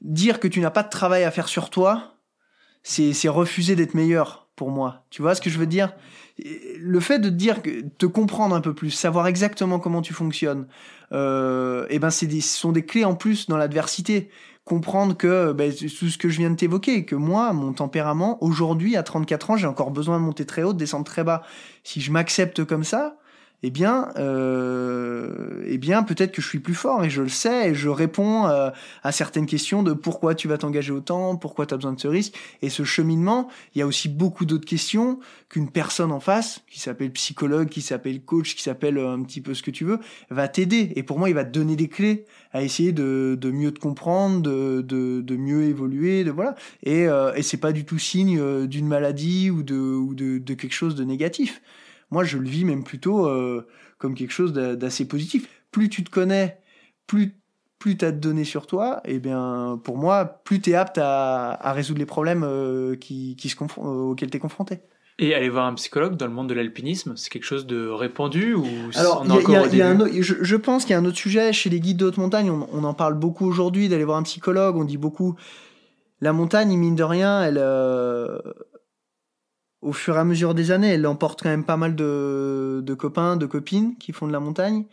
dire 0.00 0.40
que 0.40 0.48
tu 0.48 0.60
n'as 0.60 0.70
pas 0.70 0.82
de 0.82 0.88
travail 0.88 1.24
à 1.24 1.30
faire 1.30 1.48
sur 1.48 1.70
toi, 1.70 2.14
c'est 2.82 3.28
refuser 3.28 3.76
d'être 3.76 3.94
meilleur 3.94 4.39
pour 4.60 4.70
moi. 4.70 5.04
Tu 5.08 5.22
vois 5.22 5.34
ce 5.34 5.40
que 5.40 5.48
je 5.48 5.58
veux 5.58 5.66
dire? 5.66 5.94
Le 6.78 7.00
fait 7.00 7.18
de 7.18 7.30
dire 7.30 7.62
que 7.62 7.80
te 7.96 8.04
comprendre 8.04 8.54
un 8.54 8.60
peu 8.60 8.74
plus, 8.74 8.90
savoir 8.90 9.26
exactement 9.26 9.78
comment 9.78 10.02
tu 10.02 10.12
fonctionnes, 10.12 10.66
euh, 11.12 11.86
et 11.88 11.94
eh 11.94 11.98
ben 11.98 12.10
c'est 12.10 12.26
des, 12.26 12.42
ce 12.42 12.58
sont 12.58 12.70
des 12.70 12.84
clés 12.84 13.06
en 13.06 13.14
plus 13.14 13.48
dans 13.48 13.56
l'adversité 13.56 14.28
comprendre 14.66 15.16
que 15.16 15.52
ben, 15.52 15.72
tout 15.72 16.08
ce 16.08 16.18
que 16.18 16.28
je 16.28 16.38
viens 16.38 16.50
de 16.50 16.56
t'évoquer, 16.56 17.06
que 17.06 17.14
moi, 17.14 17.54
mon 17.54 17.72
tempérament, 17.72 18.36
aujourd'hui, 18.44 18.96
à 18.96 19.02
34 19.02 19.50
ans, 19.50 19.56
j'ai 19.56 19.66
encore 19.66 19.90
besoin 19.92 20.20
de 20.20 20.24
monter 20.24 20.44
très 20.44 20.62
haut, 20.62 20.74
de 20.74 20.78
descendre 20.78 21.06
très 21.06 21.24
bas. 21.24 21.42
Si 21.82 22.02
je 22.02 22.12
m'accepte 22.12 22.66
comme 22.66 22.84
ça, 22.84 23.16
eh 23.62 23.70
bien, 23.70 24.08
euh, 24.16 25.62
eh 25.66 25.78
bien, 25.78 26.02
peut-être 26.02 26.32
que 26.32 26.40
je 26.40 26.48
suis 26.48 26.60
plus 26.60 26.74
fort 26.74 27.04
et 27.04 27.10
je 27.10 27.22
le 27.22 27.28
sais 27.28 27.70
et 27.70 27.74
je 27.74 27.88
réponds 27.88 28.46
euh, 28.46 28.70
à 29.02 29.12
certaines 29.12 29.46
questions 29.46 29.82
de 29.82 29.92
pourquoi 29.92 30.34
tu 30.34 30.48
vas 30.48 30.58
t'engager 30.58 30.92
autant, 30.92 31.36
pourquoi 31.36 31.66
tu 31.66 31.74
as 31.74 31.76
besoin 31.76 31.92
de 31.92 32.00
ce 32.00 32.08
risque. 32.08 32.34
Et 32.62 32.70
ce 32.70 32.84
cheminement, 32.84 33.48
il 33.74 33.80
y 33.80 33.82
a 33.82 33.86
aussi 33.86 34.08
beaucoup 34.08 34.46
d'autres 34.46 34.64
questions 34.64 35.18
qu'une 35.50 35.68
personne 35.68 36.12
en 36.12 36.20
face, 36.20 36.62
qui 36.70 36.80
s'appelle 36.80 37.10
psychologue, 37.10 37.68
qui 37.68 37.82
s'appelle 37.82 38.22
coach, 38.22 38.54
qui 38.54 38.62
s'appelle 38.62 38.96
euh, 38.98 39.12
un 39.12 39.22
petit 39.22 39.40
peu 39.40 39.52
ce 39.52 39.62
que 39.62 39.70
tu 39.70 39.84
veux, 39.84 39.98
va 40.30 40.48
t'aider. 40.48 40.92
Et 40.96 41.02
pour 41.02 41.18
moi, 41.18 41.28
il 41.28 41.34
va 41.34 41.44
te 41.44 41.50
donner 41.50 41.76
des 41.76 41.88
clés 41.88 42.24
à 42.52 42.62
essayer 42.62 42.92
de, 42.92 43.36
mieux 43.52 43.72
te 43.72 43.78
comprendre, 43.78 44.40
de, 44.40 45.36
mieux 45.36 45.64
évoluer, 45.64 46.24
de 46.24 46.30
voilà. 46.30 46.54
Et, 46.82 47.06
euh, 47.06 47.34
et 47.34 47.42
c'est 47.42 47.58
pas 47.58 47.72
du 47.72 47.84
tout 47.84 47.98
signe 47.98 48.38
euh, 48.38 48.66
d'une 48.66 48.86
maladie 48.86 49.50
ou 49.50 49.62
de 49.62 50.54
quelque 50.54 50.72
chose 50.72 50.94
de 50.94 51.04
négatif. 51.04 51.60
Moi, 52.10 52.24
je 52.24 52.38
le 52.38 52.48
vis 52.48 52.64
même 52.64 52.84
plutôt 52.84 53.26
euh, 53.26 53.66
comme 53.98 54.14
quelque 54.14 54.32
chose 54.32 54.52
d'assez 54.52 55.06
positif. 55.06 55.48
Plus 55.70 55.88
tu 55.88 56.02
te 56.02 56.10
connais, 56.10 56.58
plus 57.06 57.36
plus 57.78 57.96
tu 57.96 58.04
as 58.04 58.12
de 58.12 58.18
données 58.18 58.44
sur 58.44 58.66
toi, 58.66 59.00
et 59.06 59.14
eh 59.14 59.18
bien 59.18 59.80
pour 59.82 59.96
moi, 59.96 60.26
plus 60.44 60.60
tu 60.60 60.70
es 60.70 60.74
apte 60.74 60.98
à, 60.98 61.52
à, 61.52 61.72
résoudre 61.72 61.98
les 61.98 62.06
problèmes 62.06 62.44
euh, 62.44 62.94
qui, 62.94 63.36
qui 63.36 63.48
se 63.48 63.56
euh, 63.56 64.10
auxquels 64.10 64.30
tu 64.30 64.36
es 64.36 64.40
confronté. 64.40 64.80
Et 65.18 65.34
aller 65.34 65.48
voir 65.48 65.64
un 65.64 65.74
psychologue 65.74 66.16
dans 66.16 66.26
le 66.26 66.32
monde 66.32 66.48
de 66.48 66.54
l'alpinisme, 66.54 67.14
c'est 67.16 67.30
quelque 67.30 67.44
chose 67.44 67.66
de 67.66 67.88
répandu 67.88 68.54
ou 68.54 68.66
Alors, 68.96 69.24
je, 69.24 70.56
pense 70.56 70.84
qu'il 70.84 70.92
y 70.92 70.94
a 70.94 70.98
un 70.98 71.04
autre 71.04 71.16
sujet 71.16 71.54
chez 71.54 71.70
les 71.70 71.80
guides 71.80 71.96
de 71.96 72.06
haute 72.06 72.18
montagne. 72.18 72.50
On, 72.50 72.68
on 72.72 72.84
en 72.84 72.94
parle 72.94 73.14
beaucoup 73.14 73.46
aujourd'hui 73.46 73.88
d'aller 73.88 74.04
voir 74.04 74.18
un 74.18 74.22
psychologue. 74.24 74.76
On 74.76 74.84
dit 74.84 74.98
beaucoup 74.98 75.36
la 76.20 76.32
montagne, 76.34 76.74
mine 76.76 76.96
de 76.96 77.02
rien, 77.02 77.42
elle, 77.42 77.58
au 79.82 79.92
fur 79.92 80.16
et 80.16 80.18
à 80.18 80.24
mesure 80.24 80.54
des 80.54 80.70
années, 80.70 80.88
elle 80.88 81.06
emporte 81.06 81.42
quand 81.42 81.48
même 81.48 81.64
pas 81.64 81.76
mal 81.76 81.96
de, 81.96 82.82
de 82.84 82.94
copains, 82.94 83.36
de 83.36 83.46
copines 83.46 83.96
qui 83.96 84.12
font 84.12 84.26
de 84.26 84.32
la 84.32 84.40
montagne. 84.40 84.84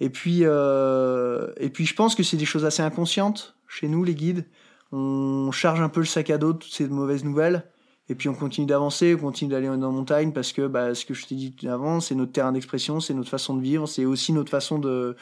Et 0.00 0.10
puis, 0.10 0.40
euh, 0.42 1.52
et 1.58 1.70
puis 1.70 1.86
je 1.86 1.94
pense 1.94 2.14
que 2.14 2.22
c'est 2.22 2.36
des 2.36 2.44
choses 2.44 2.64
assez 2.64 2.82
inconscientes 2.82 3.54
chez 3.68 3.88
nous, 3.88 4.02
les 4.02 4.14
guides. 4.14 4.46
On 4.90 5.50
charge 5.52 5.80
un 5.80 5.88
peu 5.88 6.00
le 6.00 6.06
sac 6.06 6.28
à 6.30 6.38
dos 6.38 6.52
de 6.52 6.58
toutes 6.58 6.72
ces 6.72 6.88
mauvaises 6.88 7.24
nouvelles. 7.24 7.64
Et 8.08 8.16
puis 8.16 8.28
on 8.28 8.34
continue 8.34 8.66
d'avancer, 8.66 9.14
on 9.14 9.18
continue 9.18 9.52
d'aller 9.52 9.68
dans 9.68 9.76
la 9.76 9.88
montagne 9.88 10.32
parce 10.32 10.52
que 10.52 10.66
bah, 10.66 10.94
ce 10.94 11.06
que 11.06 11.14
je 11.14 11.24
t'ai 11.24 11.36
dit 11.36 11.54
avant, 11.68 12.00
c'est 12.00 12.16
notre 12.16 12.32
terrain 12.32 12.50
d'expression, 12.50 12.98
c'est 12.98 13.14
notre 13.14 13.30
façon 13.30 13.56
de 13.56 13.62
vivre, 13.62 13.86
c'est 13.86 14.04
aussi 14.04 14.32
notre 14.32 14.50
façon 14.50 14.80
de, 14.80 15.16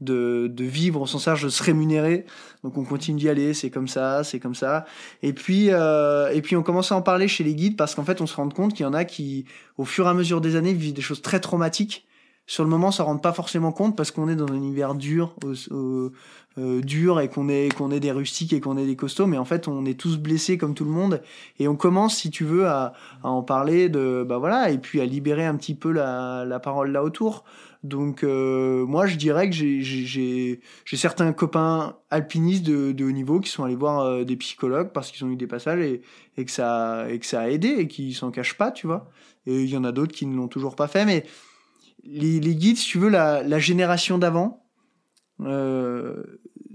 de, 0.00 0.48
de 0.48 0.64
vivre 0.64 1.00
au 1.00 1.06
sens 1.06 1.26
large, 1.26 1.42
de 1.42 1.48
se 1.48 1.62
rémunérer. 1.62 2.24
Donc 2.64 2.76
on 2.76 2.84
continue 2.84 3.18
d'y 3.18 3.28
aller, 3.28 3.54
c'est 3.54 3.70
comme 3.70 3.88
ça, 3.88 4.24
c'est 4.24 4.40
comme 4.40 4.54
ça. 4.54 4.84
Et 5.22 5.32
puis 5.32 5.68
euh, 5.70 6.30
et 6.32 6.42
puis 6.42 6.56
on 6.56 6.62
commence 6.62 6.92
à 6.92 6.96
en 6.96 7.02
parler 7.02 7.28
chez 7.28 7.44
les 7.44 7.54
guides 7.54 7.76
parce 7.76 7.94
qu'en 7.94 8.04
fait 8.04 8.20
on 8.20 8.26
se 8.26 8.36
rend 8.36 8.48
compte 8.48 8.74
qu'il 8.74 8.84
y 8.84 8.88
en 8.88 8.94
a 8.94 9.04
qui, 9.04 9.44
au 9.78 9.84
fur 9.84 10.06
et 10.06 10.10
à 10.10 10.14
mesure 10.14 10.40
des 10.40 10.56
années, 10.56 10.74
vivent 10.74 10.94
des 10.94 11.02
choses 11.02 11.22
très 11.22 11.40
traumatiques. 11.40 12.06
Sur 12.46 12.64
le 12.64 12.70
moment, 12.70 12.90
ça 12.90 13.04
rend 13.04 13.16
pas 13.16 13.32
forcément 13.32 13.70
compte 13.70 13.96
parce 13.96 14.10
qu'on 14.10 14.28
est 14.28 14.34
dans 14.34 14.48
un 14.48 14.56
univers 14.56 14.96
dur, 14.96 15.36
euh, 15.70 16.10
dur 16.82 17.20
et 17.20 17.28
qu'on 17.28 17.48
est 17.48 17.72
qu'on 17.72 17.92
est 17.92 18.00
des 18.00 18.10
rustiques 18.10 18.52
et 18.52 18.60
qu'on 18.60 18.76
est 18.76 18.86
des 18.86 18.96
costauds. 18.96 19.28
Mais 19.28 19.38
en 19.38 19.44
fait, 19.44 19.68
on 19.68 19.86
est 19.86 19.94
tous 19.98 20.18
blessés 20.18 20.58
comme 20.58 20.74
tout 20.74 20.84
le 20.84 20.90
monde 20.90 21.22
et 21.60 21.68
on 21.68 21.76
commence, 21.76 22.16
si 22.16 22.28
tu 22.30 22.42
veux, 22.44 22.66
à, 22.66 22.92
à 23.22 23.28
en 23.28 23.44
parler 23.44 23.88
de 23.88 24.26
bah 24.28 24.38
voilà 24.38 24.70
et 24.70 24.78
puis 24.78 25.00
à 25.00 25.04
libérer 25.06 25.46
un 25.46 25.54
petit 25.54 25.76
peu 25.76 25.92
la, 25.92 26.44
la 26.44 26.58
parole 26.58 26.90
là 26.90 27.04
autour. 27.04 27.44
Donc 27.82 28.24
euh, 28.24 28.84
moi 28.84 29.06
je 29.06 29.16
dirais 29.16 29.48
que 29.48 29.56
j'ai 29.56 30.60
certains 30.84 31.32
copains 31.32 31.96
alpinistes 32.10 32.62
de, 32.62 32.92
de, 32.92 33.04
haut 33.04 33.10
niveau 33.10 33.40
qui 33.40 33.48
sont 33.48 33.64
allés 33.64 33.74
voir 33.74 34.00
euh, 34.00 34.24
des 34.24 34.36
psychologues 34.36 34.90
parce 34.92 35.10
qu'ils 35.10 35.24
ont 35.24 35.30
eu 35.30 35.36
des 35.36 35.46
passages 35.46 35.80
et, 35.80 36.02
et, 36.36 36.44
que 36.44 36.50
ça 36.50 37.06
et 37.08 37.18
que 37.18 37.24
ça 37.24 37.40
a 37.40 37.48
aidé 37.48 37.68
et 37.68 37.88
qui 37.88 38.12
s'en 38.12 38.30
cachent 38.30 38.58
pas, 38.58 38.70
tu 38.70 38.86
vois. 38.86 39.10
Et 39.46 39.62
il 39.62 39.70
y 39.70 39.76
en 39.78 39.84
a 39.84 39.92
d'autres 39.92 40.12
qui 40.12 40.26
ne 40.26 40.36
l'ont 40.36 40.48
toujours 40.48 40.76
pas 40.76 40.88
fait, 40.88 41.06
mais 41.06 41.24
les, 42.04 42.54
guides, 42.54 42.76
si 42.76 42.86
tu 42.86 42.98
veux, 42.98 43.08
la, 43.08 43.42
la 43.42 43.58
génération 43.58 44.18
d'avant, 44.18 44.66
euh, 45.40 46.22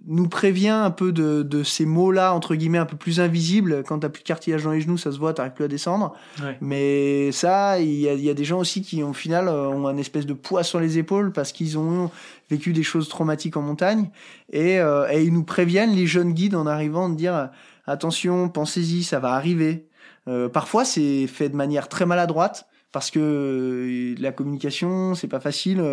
nous 0.07 0.27
prévient 0.27 0.69
un 0.69 0.91
peu 0.91 1.11
de, 1.11 1.41
de 1.41 1.63
ces 1.63 1.85
mots-là, 1.85 2.33
entre 2.33 2.55
guillemets, 2.55 2.77
un 2.77 2.85
peu 2.85 2.97
plus 2.97 3.19
invisibles. 3.19 3.83
Quand 3.83 3.99
t'as 3.99 4.09
plus 4.09 4.21
de 4.21 4.27
cartilage 4.27 4.63
dans 4.63 4.71
les 4.71 4.81
genoux, 4.81 4.97
ça 4.97 5.11
se 5.11 5.17
voit, 5.17 5.33
t'arrives 5.33 5.53
plus 5.53 5.65
à 5.65 5.67
descendre. 5.67 6.13
Mais 6.61 7.31
ça, 7.31 7.79
il 7.79 7.99
y 7.99 8.07
a, 8.07 8.13
y 8.13 8.29
a, 8.29 8.33
des 8.33 8.45
gens 8.45 8.59
aussi 8.59 8.81
qui, 8.81 9.01
au 9.01 9.13
final, 9.13 9.47
euh, 9.47 9.67
ont 9.67 9.87
un 9.87 9.97
espèce 9.97 10.25
de 10.25 10.33
poids 10.33 10.63
sur 10.63 10.79
les 10.79 10.97
épaules 10.97 11.31
parce 11.31 11.51
qu'ils 11.51 11.77
ont 11.77 12.11
vécu 12.49 12.71
des 12.71 12.83
choses 12.83 13.09
traumatiques 13.09 13.57
en 13.57 13.61
montagne. 13.61 14.09
Et, 14.51 14.79
euh, 14.79 15.07
et 15.11 15.23
ils 15.23 15.33
nous 15.33 15.43
préviennent, 15.43 15.95
les 15.95 16.07
jeunes 16.07 16.33
guides, 16.33 16.55
en 16.55 16.67
arrivant, 16.67 17.09
de 17.09 17.15
dire 17.15 17.49
attention, 17.87 18.49
pensez-y, 18.49 19.03
ça 19.03 19.19
va 19.19 19.31
arriver. 19.31 19.87
Euh, 20.27 20.49
parfois, 20.49 20.85
c'est 20.85 21.25
fait 21.27 21.49
de 21.49 21.55
manière 21.55 21.89
très 21.89 22.05
maladroite 22.05 22.67
parce 22.91 23.11
que 23.11 24.15
la 24.19 24.31
communication, 24.31 25.15
c'est 25.15 25.27
pas 25.27 25.39
facile 25.41 25.83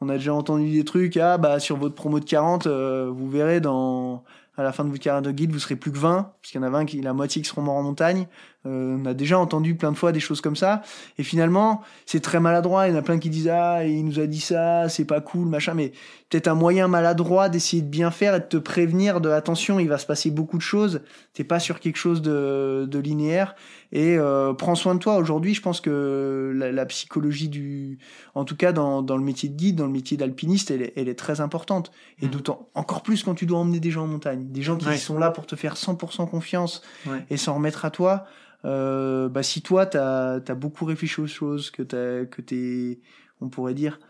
on 0.00 0.08
a 0.08 0.14
déjà 0.14 0.34
entendu 0.34 0.70
des 0.70 0.84
trucs, 0.84 1.16
ah 1.16 1.38
bah 1.38 1.58
sur 1.58 1.76
votre 1.76 1.94
promo 1.94 2.20
de 2.20 2.24
40, 2.24 2.66
euh, 2.66 3.10
vous 3.12 3.30
verrez 3.30 3.60
dans 3.60 4.22
à 4.58 4.62
la 4.62 4.72
fin 4.72 4.84
de 4.84 4.90
votre 4.90 5.02
carrière 5.02 5.22
de 5.22 5.30
guide, 5.30 5.52
vous 5.52 5.58
serez 5.58 5.76
plus 5.76 5.92
que 5.92 5.98
20, 5.98 6.32
puisqu'il 6.40 6.58
y 6.58 6.60
en 6.60 6.66
a 6.66 6.70
20 6.70 6.86
qui, 6.86 7.00
la 7.02 7.12
moitié 7.12 7.42
qui 7.42 7.48
seront 7.48 7.62
morts 7.62 7.76
en 7.76 7.82
montagne. 7.82 8.26
Euh, 8.66 8.96
on 9.00 9.06
a 9.06 9.14
déjà 9.14 9.38
entendu 9.38 9.74
plein 9.74 9.92
de 9.92 9.96
fois 9.96 10.12
des 10.12 10.20
choses 10.20 10.40
comme 10.40 10.56
ça. 10.56 10.82
Et 11.18 11.22
finalement, 11.22 11.82
c'est 12.04 12.20
très 12.20 12.40
maladroit. 12.40 12.88
Il 12.88 12.92
y 12.92 12.94
en 12.94 12.98
a 12.98 13.02
plein 13.02 13.18
qui 13.18 13.30
disent, 13.30 13.48
ah, 13.48 13.84
il 13.84 14.04
nous 14.04 14.18
a 14.18 14.26
dit 14.26 14.40
ça, 14.40 14.88
c'est 14.88 15.04
pas 15.04 15.20
cool, 15.20 15.46
machin. 15.46 15.74
Mais 15.74 15.92
peut-être 16.28 16.48
un 16.48 16.54
moyen 16.54 16.88
maladroit 16.88 17.48
d'essayer 17.48 17.82
de 17.82 17.88
bien 17.88 18.10
faire 18.10 18.34
et 18.34 18.40
de 18.40 18.44
te 18.44 18.56
prévenir 18.56 19.20
de, 19.20 19.30
attention, 19.30 19.78
il 19.78 19.88
va 19.88 19.98
se 19.98 20.06
passer 20.06 20.30
beaucoup 20.30 20.56
de 20.56 20.62
choses. 20.62 21.00
T'es 21.32 21.44
pas 21.44 21.60
sur 21.60 21.80
quelque 21.80 21.96
chose 21.96 22.22
de, 22.22 22.86
de 22.90 22.98
linéaire. 22.98 23.54
Et 23.92 24.18
euh, 24.18 24.52
prends 24.52 24.74
soin 24.74 24.94
de 24.94 24.98
toi. 24.98 25.16
Aujourd'hui, 25.16 25.54
je 25.54 25.62
pense 25.62 25.80
que 25.80 26.52
la, 26.54 26.86
psychologie 26.86 27.48
du, 27.48 27.98
en 28.34 28.44
tout 28.44 28.56
cas 28.56 28.72
dans, 28.72 29.02
dans 29.02 29.16
le 29.16 29.22
métier 29.22 29.48
de 29.48 29.54
guide, 29.54 29.76
dans 29.76 29.86
le 29.86 29.92
métier 29.92 30.16
d'alpiniste, 30.16 30.70
elle, 30.70 30.90
elle, 30.96 31.08
est 31.08 31.18
très 31.18 31.40
importante. 31.40 31.92
Et 32.20 32.26
mmh. 32.26 32.30
d'autant 32.30 32.68
encore 32.74 33.02
plus 33.02 33.22
quand 33.22 33.34
tu 33.34 33.46
dois 33.46 33.58
emmener 33.58 33.80
des 33.80 33.90
gens 33.90 34.04
en 34.04 34.08
montagne, 34.08 34.46
des 34.48 34.62
gens 34.62 34.76
qui 34.76 34.98
sont 34.98 35.18
là 35.18 35.30
pour 35.30 35.46
te 35.46 35.54
faire 35.54 35.74
100% 35.74 36.28
confiance 36.28 36.82
et 37.30 37.36
s'en 37.36 37.54
remettre 37.54 37.84
à 37.84 37.90
toi. 37.90 38.26
Euh, 38.66 39.28
bah 39.28 39.42
si 39.42 39.62
toi 39.62 39.86
t'as 39.86 40.34
as 40.36 40.54
beaucoup 40.54 40.84
réfléchi 40.84 41.20
aux 41.20 41.26
choses, 41.26 41.70
que 41.70 41.82
t'as 41.82 42.24
que 42.24 42.42
t'es, 42.42 42.98
on 43.40 43.48
pourrait 43.48 43.74
dire, 43.74 44.00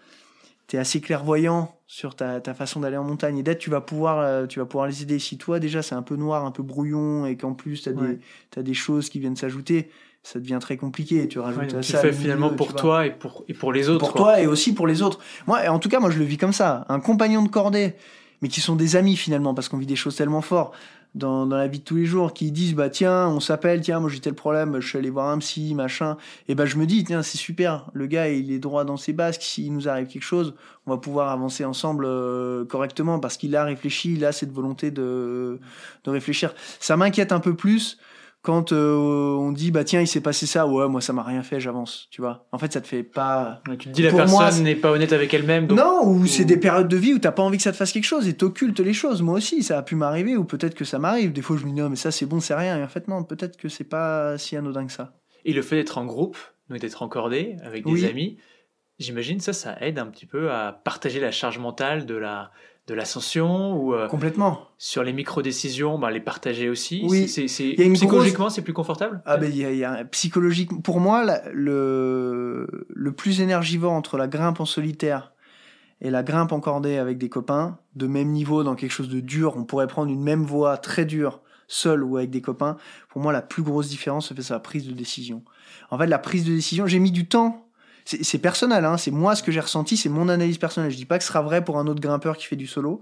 t'es 0.66 0.78
assez 0.78 1.00
clairvoyant 1.00 1.76
sur 1.86 2.16
ta, 2.16 2.40
ta 2.40 2.54
façon 2.54 2.80
d'aller 2.80 2.96
en 2.96 3.04
montagne 3.04 3.38
et 3.38 3.42
d'être, 3.42 3.58
tu 3.58 3.70
vas 3.70 3.82
pouvoir 3.82 4.18
euh, 4.18 4.46
tu 4.46 4.58
vas 4.58 4.64
pouvoir 4.64 4.86
les 4.86 5.02
aider. 5.02 5.18
Si 5.18 5.36
toi 5.36 5.60
déjà 5.60 5.82
c'est 5.82 5.94
un 5.94 6.02
peu 6.02 6.16
noir, 6.16 6.44
un 6.44 6.50
peu 6.52 6.62
brouillon 6.62 7.26
et 7.26 7.36
qu'en 7.36 7.52
plus 7.52 7.82
t'as 7.82 7.92
des 7.92 8.18
t'as 8.50 8.62
des 8.62 8.74
choses 8.74 9.10
qui 9.10 9.20
viennent 9.20 9.36
s'ajouter, 9.36 9.90
ça 10.22 10.40
devient 10.40 10.58
très 10.60 10.76
compliqué. 10.78 11.22
Et 11.22 11.28
tu 11.28 11.38
rajoutes 11.38 11.74
ouais, 11.74 11.82
ça. 11.82 12.00
Tu 12.00 12.06
fais 12.06 12.12
finalement 12.12 12.50
pour 12.50 12.74
toi 12.74 13.06
et 13.06 13.10
pour 13.10 13.44
et 13.48 13.54
pour 13.54 13.72
les 13.72 13.90
autres. 13.90 14.06
Pour 14.06 14.14
toi 14.14 14.40
et 14.40 14.46
aussi 14.46 14.74
pour 14.74 14.86
les 14.86 15.02
autres. 15.02 15.20
Moi, 15.46 15.68
en 15.68 15.78
tout 15.78 15.88
cas, 15.88 16.00
moi 16.00 16.10
je 16.10 16.18
le 16.18 16.24
vis 16.24 16.38
comme 16.38 16.52
ça. 16.54 16.86
Un 16.88 17.00
compagnon 17.00 17.42
de 17.42 17.48
cordée, 17.48 17.94
mais 18.40 18.48
qui 18.48 18.60
sont 18.60 18.74
des 18.74 18.96
amis 18.96 19.16
finalement 19.16 19.54
parce 19.54 19.68
qu'on 19.68 19.78
vit 19.78 19.86
des 19.86 19.96
choses 19.96 20.16
tellement 20.16 20.40
fortes 20.40 20.74
dans, 21.16 21.46
dans 21.46 21.56
la 21.56 21.66
vie 21.66 21.78
de 21.78 21.84
tous 21.84 21.96
les 21.96 22.04
jours 22.04 22.34
qui 22.34 22.52
disent 22.52 22.74
bah 22.74 22.90
tiens 22.90 23.26
on 23.28 23.40
s'appelle 23.40 23.80
tiens 23.80 24.00
moi 24.00 24.10
j'ai 24.10 24.20
tel 24.20 24.34
problème 24.34 24.78
je 24.80 24.86
suis 24.86 24.98
allé 24.98 25.10
voir 25.10 25.28
un 25.28 25.38
psy 25.38 25.74
machin. 25.74 26.16
Et 26.46 26.54
bah 26.54 26.66
je 26.66 26.76
me 26.76 26.86
dis 26.86 27.02
tiens 27.04 27.22
c'est 27.22 27.38
super. 27.38 27.86
Le 27.94 28.06
gars 28.06 28.28
il 28.28 28.52
est 28.52 28.58
droit 28.58 28.84
dans 28.84 28.98
ses 28.98 29.12
basques. 29.12 29.42
S'il 29.42 29.72
nous 29.72 29.88
arrive 29.88 30.06
quelque 30.06 30.22
chose 30.22 30.54
on 30.86 30.92
va 30.92 30.98
pouvoir 30.98 31.30
avancer 31.30 31.64
ensemble 31.64 32.04
euh, 32.06 32.64
correctement 32.66 33.18
parce 33.18 33.36
qu'il 33.36 33.56
a 33.56 33.64
réfléchi 33.64 34.14
il 34.14 34.24
a 34.24 34.32
cette 34.32 34.52
volonté 34.52 34.90
de 34.90 35.58
de 36.04 36.10
réfléchir. 36.10 36.54
Ça 36.78 36.96
m'inquiète 36.96 37.32
un 37.32 37.40
peu 37.40 37.54
plus 37.54 37.98
quand 38.46 38.72
euh, 38.72 38.94
on 39.34 39.50
dit 39.50 39.72
bah 39.72 39.82
tiens 39.82 40.00
il 40.00 40.06
s'est 40.06 40.20
passé 40.20 40.46
ça 40.46 40.66
ouais 40.68 40.86
moi 40.88 41.00
ça 41.00 41.12
m'a 41.12 41.24
rien 41.24 41.42
fait 41.42 41.58
j'avance 41.58 42.06
tu 42.12 42.20
vois 42.20 42.46
en 42.52 42.58
fait 42.58 42.72
ça 42.72 42.80
te 42.80 42.86
fait 42.86 43.02
pas 43.02 43.60
tu 43.70 43.76
te 43.76 43.88
dis 43.88 44.02
la 44.02 44.10
Pour 44.10 44.18
personne 44.20 44.62
n'est 44.62 44.76
pas 44.76 44.92
honnête 44.92 45.12
avec 45.12 45.34
elle-même. 45.34 45.66
donc- 45.66 45.78
non 45.78 46.02
ou 46.06 46.26
c'est 46.26 46.44
des 46.44 46.56
périodes 46.56 46.86
de 46.88 46.96
vie 46.96 47.12
où 47.14 47.18
t'as 47.18 47.32
pas 47.32 47.42
envie 47.42 47.56
que 47.56 47.62
ça 47.64 47.72
te 47.72 47.76
fasse 47.76 47.90
quelque 47.92 48.04
chose 48.04 48.28
et 48.28 48.34
t'occultes 48.36 48.78
les 48.78 48.92
choses 48.94 49.20
moi 49.20 49.34
aussi 49.34 49.64
ça 49.64 49.78
a 49.78 49.82
pu 49.82 49.96
m'arriver 49.96 50.36
ou 50.36 50.44
peut-être 50.44 50.74
que 50.76 50.84
ça 50.84 50.98
m'arrive 51.00 51.32
des 51.32 51.42
fois 51.42 51.56
je 51.56 51.64
me 51.66 51.72
dis 51.72 51.80
non 51.80 51.90
mais 51.90 51.96
ça 51.96 52.12
c'est 52.12 52.26
bon 52.26 52.38
c'est 52.38 52.54
rien 52.54 52.78
et 52.78 52.84
en 52.84 52.88
fait 52.88 53.08
non 53.08 53.24
peut-être 53.24 53.56
que 53.56 53.68
c'est 53.68 53.82
pas 53.84 54.38
si 54.38 54.56
anodin 54.56 54.86
que 54.86 54.92
ça 54.92 55.12
Et 55.44 55.52
le 55.52 55.62
fait 55.62 55.74
d'être 55.76 55.98
en 55.98 56.04
groupe, 56.06 56.38
donc 56.70 56.78
d'être 56.78 57.02
encordé 57.02 57.56
avec 57.64 57.84
des 57.84 57.90
Oui. 57.92 58.06
amis, 58.06 58.38
j'imagine 58.98 59.40
ça, 59.40 59.52
ça 59.52 59.76
aide 59.80 59.98
un 59.98 60.06
petit 60.06 60.26
peu 60.26 60.50
à 60.52 60.72
partager 60.72 61.20
la 61.20 61.30
charge 61.32 61.58
mentale 61.58 62.06
de 62.06 62.14
la 62.14 62.50
de 62.86 62.94
l'ascension 62.94 63.76
ou 63.76 63.94
euh, 63.94 64.06
complètement 64.06 64.68
sur 64.78 65.02
les 65.02 65.12
micro-décisions, 65.12 65.98
bah, 65.98 66.10
les 66.10 66.20
partager 66.20 66.68
aussi. 66.68 67.04
Oui. 67.08 67.28
C'est, 67.28 67.48
c'est, 67.48 67.70
une 67.70 67.94
psychologiquement, 67.94 68.48
c'est 68.48 68.62
plus 68.62 68.72
confortable? 68.72 69.22
Ah 69.26 69.36
ben 69.38 69.50
il 69.50 69.56
y 69.56 69.64
a, 69.64 69.72
y 69.72 69.84
a 69.84 70.04
psychologique. 70.04 70.70
Pour 70.82 71.00
moi, 71.00 71.24
la- 71.24 71.42
le 71.52 72.86
le 72.88 73.12
plus 73.12 73.40
énergivore 73.40 73.92
entre 73.92 74.16
la 74.16 74.28
grimpe 74.28 74.60
en 74.60 74.66
solitaire 74.66 75.32
et 76.00 76.10
la 76.10 76.22
grimpe 76.22 76.52
en 76.52 76.60
cordée 76.60 76.98
avec 76.98 77.18
des 77.18 77.28
copains 77.28 77.78
de 77.96 78.06
même 78.06 78.30
niveau 78.30 78.62
dans 78.62 78.74
quelque 78.74 78.92
chose 78.92 79.08
de 79.08 79.20
dur, 79.20 79.54
on 79.56 79.64
pourrait 79.64 79.86
prendre 79.86 80.10
une 80.12 80.22
même 80.22 80.44
voie 80.44 80.76
très 80.76 81.06
dure 81.06 81.40
seul 81.68 82.04
ou 82.04 82.16
avec 82.18 82.30
des 82.30 82.42
copains. 82.42 82.76
Pour 83.08 83.20
moi, 83.20 83.32
la 83.32 83.42
plus 83.42 83.62
grosse 83.62 83.88
différence 83.88 84.28
se 84.28 84.34
fait 84.34 84.42
sur 84.42 84.54
la 84.54 84.60
prise 84.60 84.86
de 84.86 84.92
décision. 84.92 85.42
En 85.90 85.98
fait, 85.98 86.06
la 86.06 86.18
prise 86.18 86.44
de 86.44 86.52
décision, 86.52 86.86
j'ai 86.86 87.00
mis 87.00 87.10
du 87.10 87.26
temps. 87.26 87.65
C'est 88.08 88.38
personnel, 88.38 88.84
hein, 88.84 88.98
c'est 88.98 89.10
moi 89.10 89.34
ce 89.34 89.42
que 89.42 89.50
j'ai 89.50 89.58
ressenti, 89.58 89.96
c'est 89.96 90.08
mon 90.08 90.28
analyse 90.28 90.58
personnelle. 90.58 90.92
Je 90.92 90.96
dis 90.96 91.06
pas 91.06 91.18
que 91.18 91.24
ce 91.24 91.28
sera 91.28 91.42
vrai 91.42 91.64
pour 91.64 91.76
un 91.80 91.88
autre 91.88 92.00
grimpeur 92.00 92.36
qui 92.36 92.46
fait 92.46 92.54
du 92.54 92.68
solo, 92.68 93.00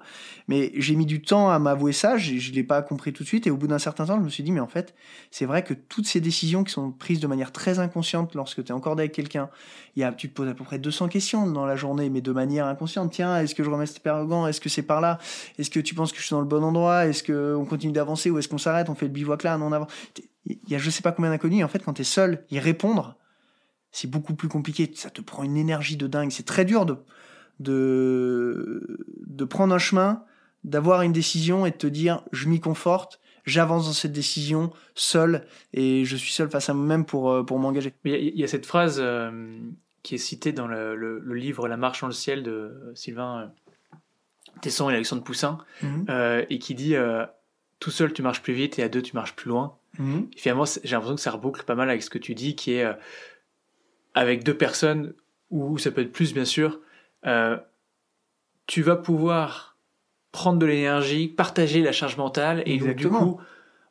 mais 0.48 0.72
j'ai 0.76 0.96
mis 0.96 1.04
du 1.04 1.20
temps 1.20 1.50
à 1.50 1.58
m'avouer 1.58 1.92
ça. 1.92 2.16
Je, 2.16 2.38
je 2.38 2.52
l'ai 2.52 2.62
pas 2.62 2.80
compris 2.80 3.12
tout 3.12 3.22
de 3.22 3.28
suite, 3.28 3.46
et 3.46 3.50
au 3.50 3.58
bout 3.58 3.66
d'un 3.66 3.78
certain 3.78 4.06
temps, 4.06 4.16
je 4.16 4.24
me 4.24 4.30
suis 4.30 4.42
dit, 4.42 4.50
mais 4.50 4.60
en 4.60 4.66
fait, 4.66 4.94
c'est 5.30 5.44
vrai 5.44 5.62
que 5.62 5.74
toutes 5.74 6.06
ces 6.06 6.22
décisions 6.22 6.64
qui 6.64 6.72
sont 6.72 6.90
prises 6.90 7.20
de 7.20 7.26
manière 7.26 7.52
très 7.52 7.80
inconsciente 7.80 8.34
lorsque 8.34 8.64
tu 8.64 8.70
es 8.70 8.72
encore 8.72 8.94
avec 8.94 9.12
quelqu'un, 9.12 9.50
il 9.94 10.00
y 10.00 10.04
a, 10.04 10.12
tu 10.12 10.30
te 10.30 10.34
poses 10.34 10.48
à 10.48 10.54
peu 10.54 10.64
près 10.64 10.78
200 10.78 11.08
questions 11.08 11.46
dans 11.46 11.66
la 11.66 11.76
journée, 11.76 12.08
mais 12.08 12.22
de 12.22 12.32
manière 12.32 12.64
inconsciente. 12.64 13.12
Tiens, 13.12 13.38
est-ce 13.40 13.54
que 13.54 13.62
je 13.62 13.68
remets 13.68 13.84
cet 13.84 14.02
gants 14.04 14.46
Est-ce 14.46 14.62
que 14.62 14.70
c'est 14.70 14.82
par 14.82 15.02
là? 15.02 15.18
Est-ce 15.58 15.68
que 15.68 15.80
tu 15.80 15.94
penses 15.94 16.12
que 16.12 16.18
je 16.18 16.24
suis 16.24 16.32
dans 16.32 16.40
le 16.40 16.46
bon 16.46 16.64
endroit? 16.64 17.04
Est-ce 17.04 17.22
qu'on 17.22 17.66
continue 17.66 17.92
d'avancer 17.92 18.30
ou 18.30 18.38
est-ce 18.38 18.48
qu'on 18.48 18.56
s'arrête 18.56 18.88
On 18.88 18.94
fait 18.94 19.06
le 19.06 19.12
bivouac 19.12 19.42
là 19.42 19.58
Non, 19.58 19.66
on 19.66 19.72
avance. 19.72 19.90
Il 20.46 20.58
y 20.66 20.74
a 20.74 20.78
je 20.78 20.88
sais 20.88 21.02
pas 21.02 21.12
combien 21.12 21.30
d'inconnus. 21.30 21.62
En 21.62 21.68
fait, 21.68 21.80
quand 21.84 21.92
tu 21.92 22.00
es 22.00 22.06
seul, 22.06 22.46
y 22.50 22.58
répondre, 22.58 23.18
c'est 23.96 24.11
beaucoup 24.11 24.35
plus 24.35 24.48
compliqué. 24.48 24.90
Ça 24.94 25.09
te 25.09 25.20
prend 25.20 25.44
une 25.44 25.57
énergie 25.57 25.96
de 25.96 26.07
dingue. 26.09 26.30
C'est 26.33 26.42
très 26.46 26.64
dur 26.64 26.85
de, 26.85 26.96
de, 27.61 29.07
de 29.26 29.44
prendre 29.44 29.74
un 29.74 29.78
chemin, 29.78 30.24
d'avoir 30.64 31.02
une 31.02 31.12
décision 31.12 31.64
et 31.66 31.70
de 31.70 31.76
te 31.76 31.87
dire, 31.87 32.22
je 32.33 32.48
m'y 32.48 32.61
conforte, 32.61 33.20
j'avance 33.44 33.87
dans 33.87 33.92
cette 33.92 34.12
décision 34.12 34.72
seul 34.94 35.46
et 35.72 36.04
je 36.04 36.16
suis 36.16 36.33
seul 36.33 36.48
face 36.50 36.68
à 36.68 36.74
moi-même 36.74 37.04
pour, 37.04 37.30
euh, 37.30 37.42
pour 37.44 37.59
m'engager. 37.59 37.92
Il 38.04 38.11
y, 38.11 38.14
a- 38.14 38.18
il 38.18 38.38
y 38.38 38.44
a 38.44 38.48
cette 38.48 38.66
phrase 38.66 38.96
euh, 39.00 39.59
qui 40.02 40.14
est 40.14 40.18
citée 40.18 40.52
dans 40.52 40.66
le, 40.66 40.96
le- 40.96 41.18
le 41.20 41.35
livre 41.35 41.68
La 41.68 41.76
marche 41.76 42.00
dans 42.00 42.07
le 42.09 42.12
ciel 42.14 42.42
de 42.42 42.50
euh, 42.50 42.92
Sylvain 42.94 43.52
Tesson 44.62 44.88
et 44.90 44.94
Alexandre 44.94 45.22
Poussin, 45.22 45.59
euh, 46.09 46.44
et 46.48 46.59
qui 46.59 46.74
dit 46.74 46.96
euh, 46.96 47.26
Tout 47.80 47.90
seul 47.90 48.12
tu 48.12 48.22
marches 48.22 48.40
plus 48.42 48.54
vite 48.54 48.78
et 48.78 48.83
à 48.83 48.88
deux 48.88 49.02
tu 49.02 49.14
marches 49.14 49.35
plus 49.37 49.48
loin. 49.50 49.76
Mhm. 49.98 50.28
Et 50.35 50.38
finalement, 50.38 50.64
j'ai 50.64 50.90
l'impression 50.90 51.14
que 51.16 51.20
ça 51.20 51.30
reboucle 51.30 51.64
pas 51.64 51.74
mal 51.74 51.88
avec 51.90 52.02
ce 52.02 52.11
que 52.11 52.18
tu 52.18 52.35
dis, 52.35 52.57
qui 52.57 52.72
est 52.72 52.85
avec 54.14 54.44
deux 54.44 54.57
personnes, 54.57 55.14
ou 55.50 55.79
ça 55.79 55.90
peut 55.90 56.00
être 56.00 56.12
plus 56.12 56.33
bien 56.33 56.44
sûr, 56.44 56.81
euh, 57.27 57.57
tu 58.66 58.83
vas 58.83 58.96
pouvoir 58.96 59.77
prendre 60.33 60.59
de 60.59 60.66
l'énergie, 60.66 61.29
partager 61.29 61.83
la 61.83 61.92
charge 61.92 62.16
mentale, 62.16 62.62
et 62.66 62.79
donc, 62.79 62.96
du 62.96 63.09
coup 63.09 63.40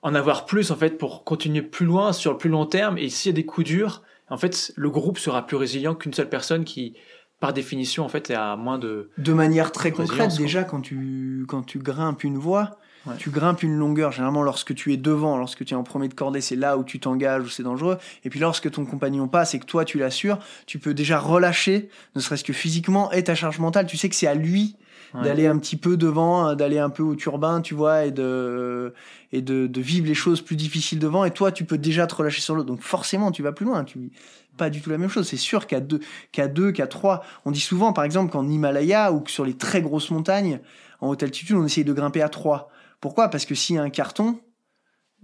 en 0.03 0.13
avoir 0.15 0.45
plus 0.45 0.69
en 0.69 0.75
fait 0.75 0.97
pour 0.97 1.23
continuer 1.23 1.61
plus 1.61 1.85
loin 1.85 2.13
sur 2.13 2.31
le 2.31 2.37
plus 2.37 2.49
long 2.49 2.65
terme. 2.65 2.97
Et 2.97 3.09
s'il 3.09 3.31
y 3.31 3.33
a 3.33 3.35
des 3.35 3.45
coups 3.45 3.65
durs, 3.65 4.03
en 4.29 4.37
fait, 4.37 4.71
le 4.75 4.89
groupe 4.89 5.17
sera 5.17 5.47
plus 5.47 5.57
résilient 5.57 5.95
qu'une 5.95 6.13
seule 6.13 6.29
personne 6.29 6.65
qui, 6.65 6.95
par 7.39 7.53
définition, 7.53 8.03
en 8.03 8.09
fait, 8.09 8.29
est 8.29 8.35
à 8.35 8.55
moins 8.55 8.77
de. 8.77 9.09
De 9.17 9.33
manière 9.33 9.71
très 9.71 9.91
concrète, 9.91 10.37
déjà 10.37 10.63
quand 10.63 10.81
tu, 10.81 11.45
quand 11.47 11.63
tu 11.63 11.79
grimpes 11.79 12.23
une 12.23 12.37
voie, 12.37 12.77
Ouais. 13.05 13.15
tu 13.17 13.29
grimpes 13.31 13.63
une 13.63 13.75
longueur. 13.75 14.11
Généralement, 14.11 14.43
lorsque 14.43 14.73
tu 14.73 14.93
es 14.93 14.97
devant, 14.97 15.37
lorsque 15.37 15.65
tu 15.65 15.73
es 15.73 15.77
en 15.77 15.83
premier 15.83 16.07
de 16.07 16.13
cordée, 16.13 16.39
c'est 16.41 16.55
là 16.55 16.77
où 16.77 16.83
tu 16.83 16.99
t'engages, 16.99 17.43
où 17.43 17.49
c'est 17.49 17.63
dangereux. 17.63 17.97
Et 18.23 18.29
puis 18.29 18.39
lorsque 18.39 18.71
ton 18.71 18.85
compagnon 18.85 19.27
passe 19.27 19.53
et 19.53 19.59
que 19.59 19.65
toi 19.65 19.83
tu 19.85 19.97
l'assures, 19.99 20.39
tu 20.67 20.79
peux 20.79 20.93
déjà 20.93 21.19
relâcher, 21.19 21.89
ne 22.15 22.21
serait-ce 22.21 22.43
que 22.45 22.53
physiquement, 22.53 23.11
et 23.11 23.23
ta 23.23 23.35
charge 23.35 23.59
mentale. 23.59 23.87
Tu 23.87 23.97
sais 23.97 24.07
que 24.09 24.15
c'est 24.15 24.27
à 24.27 24.35
lui 24.35 24.75
Ouais. 25.13 25.25
d'aller 25.25 25.45
un 25.45 25.59
petit 25.59 25.75
peu 25.77 25.95
devant, 25.95 26.47
euh, 26.49 26.55
d'aller 26.55 26.79
un 26.79 26.89
peu 26.89 27.03
au 27.03 27.13
turbin, 27.13 27.61
tu 27.61 27.75
vois, 27.75 28.05
et 28.05 28.09
de 28.11 28.95
et 29.31 29.43
de, 29.43 29.67
de 29.67 29.81
vivre 29.81 30.07
les 30.07 30.15
choses 30.15 30.41
plus 30.41 30.55
difficiles 30.55 30.97
devant. 30.97 31.23
Et 31.23 31.29
toi, 31.29 31.51
tu 31.51 31.65
peux 31.65 31.77
déjà 31.77 32.07
te 32.07 32.15
relâcher 32.15 32.41
sur 32.41 32.55
l'autre. 32.55 32.67
Donc 32.67 32.81
forcément, 32.81 33.31
tu 33.31 33.43
vas 33.43 33.51
plus 33.51 33.63
loin. 33.67 33.83
Tu 33.83 34.09
pas 34.57 34.71
du 34.71 34.81
tout 34.81 34.89
la 34.89 34.97
même 34.97 35.09
chose. 35.09 35.27
C'est 35.27 35.37
sûr 35.37 35.67
qu'à 35.67 35.81
deux, 35.81 35.99
qu'à 36.31 36.47
deux, 36.47 36.71
qu'à 36.71 36.87
trois. 36.87 37.23
On 37.45 37.51
dit 37.51 37.59
souvent, 37.59 37.93
par 37.93 38.05
exemple, 38.05 38.31
qu'en 38.31 38.47
Himalaya 38.49 39.11
ou 39.11 39.19
que 39.19 39.29
sur 39.29 39.45
les 39.45 39.53
très 39.55 39.83
grosses 39.83 40.09
montagnes, 40.09 40.59
en 40.99 41.09
haute 41.09 41.21
altitude, 41.21 41.57
on 41.57 41.65
essaye 41.65 41.83
de 41.83 41.93
grimper 41.93 42.23
à 42.23 42.29
trois. 42.29 42.71
Pourquoi? 43.03 43.27
Parce 43.27 43.45
que 43.45 43.53
s'il 43.53 43.75
y 43.75 43.79
a 43.79 43.81
un 43.81 43.89
carton 43.89 44.39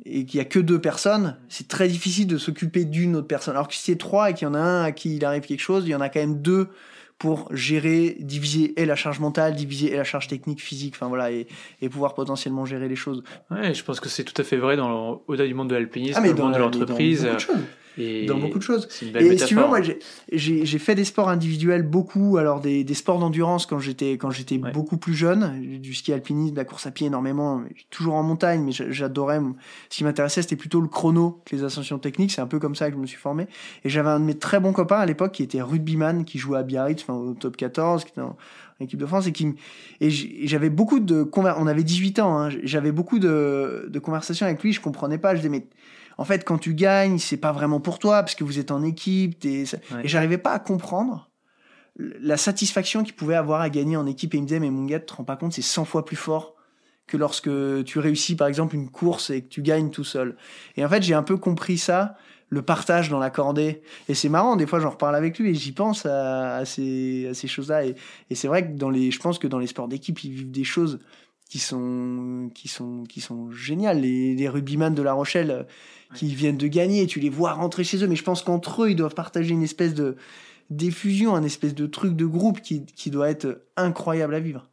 et 0.03 0.25
qu'il 0.25 0.37
y 0.37 0.41
a 0.41 0.45
que 0.45 0.59
deux 0.59 0.81
personnes, 0.81 1.37
c'est 1.47 1.69
très 1.69 1.87
difficile 1.87 2.27
de 2.27 2.37
s'occuper 2.37 2.83
d'une 2.83 3.15
autre 3.15 3.27
personne. 3.27 3.55
Alors 3.55 3.69
que 3.69 3.73
si 3.73 3.79
c'est 3.83 3.95
trois 3.95 4.29
et 4.29 4.33
qu'il 4.33 4.49
y 4.49 4.51
en 4.51 4.53
a 4.53 4.59
un 4.59 4.83
à 4.83 4.91
qui 4.91 5.15
il 5.15 5.23
arrive 5.23 5.43
quelque 5.43 5.61
chose, 5.61 5.85
il 5.85 5.91
y 5.91 5.95
en 5.95 6.01
a 6.01 6.09
quand 6.09 6.19
même 6.19 6.41
deux 6.41 6.67
pour 7.19 7.47
gérer, 7.55 8.17
diviser 8.19 8.73
et 8.81 8.85
la 8.85 8.97
charge 8.97 9.21
mentale, 9.21 9.55
diviser 9.55 9.93
et 9.93 9.95
la 9.95 10.03
charge 10.03 10.27
technique, 10.27 10.61
physique, 10.61 10.95
enfin 10.97 11.07
voilà, 11.07 11.31
et, 11.31 11.47
et 11.81 11.87
pouvoir 11.87 12.15
potentiellement 12.15 12.65
gérer 12.65 12.89
les 12.89 12.97
choses. 12.97 13.23
Ouais, 13.49 13.73
je 13.73 13.81
pense 13.81 14.01
que 14.01 14.09
c'est 14.09 14.25
tout 14.25 14.41
à 14.41 14.43
fait 14.43 14.57
vrai 14.57 14.75
dans, 14.75 15.23
au-delà 15.27 15.47
du 15.47 15.53
monde 15.53 15.69
de 15.69 15.75
l'alpinisme, 15.75 16.19
Ah 16.21 16.27
dans 16.27 16.35
le 16.35 16.41
monde 16.43 16.53
de 16.53 16.59
l'entreprise. 16.59 17.29
Dans 17.99 18.07
beaucoup 18.07 18.17
de 18.17 18.23
choses. 18.23 18.23
Et 18.23 18.25
Dans 18.25 18.37
beaucoup 18.37 18.57
de 18.57 18.63
choses. 18.63 18.87
C'est 18.89 19.05
une 19.05 19.11
belle 19.11 19.33
Et 19.33 19.37
si 19.37 19.45
tu 19.45 19.55
veux, 19.55 19.67
moi, 19.67 19.81
j'ai- 19.81 19.99
j'ai 20.65 20.79
fait 20.79 20.95
des 20.95 21.03
sports 21.03 21.29
individuels 21.29 21.83
beaucoup, 21.83 22.37
alors 22.37 22.61
des, 22.61 22.83
des 22.83 22.93
sports 22.93 23.19
d'endurance 23.19 23.65
quand 23.65 23.79
j'étais 23.79 24.13
quand 24.17 24.31
j'étais 24.31 24.57
Ouais. 24.57 24.71
beaucoup 24.71 24.97
plus 24.97 25.13
jeune, 25.13 25.79
du 25.79 25.93
ski 25.93 26.13
alpinisme, 26.13 26.53
de 26.53 26.59
la 26.59 26.65
course 26.65 26.87
à 26.87 26.91
pied 26.91 27.07
énormément, 27.07 27.61
toujours 27.89 28.15
en 28.15 28.23
montagne, 28.23 28.63
mais 28.63 28.71
j'a- 28.71 28.91
j'adorais. 28.91 29.39
Ce 29.89 29.97
qui 29.97 30.03
m'intéressait, 30.03 30.41
c'était 30.41 30.55
plutôt 30.55 30.81
le 30.81 30.87
chrono 30.87 31.41
que 31.45 31.55
les 31.55 31.63
ascensions 31.63 31.99
techniques. 31.99 32.31
C'est 32.31 32.41
un 32.41 32.47
peu 32.47 32.59
comme 32.59 32.75
ça 32.75 32.89
que 32.89 32.95
je 32.95 33.01
me 33.01 33.05
suis 33.07 33.17
formé. 33.17 33.47
Et 33.83 33.89
j'avais 33.89 34.09
un 34.09 34.19
de 34.19 34.25
mes 34.25 34.37
très 34.37 34.59
bons 34.59 34.73
copains 34.73 34.99
à 34.99 35.05
l'époque 35.05 35.33
qui 35.33 35.43
était 35.43 35.61
rugbyman, 35.61 36.25
qui 36.25 36.37
jouait 36.37 36.57
à 36.59 36.63
Biarritz, 36.63 37.01
enfin, 37.03 37.13
au 37.13 37.33
top 37.33 37.57
14, 37.57 38.03
qui 38.03 38.11
était 38.11 38.21
en, 38.21 38.35
équipe 38.81 38.99
de 38.99 39.05
France 39.05 39.27
et 39.27 39.31
qui 39.33 39.55
et 39.99 40.09
j'avais 40.47 40.69
beaucoup 40.69 40.99
de 40.99 41.29
on 41.35 41.67
avait 41.67 41.83
18 41.83 42.19
ans, 42.19 42.39
hein, 42.39 42.49
j'avais 42.63 42.91
beaucoup 42.91 43.19
de, 43.19 43.87
de 43.89 43.99
conversations 43.99 44.45
avec 44.45 44.63
lui, 44.63 44.71
je 44.71 44.79
comprenais 44.79 45.17
pas, 45.17 45.35
je 45.35 45.39
disais 45.41 45.49
mais 45.49 45.65
en 46.19 46.25
fait, 46.25 46.43
quand 46.43 46.57
tu 46.57 46.73
gagnes, 46.73 47.17
c'est 47.17 47.37
pas 47.37 47.53
vraiment 47.53 47.79
pour 47.79 47.97
toi 47.97 48.21
parce 48.23 48.35
que 48.35 48.43
vous 48.43 48.59
êtes 48.59 48.71
en 48.71 48.83
équipe. 48.83 49.41
Ouais. 49.41 49.63
Et 50.03 50.07
j'arrivais 50.09 50.37
pas 50.37 50.51
à 50.51 50.59
comprendre 50.59 51.29
la 51.97 52.35
satisfaction 52.35 53.05
qu'il 53.05 53.15
pouvait 53.15 53.35
avoir 53.35 53.61
à 53.61 53.69
gagner 53.69 53.95
en 53.95 54.05
équipe. 54.05 54.33
Et 54.33 54.37
il 54.37 54.41
me 54.41 54.45
disait, 54.45 54.59
mais 54.59 54.69
mon 54.69 54.83
gars, 54.83 54.99
tu 54.99 55.05
te 55.05 55.13
rends 55.13 55.23
pas 55.23 55.37
compte, 55.37 55.53
c'est 55.53 55.61
100 55.61 55.85
fois 55.85 56.03
plus 56.03 56.17
fort 56.17 56.55
que 57.07 57.15
lorsque 57.15 57.49
tu 57.85 57.99
réussis, 57.99 58.35
par 58.35 58.49
exemple, 58.49 58.75
une 58.75 58.89
course 58.89 59.29
et 59.29 59.43
que 59.43 59.47
tu 59.47 59.61
gagnes 59.61 59.91
tout 59.91 60.03
seul. 60.03 60.35
Et 60.75 60.83
en 60.83 60.89
fait, 60.89 61.01
j'ai 61.01 61.13
un 61.13 61.23
peu 61.23 61.37
compris 61.37 61.77
ça, 61.77 62.17
le 62.49 62.63
partage 62.63 63.07
dans 63.07 63.19
la 63.19 63.29
cordée. 63.29 63.81
Et 64.09 64.13
c'est 64.13 64.27
marrant, 64.27 64.57
des 64.57 64.67
fois, 64.67 64.81
j'en 64.81 64.89
reparle 64.89 65.15
avec 65.15 65.39
lui 65.39 65.51
et 65.51 65.55
j'y 65.55 65.71
pense 65.71 66.05
à, 66.05 66.57
à 66.57 66.65
ces, 66.65 67.27
à 67.29 67.33
ces 67.33 67.47
choses-là. 67.47 67.85
Et, 67.85 67.95
et 68.29 68.35
c'est 68.35 68.49
vrai 68.49 68.67
que 68.67 68.73
dans 68.73 68.89
les, 68.89 69.09
je 69.09 69.19
pense 69.19 69.39
que 69.39 69.47
dans 69.47 69.57
les 69.57 69.67
sports 69.67 69.87
d'équipe, 69.87 70.21
ils 70.25 70.31
vivent 70.31 70.51
des 70.51 70.65
choses 70.65 70.99
qui 71.49 71.59
sont, 71.59 72.49
qui 72.53 72.67
sont, 72.67 73.03
qui 73.03 73.19
sont 73.19 73.51
géniales. 73.51 74.01
Les, 74.01 74.35
les 74.35 74.47
rugbyman 74.47 74.93
de 74.93 75.01
La 75.01 75.13
Rochelle, 75.13 75.51
euh, 75.51 75.63
qui 76.13 76.33
viennent 76.33 76.57
de 76.57 76.67
gagner, 76.67 77.07
tu 77.07 77.19
les 77.19 77.29
vois 77.29 77.53
rentrer 77.53 77.83
chez 77.83 78.03
eux, 78.03 78.07
mais 78.07 78.15
je 78.15 78.23
pense 78.23 78.43
qu'entre 78.43 78.83
eux, 78.83 78.91
ils 78.91 78.95
doivent 78.95 79.15
partager 79.15 79.51
une 79.51 79.63
espèce 79.63 79.93
de 79.93 80.15
diffusion, 80.69 81.35
un 81.35 81.43
espèce 81.43 81.75
de 81.75 81.87
truc 81.87 82.15
de 82.15 82.25
groupe 82.25 82.61
qui, 82.61 82.85
qui 82.85 83.09
doit 83.09 83.29
être 83.29 83.63
incroyable 83.75 84.35
à 84.35 84.39
vivre. 84.39 84.69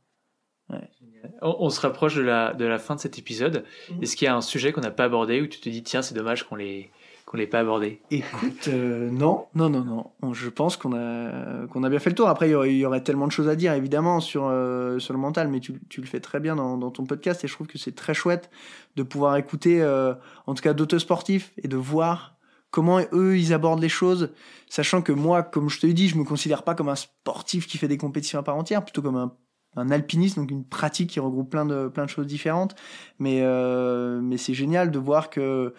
On, 1.43 1.57
on 1.61 1.71
se 1.71 1.81
rapproche 1.81 2.15
de 2.15 2.23
la, 2.23 2.53
de 2.53 2.65
la 2.65 2.79
fin 2.79 2.95
de 2.95 3.01
cet 3.01 3.19
épisode. 3.19 3.65
Mhm. 3.91 4.03
Est-ce 4.03 4.17
qu'il 4.17 4.27
y 4.27 4.29
a 4.29 4.37
un 4.37 4.43
sujet 4.43 4.73
qu'on 4.73 4.83
n'a 4.83 4.91
pas 4.91 5.05
abordé 5.05 5.41
où 5.41 5.47
tu 5.47 5.61
te 5.61 5.69
dis, 5.69 5.83
tiens, 5.83 6.03
c'est 6.03 6.15
dommage 6.15 6.45
qu'on 6.45 6.57
l'ait 6.57 6.91
qu'on 7.27 7.37
l'ait 7.37 7.47
pas 7.47 7.59
abordé 7.59 8.01
Écoute, 8.11 8.69
euh, 8.69 9.11
non, 9.13 9.47
non, 9.55 9.69
non, 9.69 9.85
non. 9.85 10.11
On- 10.23 10.33
Je 10.33 10.49
pense 10.49 10.77
qu'on 10.77 10.95
a 10.97 11.67
qu'on 11.67 11.83
a 11.85 11.89
bien 11.91 11.99
fait 11.99 12.11
le 12.11 12.17
tour. 12.17 12.29
Après, 12.29 12.49
il 12.49 12.53
y 12.53 12.55
aurait, 12.55 12.73
il 12.73 12.79
y 12.79 12.87
aurait 12.87 13.03
tellement 13.03 13.27
de 13.27 13.33
choses 13.33 13.49
à 13.49 13.57
dire, 13.57 13.73
évidemment, 13.73 14.21
sur 14.21 14.47
euh, 14.47 14.99
sur 14.99 15.13
le 15.13 15.19
mental, 15.21 15.49
mais 15.49 15.61
tu, 15.61 15.75
tu 15.89 16.01
le 16.01 16.07
fais 16.07 16.21
très 16.21 16.41
bien 16.41 16.57
dans, 16.57 16.79
dans 16.79 16.91
ton 16.91 17.05
podcast 17.05 17.45
et 17.45 17.49
je 17.49 17.53
trouve 17.53 17.67
que 17.67 17.79
c'est 17.79 17.95
très 17.95 18.15
chouette 18.15 18.49
de 18.97 19.03
pouvoir 19.03 19.37
écouter, 19.37 19.83
euh, 19.83 20.15
en 20.47 20.55
tout 20.55 20.63
cas, 20.63 20.73
d'autres 20.73 20.99
sportifs 20.99 21.53
et 21.63 21.69
de 21.69 21.77
voir 21.77 22.37
comment 22.71 23.01
eux 23.13 23.37
ils 23.39 23.53
abordent 23.53 23.81
les 23.83 23.89
choses, 23.89 24.31
sachant 24.69 25.03
que 25.03 25.13
moi, 25.13 25.43
comme 25.43 25.69
je 25.69 25.81
te 25.81 25.87
l'ai 25.87 25.95
dit, 25.95 26.09
je 26.09 26.17
me 26.17 26.25
considère 26.25 26.63
pas 26.63 26.75
comme 26.75 26.89
un 26.89 26.95
sportif 26.97 27.67
qui 27.67 27.79
fait 27.79 27.89
des 27.89 27.97
compétitions 27.99 28.39
à 28.39 28.43
part 28.43 28.57
entière, 28.57 28.85
plutôt 28.85 29.03
comme 29.03 29.17
un 29.17 29.33
un 29.79 29.91
alpinisme, 29.91 30.41
donc 30.41 30.51
une 30.51 30.65
pratique 30.65 31.11
qui 31.11 31.21
regroupe 31.21 31.51
plein 31.51 31.67
de, 31.67 31.89
plein 31.89 32.07
de 32.07 32.09
choses 32.09 32.27
différentes. 32.27 32.75
Mais, 33.19 33.41
euh, 33.43 34.21
mais 34.23 34.39
c'est 34.39 34.55
génial 34.55 34.91
de 34.91 34.99
voir 34.99 35.29
que 35.29 35.75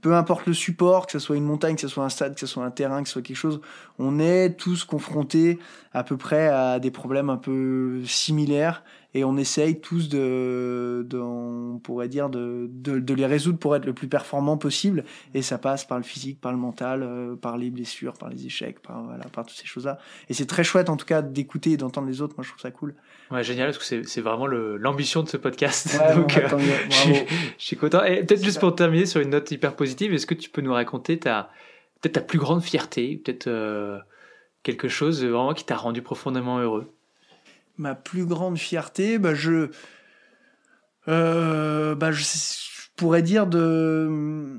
peu 0.00 0.14
importe 0.14 0.46
le 0.46 0.54
support, 0.54 1.06
que 1.06 1.12
ce 1.12 1.18
soit 1.18 1.36
une 1.36 1.44
montagne, 1.44 1.74
que 1.74 1.80
ce 1.82 1.88
soit 1.88 2.04
un 2.04 2.08
stade, 2.08 2.34
que 2.34 2.40
ce 2.40 2.46
soit 2.46 2.64
un 2.64 2.70
terrain, 2.70 3.02
que 3.02 3.08
ce 3.08 3.14
soit 3.14 3.22
quelque 3.22 3.36
chose, 3.36 3.60
on 3.98 4.18
est 4.18 4.56
tous 4.58 4.84
confrontés 4.84 5.58
à 5.92 6.04
peu 6.04 6.16
près 6.16 6.48
à 6.48 6.78
des 6.78 6.90
problèmes 6.90 7.28
un 7.28 7.36
peu 7.36 8.02
similaires 8.06 8.82
et 9.14 9.24
on 9.24 9.36
essaye 9.38 9.80
tous 9.80 10.08
de, 10.08 11.06
de 11.08 11.18
on 11.18 11.78
pourrait 11.82 12.08
dire 12.08 12.28
de, 12.28 12.68
de, 12.70 12.98
de, 12.98 13.14
les 13.14 13.24
résoudre 13.24 13.58
pour 13.58 13.74
être 13.74 13.86
le 13.86 13.94
plus 13.94 14.08
performant 14.08 14.58
possible. 14.58 15.04
Et 15.32 15.40
ça 15.40 15.56
passe 15.56 15.86
par 15.86 15.96
le 15.96 16.04
physique 16.04 16.40
par 16.40 16.52
le 16.52 16.58
mental 16.58 17.02
euh, 17.02 17.34
par 17.34 17.56
les 17.56 17.70
blessures 17.70 18.14
par 18.14 18.28
les 18.28 18.44
échecs 18.44 18.80
par 18.80 19.02
voilà 19.04 19.24
par 19.32 19.46
toutes 19.46 19.56
ces 19.56 19.66
choses 19.66 19.86
là 19.86 19.98
et 20.28 20.34
c'est 20.34 20.46
très 20.46 20.62
chouette 20.62 20.90
en 20.90 20.96
tout 20.96 21.06
cas 21.06 21.22
d'écouter 21.22 21.72
et 21.72 21.76
d'entendre 21.78 22.06
les 22.06 22.20
autres. 22.20 22.34
Moi 22.36 22.44
je 22.44 22.50
trouve 22.50 22.60
ça 22.60 22.70
cool. 22.70 22.94
Ouais 23.30 23.42
génial 23.42 23.70
parce 23.70 23.78
que 23.78 24.02
c'est 24.02 24.20
vraiment 24.20 24.46
l'ambition 24.46 25.22
de 25.22 25.28
ce 25.28 25.38
podcast. 25.38 25.98
Donc 26.14 26.36
euh, 26.36 26.48
je, 26.90 27.12
je, 27.58 27.64
suis 27.64 27.76
content. 27.76 28.04
Et 28.04 28.22
peut-être 28.24 28.44
juste 28.44 28.60
pour 28.60 28.74
terminer 28.74 29.06
sur 29.06 29.20
une 29.22 29.30
note 29.30 29.50
hyper 29.50 29.74
positive 29.74 30.12
est-ce 30.12 30.26
que 30.26 30.34
tu 30.34 30.50
peux 30.50 30.60
nous 30.60 30.72
raconter 30.74 31.18
ta 31.18 31.50
peut-être 32.00 32.14
ta 32.14 32.20
plus 32.20 32.38
grande 32.38 32.62
fierté 32.62 33.16
peut-être 33.24 33.46
euh, 33.46 33.98
quelque 34.62 34.88
chose 34.88 35.24
vraiment 35.24 35.54
qui 35.54 35.64
t'a 35.64 35.76
rendu 35.76 36.02
profondément 36.02 36.58
heureux? 36.58 36.92
Ma 37.78 37.94
plus 37.94 38.26
grande 38.26 38.58
fierté, 38.58 39.18
bah 39.18 39.34
je, 39.34 39.70
euh, 41.08 41.94
bah 41.94 42.10
pourrais 42.96 43.22
dire 43.22 43.46
de 43.46 44.58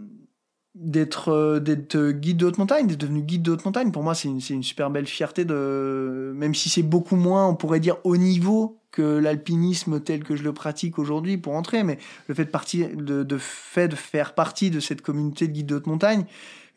d'être 0.75 1.59
d'être 1.59 2.11
guide 2.11 2.37
de 2.37 2.45
haute 2.45 2.57
montagne, 2.57 2.87
d'être 2.87 3.01
devenu 3.01 3.21
guide 3.21 3.41
de 3.41 3.51
haute 3.51 3.65
montagne. 3.65 3.91
Pour 3.91 4.01
moi, 4.01 4.15
c'est 4.15 4.29
une, 4.29 4.39
une 4.49 4.63
super 4.63 4.89
belle 4.89 5.07
fierté 5.07 5.43
de, 5.43 6.31
même 6.35 6.55
si 6.55 6.69
c'est 6.69 6.83
beaucoup 6.83 7.17
moins, 7.17 7.47
on 7.47 7.55
pourrait 7.55 7.81
dire 7.81 7.97
au 8.05 8.15
niveau 8.15 8.79
que 8.91 9.01
l'alpinisme 9.01 9.99
tel 9.99 10.23
que 10.23 10.35
je 10.35 10.43
le 10.43 10.53
pratique 10.53 10.97
aujourd'hui 10.97 11.37
pour 11.37 11.53
entrer, 11.53 11.83
mais 11.83 11.99
le 12.27 12.33
fait 12.33 12.45
de 12.45 12.49
partir, 12.49 12.89
de 12.95 13.37
fait 13.37 13.87
de 13.87 13.95
faire 13.95 14.33
partie 14.33 14.71
de 14.71 14.79
cette 14.79 15.01
communauté 15.01 15.47
de 15.47 15.53
guides 15.53 15.67
de 15.67 15.75
haute 15.75 15.87
montagne, 15.87 16.25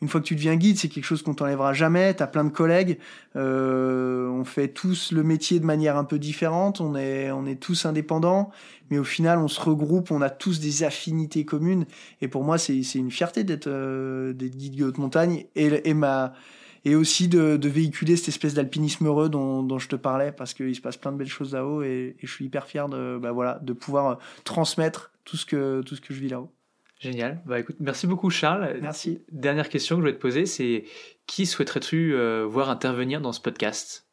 une 0.03 0.09
fois 0.09 0.19
que 0.19 0.25
tu 0.25 0.35
deviens 0.35 0.57
guide, 0.57 0.77
c'est 0.77 0.89
quelque 0.89 1.05
chose 1.05 1.21
qu'on 1.21 1.33
t'enlèvera 1.33 1.71
jamais. 1.71 2.13
T'as 2.13 2.27
plein 2.27 2.43
de 2.43 2.49
collègues. 2.49 2.99
Euh, 3.37 4.27
on 4.27 4.43
fait 4.43 4.67
tous 4.67 5.13
le 5.13 5.23
métier 5.23 5.61
de 5.61 5.65
manière 5.65 5.95
un 5.95 6.03
peu 6.03 6.19
différente. 6.19 6.81
On 6.81 6.93
est, 6.93 7.31
on 7.31 7.45
est 7.45 7.55
tous 7.55 7.85
indépendants, 7.85 8.51
mais 8.89 8.97
au 8.99 9.05
final, 9.05 9.39
on 9.39 9.47
se 9.47 9.61
regroupe. 9.61 10.11
On 10.11 10.21
a 10.21 10.29
tous 10.29 10.59
des 10.59 10.83
affinités 10.83 11.45
communes. 11.45 11.85
Et 12.21 12.27
pour 12.27 12.43
moi, 12.43 12.57
c'est, 12.57 12.83
c'est 12.83 12.99
une 12.99 13.11
fierté 13.11 13.45
d'être, 13.45 13.67
euh, 13.67 14.33
d'être 14.33 14.57
guide 14.57 14.75
de 14.75 14.83
haute 14.83 14.97
montagne 14.97 15.45
et, 15.55 15.89
et 15.89 15.93
ma 15.93 16.33
et 16.85 16.95
aussi 16.95 17.29
de, 17.29 17.55
de, 17.55 17.69
véhiculer 17.69 18.17
cette 18.17 18.27
espèce 18.27 18.55
d'alpinisme 18.55 19.07
heureux 19.07 19.29
dont, 19.29 19.63
dont, 19.63 19.79
je 19.79 19.87
te 19.87 19.95
parlais 19.95 20.33
parce 20.33 20.53
qu'il 20.53 20.75
se 20.75 20.81
passe 20.81 20.97
plein 20.97 21.13
de 21.13 21.17
belles 21.17 21.29
choses 21.29 21.53
là-haut 21.53 21.81
et, 21.81 22.17
et 22.19 22.27
je 22.27 22.29
suis 22.29 22.43
hyper 22.43 22.65
fier 22.65 22.89
de, 22.89 23.17
bah 23.21 23.31
voilà, 23.31 23.57
de 23.61 23.71
pouvoir 23.71 24.19
transmettre 24.43 25.13
tout 25.23 25.37
ce 25.37 25.45
que, 25.45 25.81
tout 25.83 25.95
ce 25.95 26.01
que 26.01 26.13
je 26.13 26.19
vis 26.19 26.27
là-haut. 26.27 26.51
Génial. 27.03 27.41
Bah 27.45 27.59
écoute, 27.59 27.75
merci 27.81 28.07
beaucoup 28.07 28.29
Charles. 28.29 28.77
Merci. 28.81 29.23
Dernière 29.29 29.67
question 29.67 29.95
que 29.95 29.99
je 29.99 30.03
voulais 30.03 30.15
te 30.15 30.21
poser, 30.21 30.45
c'est 30.45 30.85
qui 31.27 31.45
souhaiterais-tu 31.45 32.15
euh, 32.15 32.45
voir 32.45 32.69
intervenir 32.69 33.19
dans 33.19 33.33
ce 33.33 33.41
podcast? 33.41 34.07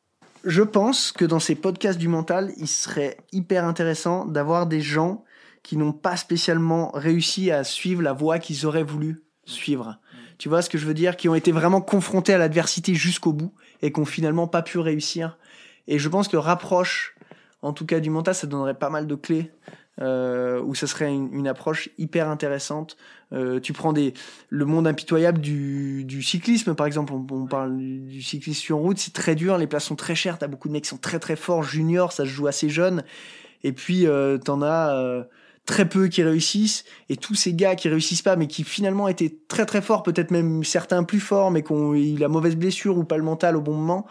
Je 0.45 0.63
pense 0.63 1.13
que 1.13 1.25
dans 1.25 1.39
ces 1.39 1.55
podcasts 1.55 2.01
du 2.01 2.09
mental, 2.09 2.53
il 2.57 2.67
serait 2.67 3.17
hyper 3.31 3.65
intéressant 3.65 4.25
d'avoir 4.25 4.67
des 4.67 4.81
gens 4.81 5.25
qui 5.63 5.77
n'ont 5.77 5.93
pas 5.93 6.17
spécialement 6.17 6.91
réussi 6.93 7.53
à 7.53 7.63
suivre 7.63 8.03
la 8.03 8.13
voie 8.13 8.41
qu'ils 8.41 8.67
auraient 8.67 8.83
voulu 8.83 9.23
suivre. 9.45 10.01
Tu 10.39 10.49
vois 10.49 10.63
ce 10.63 10.71
que 10.71 10.79
je 10.79 10.87
veux 10.87 10.95
dire? 10.95 11.17
Qui 11.17 11.29
ont 11.29 11.35
été 11.35 11.53
vraiment 11.53 11.83
confrontés 11.83 12.33
à 12.35 12.39
l'adversité 12.39 12.95
jusqu'au 12.95 13.33
bout 13.33 13.53
et 13.83 13.93
qui 13.93 14.01
ont 14.01 14.07
finalement 14.07 14.49
pas 14.49 14.63
pu 14.63 14.79
réussir. 14.79 15.39
Et 15.87 15.99
je 15.99 16.09
pense 16.09 16.27
que 16.27 16.39
rapproche, 16.39 17.15
en 17.63 17.73
tout 17.73 17.87
cas 17.87 18.01
du 18.01 18.11
mental, 18.11 18.35
ça 18.35 18.47
donnerait 18.47 18.79
pas 18.79 18.91
mal 18.91 19.07
de 19.07 19.15
clés 19.15 19.51
euh, 20.01 20.63
où 20.63 20.75
ça 20.75 20.87
serait 20.87 21.13
une, 21.13 21.33
une, 21.33 21.47
approche 21.47 21.91
hyper 21.99 22.29
intéressante. 22.29 22.97
Euh, 23.33 23.61
tu 23.61 23.73
prends 23.73 23.93
des, 23.93 24.15
le 24.49 24.65
monde 24.65 24.87
impitoyable 24.87 25.41
du, 25.41 26.05
du 26.05 26.23
cyclisme, 26.23 26.75
par 26.75 26.87
exemple, 26.87 27.13
on, 27.13 27.27
on 27.31 27.47
parle 27.47 27.77
du, 27.77 28.23
cyclisme 28.23 28.61
sur 28.61 28.79
route, 28.79 28.99
c'est 28.99 29.13
très 29.13 29.35
dur, 29.35 29.59
les 29.59 29.67
places 29.67 29.85
sont 29.85 29.97
très 29.97 30.15
chères, 30.15 30.39
t'as 30.39 30.47
beaucoup 30.47 30.69
de 30.69 30.73
mecs 30.73 30.85
qui 30.85 30.91
sont 30.91 30.97
très 30.97 31.19
très 31.19 31.37
forts, 31.37 31.63
juniors, 31.63 32.13
ça 32.13 32.25
se 32.25 32.31
joue 32.31 32.47
assez 32.47 32.71
jeune, 32.71 33.05
et 33.63 33.73
puis 33.73 34.07
euh, 34.07 34.39
t'en 34.39 34.63
as 34.63 34.95
euh, 34.95 35.23
très 35.67 35.87
peu 35.89 36.09
qui 36.09 36.23
réussissent, 36.23 36.85
et 37.11 37.17
tous 37.17 37.35
ces 37.35 37.53
gars 37.53 37.75
qui 37.75 37.89
réussissent 37.89 38.23
pas, 38.23 38.37
mais 38.37 38.47
qui 38.47 38.65
finalement 38.65 39.07
étaient 39.07 39.37
très 39.49 39.67
très 39.67 39.83
forts, 39.83 40.03
peut-être 40.03 40.31
même 40.31 40.65
certains 40.65 41.05
plus 41.05 41.21
forts, 41.21 41.51
mais 41.51 41.63
qui 41.63 41.73
ont 41.73 41.95
eu 41.95 42.17
la 42.17 42.29
mauvaise 42.29 42.57
blessure 42.57 42.97
ou 42.97 43.05
pas 43.05 43.19
le 43.19 43.25
mental 43.25 43.55
au 43.55 43.61
bon 43.61 43.75
moment, 43.75 44.07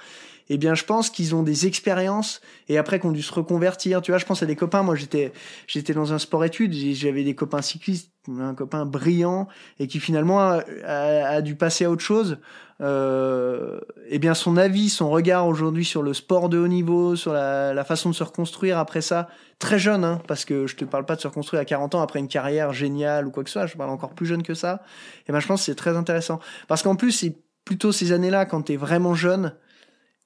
eh 0.50 0.58
bien, 0.58 0.74
je 0.74 0.84
pense 0.84 1.12
qu'ils 1.12 1.36
ont 1.36 1.44
des 1.44 1.68
expériences 1.68 2.42
et 2.68 2.80
après 2.80 3.00
qu'on 3.00 3.12
dû 3.12 3.22
se 3.22 3.34
reconvertir. 3.34 4.02
Tu 4.02 4.12
vois, 4.12 4.18
je 4.18 4.26
pense 4.26 4.42
à 4.42 4.48
des 4.48 4.56
copains. 4.56 4.82
Moi, 4.82 4.96
j'étais, 4.96 5.32
j'étais 5.68 5.94
dans 5.94 6.12
un 6.12 6.18
sport 6.18 6.44
études. 6.44 6.74
J'avais 6.74 7.24
des 7.24 7.36
copains 7.36 7.62
cyclistes, 7.62 8.12
un 8.28 8.56
copain 8.56 8.86
brillant 8.86 9.48
et 9.80 9.88
qui 9.88 10.00
finalement 10.00 10.60
a, 10.86 11.42
dû 11.42 11.56
passer 11.56 11.86
à 11.86 11.92
autre 11.92 12.02
chose. 12.02 12.40
Euh, 12.82 13.80
eh 14.08 14.18
bien, 14.18 14.34
son 14.34 14.58
avis, 14.58 14.90
son 14.90 15.12
regard 15.12 15.46
aujourd'hui 15.48 15.86
sur 15.86 16.02
le 16.02 16.16
sport 16.16 16.50
de 16.50 16.58
haut 16.58 16.68
niveau, 16.68 17.16
sur 17.16 17.34
la, 17.34 17.84
façon 17.84 18.10
de 18.10 18.16
se 18.16 18.24
reconstruire 18.24 18.80
après 18.80 19.02
ça, 19.02 19.28
très 19.60 19.78
jeune, 19.78 20.04
hein, 20.04 20.22
parce 20.28 20.46
que 20.46 20.66
je 20.66 20.76
te 20.76 20.86
parle 20.86 21.06
pas 21.06 21.16
de 21.16 21.22
se 21.22 21.28
reconstruire 21.28 21.62
à 21.62 21.66
40 21.66 21.96
ans 21.96 22.02
après 22.02 22.20
une 22.20 22.28
carrière 22.28 22.74
géniale 22.74 23.28
ou 23.28 23.32
quoi 23.32 23.44
que 23.44 23.50
ce 23.50 23.60
soit. 23.60 23.68
Je 23.68 23.78
parle 23.78 23.92
encore 23.92 24.16
plus 24.16 24.26
jeune 24.26 24.42
que 24.42 24.56
ça. 24.56 24.82
Et 25.20 25.24
eh 25.28 25.32
ben, 25.32 25.40
je 25.40 25.48
pense 25.48 25.62
que 25.62 25.66
c'est 25.66 25.76
très 25.76 25.96
intéressant 25.96 26.40
parce 26.68 26.82
qu'en 26.82 26.96
plus, 26.96 27.12
c'est 27.12 27.36
plutôt 27.66 27.92
ces 27.92 28.14
années-là 28.14 28.46
quand 28.46 28.64
tu 28.64 28.74
es 28.74 28.78
vraiment 28.78 29.14
jeune 29.14 29.54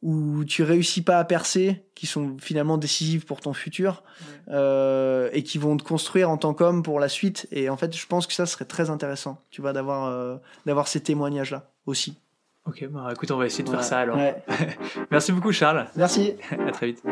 où 0.03 0.43
tu 0.43 0.63
réussis 0.63 1.01
pas 1.01 1.17
à 1.17 1.23
percer, 1.23 1.85
qui 1.95 2.07
sont 2.07 2.35
finalement 2.37 2.77
décisives 2.77 3.25
pour 3.25 3.39
ton 3.39 3.53
futur, 3.53 4.03
ouais. 4.03 4.53
euh, 4.53 5.29
et 5.31 5.43
qui 5.43 5.57
vont 5.57 5.77
te 5.77 5.83
construire 5.83 6.29
en 6.29 6.37
tant 6.37 6.53
qu'homme 6.53 6.83
pour 6.83 6.99
la 6.99 7.07
suite. 7.07 7.47
Et 7.51 7.69
en 7.69 7.77
fait, 7.77 7.95
je 7.95 8.05
pense 8.05 8.27
que 8.27 8.33
ça 8.33 8.45
serait 8.45 8.65
très 8.65 8.89
intéressant, 8.89 9.39
tu 9.49 9.61
vois, 9.61 9.71
d'avoir 9.71 10.07
euh, 10.07 10.35
d'avoir 10.65 10.89
ces 10.89 10.99
témoignages-là 10.99 11.71
aussi. 11.85 12.19
Ok, 12.65 12.85
bah 12.91 13.09
écoute, 13.13 13.31
on 13.31 13.37
va 13.37 13.45
essayer 13.45 13.63
de 13.63 13.69
ouais. 13.69 13.75
faire 13.77 13.83
ça 13.83 13.99
alors. 13.99 14.17
Ouais. 14.17 14.43
Merci 15.11 15.31
beaucoup, 15.31 15.53
Charles. 15.53 15.87
Merci. 15.95 16.33
à 16.51 16.71
très 16.71 16.87
vite. 16.87 17.03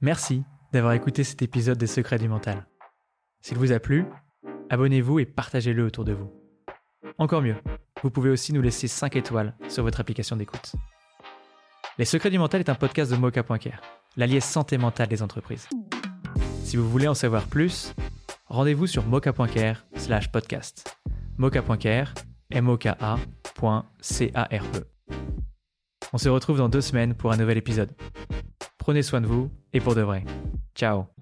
Merci 0.00 0.42
d'avoir 0.72 0.94
écouté 0.94 1.22
cet 1.22 1.42
épisode 1.42 1.78
des 1.78 1.86
Secrets 1.86 2.18
du 2.18 2.28
Mental. 2.28 2.66
S'il 3.40 3.56
vous 3.56 3.70
a 3.70 3.78
plu, 3.78 4.04
abonnez-vous 4.68 5.20
et 5.20 5.26
partagez-le 5.26 5.84
autour 5.84 6.04
de 6.04 6.12
vous. 6.12 6.32
Encore 7.18 7.40
mieux, 7.40 7.56
vous 8.02 8.10
pouvez 8.10 8.30
aussi 8.30 8.52
nous 8.52 8.62
laisser 8.62 8.88
5 8.88 9.14
étoiles 9.14 9.54
sur 9.68 9.84
votre 9.84 10.00
application 10.00 10.36
d'écoute. 10.36 10.74
Les 11.98 12.04
Secrets 12.04 12.30
du 12.30 12.38
Mental 12.38 12.60
est 12.60 12.68
un 12.68 12.74
podcast 12.74 13.10
de 13.10 13.16
Mocha.care, 13.16 13.80
l'allié 14.16 14.40
santé 14.40 14.76
mentale 14.76 15.08
des 15.08 15.22
entreprises. 15.22 15.66
Si 16.62 16.76
vous 16.76 16.88
voulez 16.88 17.08
en 17.08 17.14
savoir 17.14 17.46
plus, 17.46 17.94
rendez-vous 18.46 18.86
sur 18.86 19.06
mocha.care 19.06 19.86
slash 19.96 20.30
podcast. 20.30 20.98
Mocha.care, 21.38 22.12
m 22.50 22.68
o 22.68 22.76
k 22.76 22.88
-A 22.88 23.18
C 24.00 24.30
A 24.34 24.44
R 24.44 24.64
E. 24.76 24.86
On 26.12 26.18
se 26.18 26.28
retrouve 26.28 26.58
dans 26.58 26.68
deux 26.68 26.82
semaines 26.82 27.14
pour 27.14 27.32
un 27.32 27.36
nouvel 27.38 27.56
épisode. 27.56 27.90
Prenez 28.76 29.02
soin 29.02 29.22
de 29.22 29.26
vous 29.26 29.50
et 29.72 29.80
pour 29.80 29.94
de 29.94 30.02
vrai. 30.02 30.24
Ciao 30.74 31.15